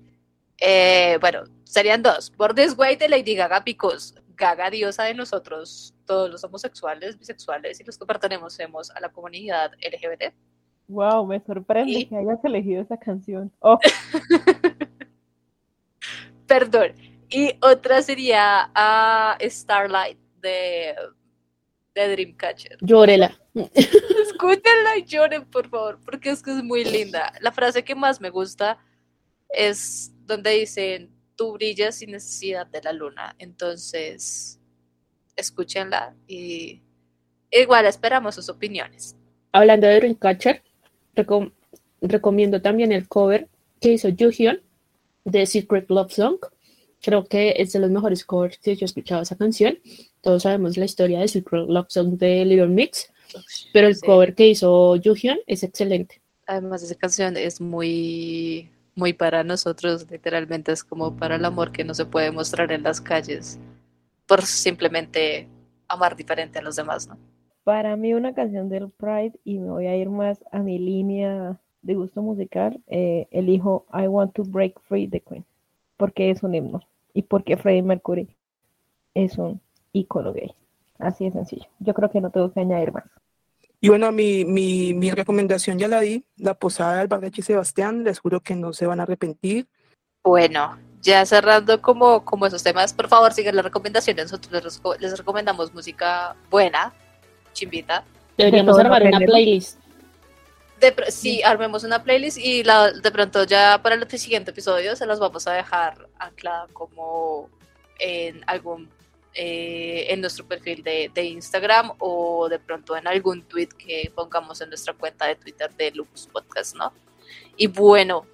Eh, 0.58 1.18
bueno, 1.20 1.42
serían 1.64 2.02
dos. 2.02 2.30
Por 2.30 2.54
This 2.54 2.74
Way 2.78 2.96
de 2.96 3.08
Lady 3.10 3.34
Gaga, 3.34 3.60
because 3.60 4.14
Gaga, 4.38 4.70
diosa 4.70 5.04
de 5.04 5.12
nosotros, 5.14 5.94
todos 6.06 6.30
los 6.30 6.42
homosexuales, 6.44 7.18
bisexuales 7.18 7.78
y 7.80 7.84
los 7.84 7.98
que 7.98 8.06
pertenecemos 8.06 8.90
a 8.90 9.00
la 9.00 9.10
comunidad 9.10 9.72
LGBT. 9.82 10.32
Wow, 10.88 11.26
me 11.26 11.40
sorprende 11.44 11.90
Y- 11.92 12.06
que 12.06 12.16
hayas 12.16 12.42
elegido 12.44 12.80
esa 12.82 12.96
canción. 12.96 13.52
Oh, 13.60 13.78
Perdón. 16.46 16.94
Y 17.28 17.54
otra 17.60 18.02
sería 18.02 18.70
a 18.74 19.36
Starlight 19.40 20.18
de, 20.40 20.94
de 21.94 22.08
Dreamcatcher. 22.08 22.78
Llórela. 22.80 23.36
Escúchenla 23.74 24.96
y 24.98 25.04
lloren, 25.04 25.44
por 25.46 25.68
favor, 25.68 25.98
porque 26.04 26.30
es 26.30 26.42
que 26.42 26.50
es 26.52 26.62
muy 26.62 26.84
linda. 26.84 27.32
La 27.40 27.52
frase 27.52 27.84
que 27.84 27.94
más 27.94 28.20
me 28.20 28.30
gusta 28.30 28.78
es 29.48 30.12
donde 30.24 30.50
dicen, 30.50 31.10
tú 31.36 31.52
brillas 31.54 31.96
sin 31.96 32.12
necesidad 32.12 32.66
de 32.66 32.82
la 32.82 32.92
luna. 32.92 33.34
Entonces, 33.38 34.60
escúchenla 35.36 36.14
y 36.26 36.82
igual 37.50 37.86
esperamos 37.86 38.34
sus 38.34 38.48
opiniones. 38.48 39.16
Hablando 39.52 39.86
de 39.86 39.96
Dreamcatcher, 39.96 40.62
recom- 41.14 41.52
recomiendo 42.00 42.60
también 42.62 42.92
el 42.92 43.08
cover 43.08 43.48
que 43.80 43.92
hizo 43.92 44.08
Juhyun 44.16 44.60
de 45.26 45.44
Secret 45.46 45.90
Love 45.90 46.12
Song. 46.12 46.38
Creo 47.02 47.26
que 47.26 47.54
es 47.58 47.72
de 47.72 47.78
los 47.80 47.90
mejores 47.90 48.24
covers 48.24 48.58
que 48.58 48.74
yo 48.74 48.84
he 48.84 48.86
escuchado 48.86 49.22
esa 49.22 49.36
canción. 49.36 49.78
Todos 50.22 50.44
sabemos 50.44 50.76
la 50.78 50.86
historia 50.86 51.20
de 51.20 51.28
Secret 51.28 51.68
Love 51.68 51.86
Song 51.90 52.16
de 52.16 52.44
Little 52.44 52.68
Mix, 52.68 53.12
pero 53.72 53.86
el 53.88 53.94
Sí. 53.96 54.06
cover 54.06 54.34
que 54.34 54.48
hizo 54.48 54.96
Juhyun 55.02 55.38
es 55.46 55.62
excelente. 55.62 56.22
Además, 56.46 56.82
esa 56.82 56.94
canción 56.94 57.36
es 57.36 57.60
muy, 57.60 58.70
muy 58.94 59.12
para 59.12 59.44
nosotros, 59.44 60.06
literalmente 60.10 60.72
es 60.72 60.82
como 60.84 61.16
para 61.16 61.36
el 61.36 61.44
amor 61.44 61.70
que 61.72 61.84
no 61.84 61.92
se 61.92 62.06
puede 62.06 62.30
mostrar 62.30 62.72
en 62.72 62.82
las 62.84 63.00
calles 63.00 63.58
por 64.26 64.42
simplemente 64.42 65.48
amar 65.88 66.16
diferente 66.16 66.58
a 66.58 66.62
los 66.62 66.76
demás, 66.76 67.06
¿no? 67.08 67.16
para 67.64 67.96
mí 67.96 68.14
una 68.14 68.32
canción 68.32 68.68
del 68.68 68.90
Pride 68.90 69.32
y 69.42 69.58
me 69.58 69.70
voy 69.70 69.86
a 69.88 69.96
ir 69.96 70.08
más 70.08 70.38
a 70.52 70.60
mi 70.60 70.78
línea 70.78 71.60
de 71.86 71.94
gusto 71.94 72.20
musical, 72.20 72.80
eh, 72.88 73.26
elijo 73.30 73.86
I 73.92 74.06
Want 74.08 74.34
to 74.34 74.42
Break 74.44 74.80
Free 74.88 75.06
de 75.06 75.20
Queen, 75.20 75.44
porque 75.96 76.30
es 76.30 76.42
un 76.42 76.54
himno 76.54 76.82
y 77.14 77.22
porque 77.22 77.56
Freddie 77.56 77.82
Mercury 77.82 78.28
es 79.14 79.38
un 79.38 79.60
ícono 79.92 80.32
gay. 80.32 80.52
Así 80.98 81.24
de 81.24 81.32
sencillo. 81.32 81.66
Yo 81.78 81.94
creo 81.94 82.10
que 82.10 82.20
no 82.20 82.30
tengo 82.30 82.52
que 82.52 82.60
añadir 82.60 82.92
más. 82.92 83.04
Y 83.80 83.88
bueno, 83.88 84.10
mi, 84.10 84.44
mi, 84.44 84.94
mi 84.94 85.10
recomendación 85.10 85.78
ya 85.78 85.86
la 85.88 86.00
di, 86.00 86.24
la 86.36 86.54
posada 86.54 86.98
del 86.98 87.08
Barrechi 87.08 87.42
Sebastián, 87.42 88.04
les 88.04 88.18
juro 88.18 88.40
que 88.40 88.56
no 88.56 88.72
se 88.72 88.86
van 88.86 89.00
a 89.00 89.04
arrepentir. 89.04 89.66
Bueno, 90.24 90.78
ya 91.02 91.24
cerrando 91.24 91.80
como, 91.80 92.24
como 92.24 92.46
esos 92.46 92.62
temas, 92.62 92.92
por 92.94 93.08
favor 93.08 93.32
sigan 93.32 93.54
las 93.54 93.64
recomendaciones. 93.64 94.24
Nosotros 94.24 94.52
les, 94.52 94.82
reco- 94.82 94.98
les 94.98 95.16
recomendamos 95.16 95.72
música 95.72 96.34
buena, 96.50 96.92
chimbita. 97.52 98.02
Deberíamos 98.36 98.78
armar 98.78 99.02
una 99.02 99.18
playlist. 99.18 99.78
De, 100.80 100.94
sí, 101.10 101.42
armemos 101.42 101.84
una 101.84 102.02
playlist 102.02 102.38
y 102.38 102.62
la, 102.62 102.92
de 102.92 103.10
pronto 103.10 103.44
ya 103.44 103.80
para 103.82 103.94
el 103.94 104.10
siguiente 104.18 104.50
episodio 104.50 104.94
se 104.94 105.06
las 105.06 105.18
vamos 105.18 105.46
a 105.46 105.52
dejar 105.52 106.08
anclada 106.18 106.66
como 106.72 107.48
en 107.98 108.42
algún 108.46 108.90
eh, 109.32 110.06
en 110.08 110.22
nuestro 110.22 110.46
perfil 110.46 110.82
de, 110.82 111.10
de 111.12 111.24
Instagram 111.24 111.92
o 111.98 112.48
de 112.48 112.58
pronto 112.58 112.96
en 112.96 113.06
algún 113.06 113.42
tweet 113.42 113.68
que 113.68 114.10
pongamos 114.14 114.60
en 114.60 114.70
nuestra 114.70 114.94
cuenta 114.94 115.26
de 115.26 115.36
Twitter 115.36 115.70
de 115.74 115.90
Lupus 115.90 116.26
Podcast, 116.26 116.74
¿no? 116.74 116.92
Y 117.56 117.66
bueno, 117.66 118.26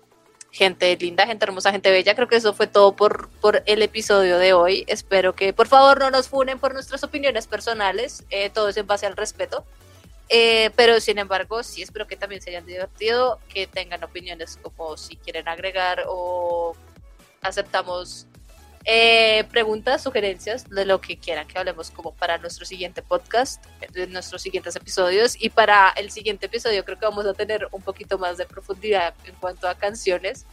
gente 0.52 0.96
linda, 0.96 1.26
gente 1.26 1.44
hermosa, 1.44 1.72
gente 1.72 1.90
bella, 1.90 2.14
creo 2.14 2.28
que 2.28 2.36
eso 2.36 2.52
fue 2.52 2.66
todo 2.66 2.94
por, 2.94 3.30
por 3.40 3.62
el 3.66 3.82
episodio 3.82 4.38
de 4.38 4.52
hoy. 4.52 4.84
Espero 4.86 5.34
que 5.34 5.52
por 5.52 5.66
favor 5.66 5.98
no 5.98 6.10
nos 6.10 6.28
funen 6.28 6.58
por 6.58 6.74
nuestras 6.74 7.02
opiniones 7.02 7.46
personales, 7.46 8.24
eh, 8.30 8.50
todo 8.50 8.68
es 8.68 8.76
en 8.76 8.86
base 8.86 9.06
al 9.06 9.16
respeto. 9.16 9.64
Eh, 10.28 10.70
pero 10.76 11.00
sin 11.00 11.18
embargo, 11.18 11.62
sí 11.62 11.82
espero 11.82 12.06
que 12.06 12.16
también 12.16 12.40
se 12.40 12.50
hayan 12.50 12.66
divertido, 12.66 13.38
que 13.48 13.66
tengan 13.66 14.02
opiniones 14.04 14.58
como 14.62 14.96
si 14.96 15.16
quieren 15.16 15.48
agregar 15.48 16.04
o 16.06 16.74
aceptamos 17.42 18.26
eh, 18.84 19.44
preguntas, 19.50 20.02
sugerencias 20.02 20.68
de 20.68 20.84
lo 20.84 21.00
que 21.00 21.16
quieran 21.16 21.46
que 21.46 21.56
hablemos 21.56 21.90
como 21.90 22.14
para 22.14 22.38
nuestro 22.38 22.64
siguiente 22.66 23.00
podcast, 23.02 23.64
nuestros 24.08 24.42
siguientes 24.42 24.74
episodios. 24.74 25.36
Y 25.40 25.50
para 25.50 25.90
el 25.90 26.10
siguiente 26.10 26.46
episodio 26.46 26.84
creo 26.84 26.98
que 26.98 27.06
vamos 27.06 27.26
a 27.26 27.34
tener 27.34 27.68
un 27.70 27.82
poquito 27.82 28.18
más 28.18 28.38
de 28.38 28.46
profundidad 28.46 29.14
en 29.24 29.34
cuanto 29.36 29.68
a 29.68 29.74
canciones 29.76 30.46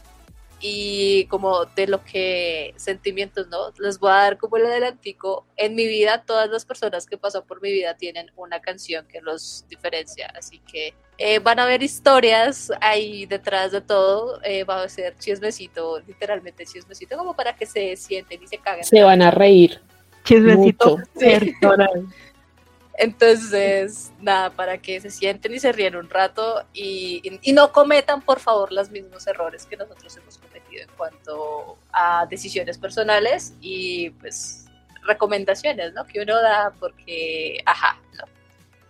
y 0.60 1.26
como 1.26 1.66
de 1.66 1.88
lo 1.88 2.04
que 2.04 2.74
sentimientos, 2.76 3.48
¿no? 3.48 3.72
Les 3.80 4.00
voy 4.00 4.12
a 4.12 4.16
dar 4.16 4.38
como 4.38 4.58
el 4.58 4.66
adelantico. 4.66 5.46
En 5.56 5.76
mi 5.76 5.88
vida, 5.88 6.24
todas 6.26 6.50
las 6.50 6.66
personas 6.66 7.06
que 7.06 7.18
pasan 7.18 7.44
por 7.48 7.62
mi 7.62 7.72
vida 7.72 7.96
tienen 7.96 8.32
una 8.36 8.60
canción 8.60 9.08
que 9.08 9.22
los 9.22 9.66
diferencia, 9.70 10.32
así 10.38 10.60
que 10.60 10.94
eh, 11.18 11.40
van 11.40 11.60
a 11.60 11.66
ver 11.66 11.84
historias 11.84 12.72
ahí 12.82 13.26
detrás 13.26 13.72
de 13.72 13.82
todo, 13.82 14.40
eh, 14.44 14.64
va 14.64 14.84
a 14.84 14.90
ser 14.90 15.16
chismecito, 15.18 16.00
literalmente 16.08 16.66
chismecito, 16.66 17.18
como 17.18 17.36
para 17.36 17.56
que 17.56 17.66
se 17.66 17.96
sienten 17.96 18.42
y 18.44 18.48
se 18.48 18.58
caguen. 18.58 18.84
Se 18.84 19.02
van 19.02 19.22
a 19.22 19.32
reír. 19.32 19.82
Chismecito 20.24 20.98
Mucho. 20.98 21.12
personal. 21.18 22.08
Entonces, 23.02 24.12
nada, 24.20 24.50
para 24.50 24.78
que 24.78 25.00
se 25.00 25.10
sienten 25.10 25.54
y 25.54 25.60
se 25.60 25.72
ríen 25.72 25.96
un 25.96 26.10
rato 26.10 26.66
y, 26.74 27.40
no 27.54 27.72
cometan, 27.72 28.22
por 28.22 28.42
favor, 28.42 28.74
los 28.74 28.92
mismos 28.92 29.26
errores 29.26 29.66
que 29.66 29.78
nosotros 29.78 30.18
hemos 30.18 30.38
cometido 30.38 30.84
en 30.84 30.90
cuanto 30.98 31.78
a 31.94 32.26
decisiones 32.30 32.78
personales 32.78 33.54
y 33.62 34.10
pues 34.10 34.66
recomendaciones, 35.08 35.94
¿no? 35.94 36.06
Que 36.06 36.20
uno 36.20 36.42
da 36.42 36.74
porque, 36.78 37.62
ajá, 37.66 37.98
¿no? 38.18 38.26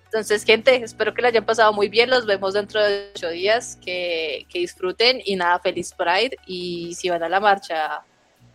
Entonces, 0.06 0.44
gente, 0.44 0.76
espero 0.78 1.14
que 1.14 1.22
la 1.22 1.28
hayan 1.28 1.46
pasado 1.46 1.72
muy 1.72 1.88
bien. 1.88 2.10
Los 2.10 2.26
vemos 2.26 2.56
dentro 2.56 2.84
de 2.84 3.12
ocho 3.14 3.30
días. 3.30 3.78
Que, 3.86 4.48
que 4.50 4.58
disfruten 4.58 5.22
y 5.24 5.36
nada, 5.36 5.60
feliz 5.60 5.94
Pride. 5.94 6.36
Y 6.48 6.96
si 6.96 7.12
van 7.12 7.22
a 7.22 7.30
la 7.30 7.40
marcha, 7.40 8.04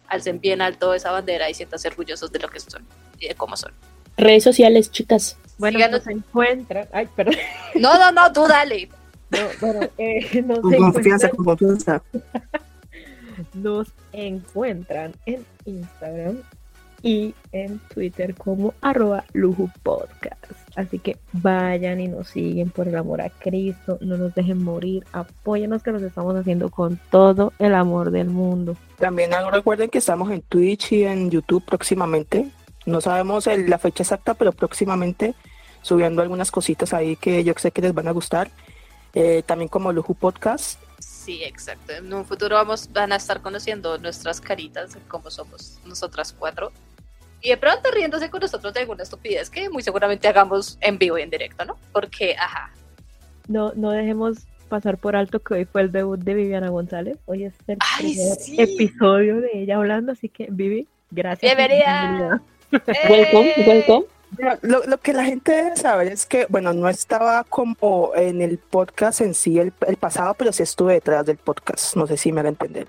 alcen 0.09 0.41
bien 0.41 0.61
alto 0.61 0.95
esa 0.95 1.13
bandera 1.13 1.49
y 1.49 1.55
siéntanse 1.55 1.87
orgullosos 1.87 2.33
de 2.33 2.41
lo 2.41 2.49
que 2.49 2.59
son 2.59 2.85
y 3.21 3.29
de 3.29 3.37
cómo 3.37 3.57
son. 3.57 3.73
Redes 4.17 4.45
sociales, 4.45 4.91
chicas. 4.91 5.37
Bueno, 5.59 5.79
Síganos. 5.79 6.07
nos 6.07 6.17
encuentran. 6.17 6.89
Ay, 6.93 7.09
perdón. 7.15 7.35
No, 7.75 7.99
no, 7.99 8.13
no, 8.13 8.33
tú 8.33 8.47
dale. 8.47 8.89
No, 9.31 9.39
bueno, 9.61 9.81
eh, 9.99 10.43
nos, 10.47 10.61
Con 10.61 10.93
confianza, 10.93 11.29
con 11.31 11.45
confianza. 11.45 12.03
nos 13.55 13.89
encuentran 14.13 15.13
en 15.27 15.45
Instagram 15.65 16.39
y 17.03 17.35
en 17.53 17.81
Twitter 17.93 18.35
como 18.35 18.75
arroba 18.81 19.25
lujo 19.33 19.71
podcast. 19.83 20.43
Así 20.75 20.99
que 20.99 21.19
vayan 21.33 22.01
y 22.01 22.09
nos 22.09 22.29
siguen 22.29 22.71
por 22.71 22.89
el 22.89 22.97
amor 22.97 23.21
a 23.21 23.31
Cristo, 23.31 23.99
no 24.01 24.17
nos 24.17 24.35
dejen 24.35 24.63
morir, 24.63 25.05
apóyanos 25.13 25.83
que 25.83 25.93
nos 25.93 26.03
estamos 26.03 26.35
haciendo 26.35 26.71
con 26.71 26.99
todo 27.11 27.53
el 27.59 27.75
amor 27.75 28.11
del 28.11 28.31
mundo. 28.31 28.77
También 28.99 29.31
recuerden 29.53 29.91
que 29.91 29.99
estamos 29.99 30.31
en 30.33 30.41
Twitch 30.43 30.93
y 30.93 31.05
en 31.05 31.31
YouTube 31.31 31.65
próximamente. 31.65 32.51
No 32.87 33.01
sabemos 33.01 33.47
el- 33.47 33.69
la 33.71 33.79
fecha 33.79 34.03
exacta, 34.03 34.35
pero 34.35 34.53
próximamente 34.53 35.35
subiendo 35.83 36.23
algunas 36.23 36.51
cositas 36.51 36.93
ahí 36.95 37.17
que 37.17 37.45
yo 37.45 37.53
sé 37.57 37.71
que 37.71 37.83
les 37.83 37.95
van 37.95 38.09
a 38.09 38.13
gustar. 38.13 38.51
Eh, 39.15 39.43
también 39.47 39.69
como 39.69 39.93
Luju 39.93 40.15
Podcast. 40.15 40.81
Sí, 40.99 41.43
exacto. 41.45 41.93
En 41.93 42.13
un 42.13 42.25
futuro 42.25 42.57
vamos, 42.57 42.91
van 42.93 43.13
a 43.13 43.17
estar 43.17 43.41
conociendo 43.43 43.97
nuestras 43.99 44.41
caritas, 44.41 44.95
de 44.95 45.01
cómo 45.09 45.31
somos 45.31 45.79
nosotras 45.87 46.35
cuatro. 46.37 46.73
Y 47.41 47.51
de 47.51 47.57
pronto 47.59 47.91
riéndose 47.93 48.31
con 48.31 48.41
nosotros 48.41 48.73
de 48.75 48.81
alguna 48.81 49.03
estupidez 49.03 49.51
que 49.51 49.69
muy 49.69 49.83
seguramente 49.83 50.27
hagamos 50.27 50.79
en 50.81 50.99
vivo 50.99 51.19
y 51.19 51.23
en 51.23 51.31
directo, 51.31 51.65
¿no? 51.65 51.77
Porque, 51.93 52.35
ajá, 52.39 52.71
No, 53.47 53.73
no 53.77 53.91
dejemos 53.91 54.39
pasar 54.71 54.97
por 54.97 55.15
alto 55.15 55.39
que 55.41 55.53
hoy 55.55 55.65
fue 55.67 55.83
el 55.83 55.93
debut 55.93 56.19
de 56.19 56.33
Viviana 56.35 56.71
González. 56.71 57.19
Hoy 57.27 57.45
es 57.45 57.53
el 57.67 57.77
Ay, 57.81 58.15
primer 58.15 58.35
sí. 58.39 58.57
episodio 58.59 59.41
de 59.43 59.51
ella 59.53 59.77
hablando, 59.77 60.13
así 60.13 60.31
que 60.31 60.49
Vivi, 60.51 60.89
gracias. 61.11 61.55
Bienvenida. 61.55 62.41
Welcome, 63.09 63.51
¡Eh! 63.57 63.65
welcome. 63.67 64.07
Bueno, 64.31 64.59
Lo, 64.63 64.83
lo 64.85 64.99
que 64.99 65.13
la 65.13 65.25
gente 65.25 65.53
debe 65.53 65.77
saber 65.77 66.09
es 66.09 66.27
que, 66.27 66.47
bueno, 66.49 66.73
no 66.73 66.89
estaba 66.89 67.45
como 67.45 68.11
en 68.17 68.43
el 68.43 68.59
podcast 68.59 69.21
en 69.21 69.33
sí 69.35 69.59
el, 69.61 69.73
el 69.87 69.97
pasado, 69.97 70.35
pero 70.35 70.53
sí 70.53 70.63
estuve 70.65 70.95
detrás 70.95 71.25
del 71.27 71.37
podcast. 71.37 71.95
No 71.97 72.07
sé 72.07 72.17
si 72.17 72.33
me 72.33 72.43
va 72.43 72.49
a 72.49 72.51
entender. 72.51 72.89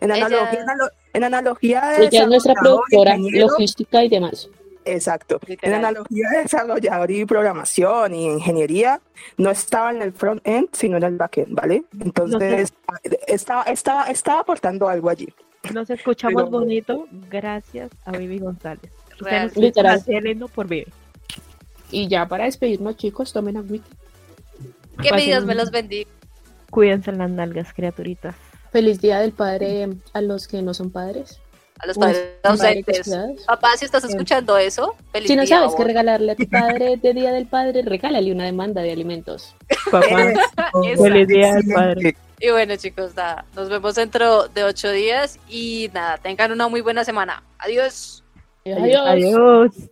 En 0.00 0.12
Ella- 0.12 0.26
analogía, 0.26 0.62
analo- 0.64 0.90
en 1.12 1.24
analogía 1.24 1.80
de 1.90 2.06
Ella 2.06 2.22
es 2.22 2.28
nuestra 2.28 2.54
productora, 2.54 3.16
logística 3.18 4.04
y 4.04 4.08
demás. 4.08 4.48
Exacto. 4.84 5.40
En 5.46 5.74
analogía 5.74 6.28
de 6.30 6.42
desarrollador 6.42 7.10
y 7.10 7.24
programación 7.26 8.14
y 8.14 8.26
ingeniería, 8.26 9.00
no 9.36 9.50
estaba 9.50 9.90
en 9.90 10.00
el 10.02 10.12
front-end, 10.12 10.68
sino 10.72 10.96
en 10.96 11.02
el 11.02 11.16
back-end, 11.16 11.54
¿vale? 11.54 11.84
Entonces, 12.00 12.72
estaba, 13.26 13.64
estaba, 13.64 14.04
estaba 14.04 14.40
aportando 14.40 14.88
algo 14.88 15.10
allí. 15.10 15.28
Nos 15.74 15.90
escuchamos 15.90 16.44
Pero- 16.44 16.50
bonito 16.60 17.06
gracias 17.28 17.90
a 18.06 18.12
Vivi 18.12 18.38
González. 18.38 18.90
Real. 19.20 19.50
Literal. 19.54 20.02
lindo 20.22 20.48
por 20.48 20.66
Vivi. 20.66 20.92
Y 21.90 22.08
ya 22.08 22.26
para 22.26 22.44
despedirnos, 22.44 22.96
chicos, 22.96 23.32
tomen 23.32 23.56
agüita. 23.56 23.88
Que 25.02 25.12
mi 25.12 25.24
Dios 25.24 25.44
me 25.44 25.54
los 25.54 25.70
bendiga. 25.70 26.10
Cuídense 26.70 27.10
en 27.10 27.18
las 27.18 27.30
nalgas, 27.30 27.72
criaturitas. 27.72 28.36
Feliz 28.70 29.00
Día 29.00 29.18
del 29.20 29.32
Padre 29.32 29.88
a 30.12 30.20
los 30.20 30.46
que 30.46 30.62
no 30.62 30.74
son 30.74 30.90
padres. 30.90 31.40
A 31.80 31.86
los 31.86 31.96
padres 31.96 32.36
ausentes. 32.42 33.10
Papá, 33.46 33.76
si 33.76 33.86
estás 33.86 34.04
escuchando 34.04 34.56
eso, 34.58 34.94
feliz 35.12 35.28
Si 35.28 35.34
no 35.34 35.42
día, 35.42 35.56
sabes 35.56 35.74
qué 35.74 35.84
regalarle 35.84 36.32
a 36.32 36.36
tu 36.36 36.46
padre 36.50 36.96
de 36.98 37.14
Día 37.14 37.32
del 37.32 37.46
Padre, 37.46 37.82
regálale 37.82 38.30
una 38.30 38.44
demanda 38.44 38.82
de 38.82 38.92
alimentos. 38.92 39.54
Papá, 39.90 40.32
feliz 40.82 41.26
día 41.26 41.54
del 41.54 41.72
padre. 41.72 42.16
Y 42.38 42.50
bueno, 42.50 42.76
chicos, 42.76 43.14
nada, 43.16 43.44
nos 43.54 43.68
vemos 43.68 43.94
dentro 43.94 44.48
de 44.48 44.64
ocho 44.64 44.90
días 44.90 45.38
y 45.48 45.90
nada, 45.92 46.18
tengan 46.18 46.52
una 46.52 46.68
muy 46.68 46.80
buena 46.80 47.04
semana. 47.04 47.42
Adiós. 47.58 48.22
Adiós. 48.76 49.06
Adiós. 49.06 49.90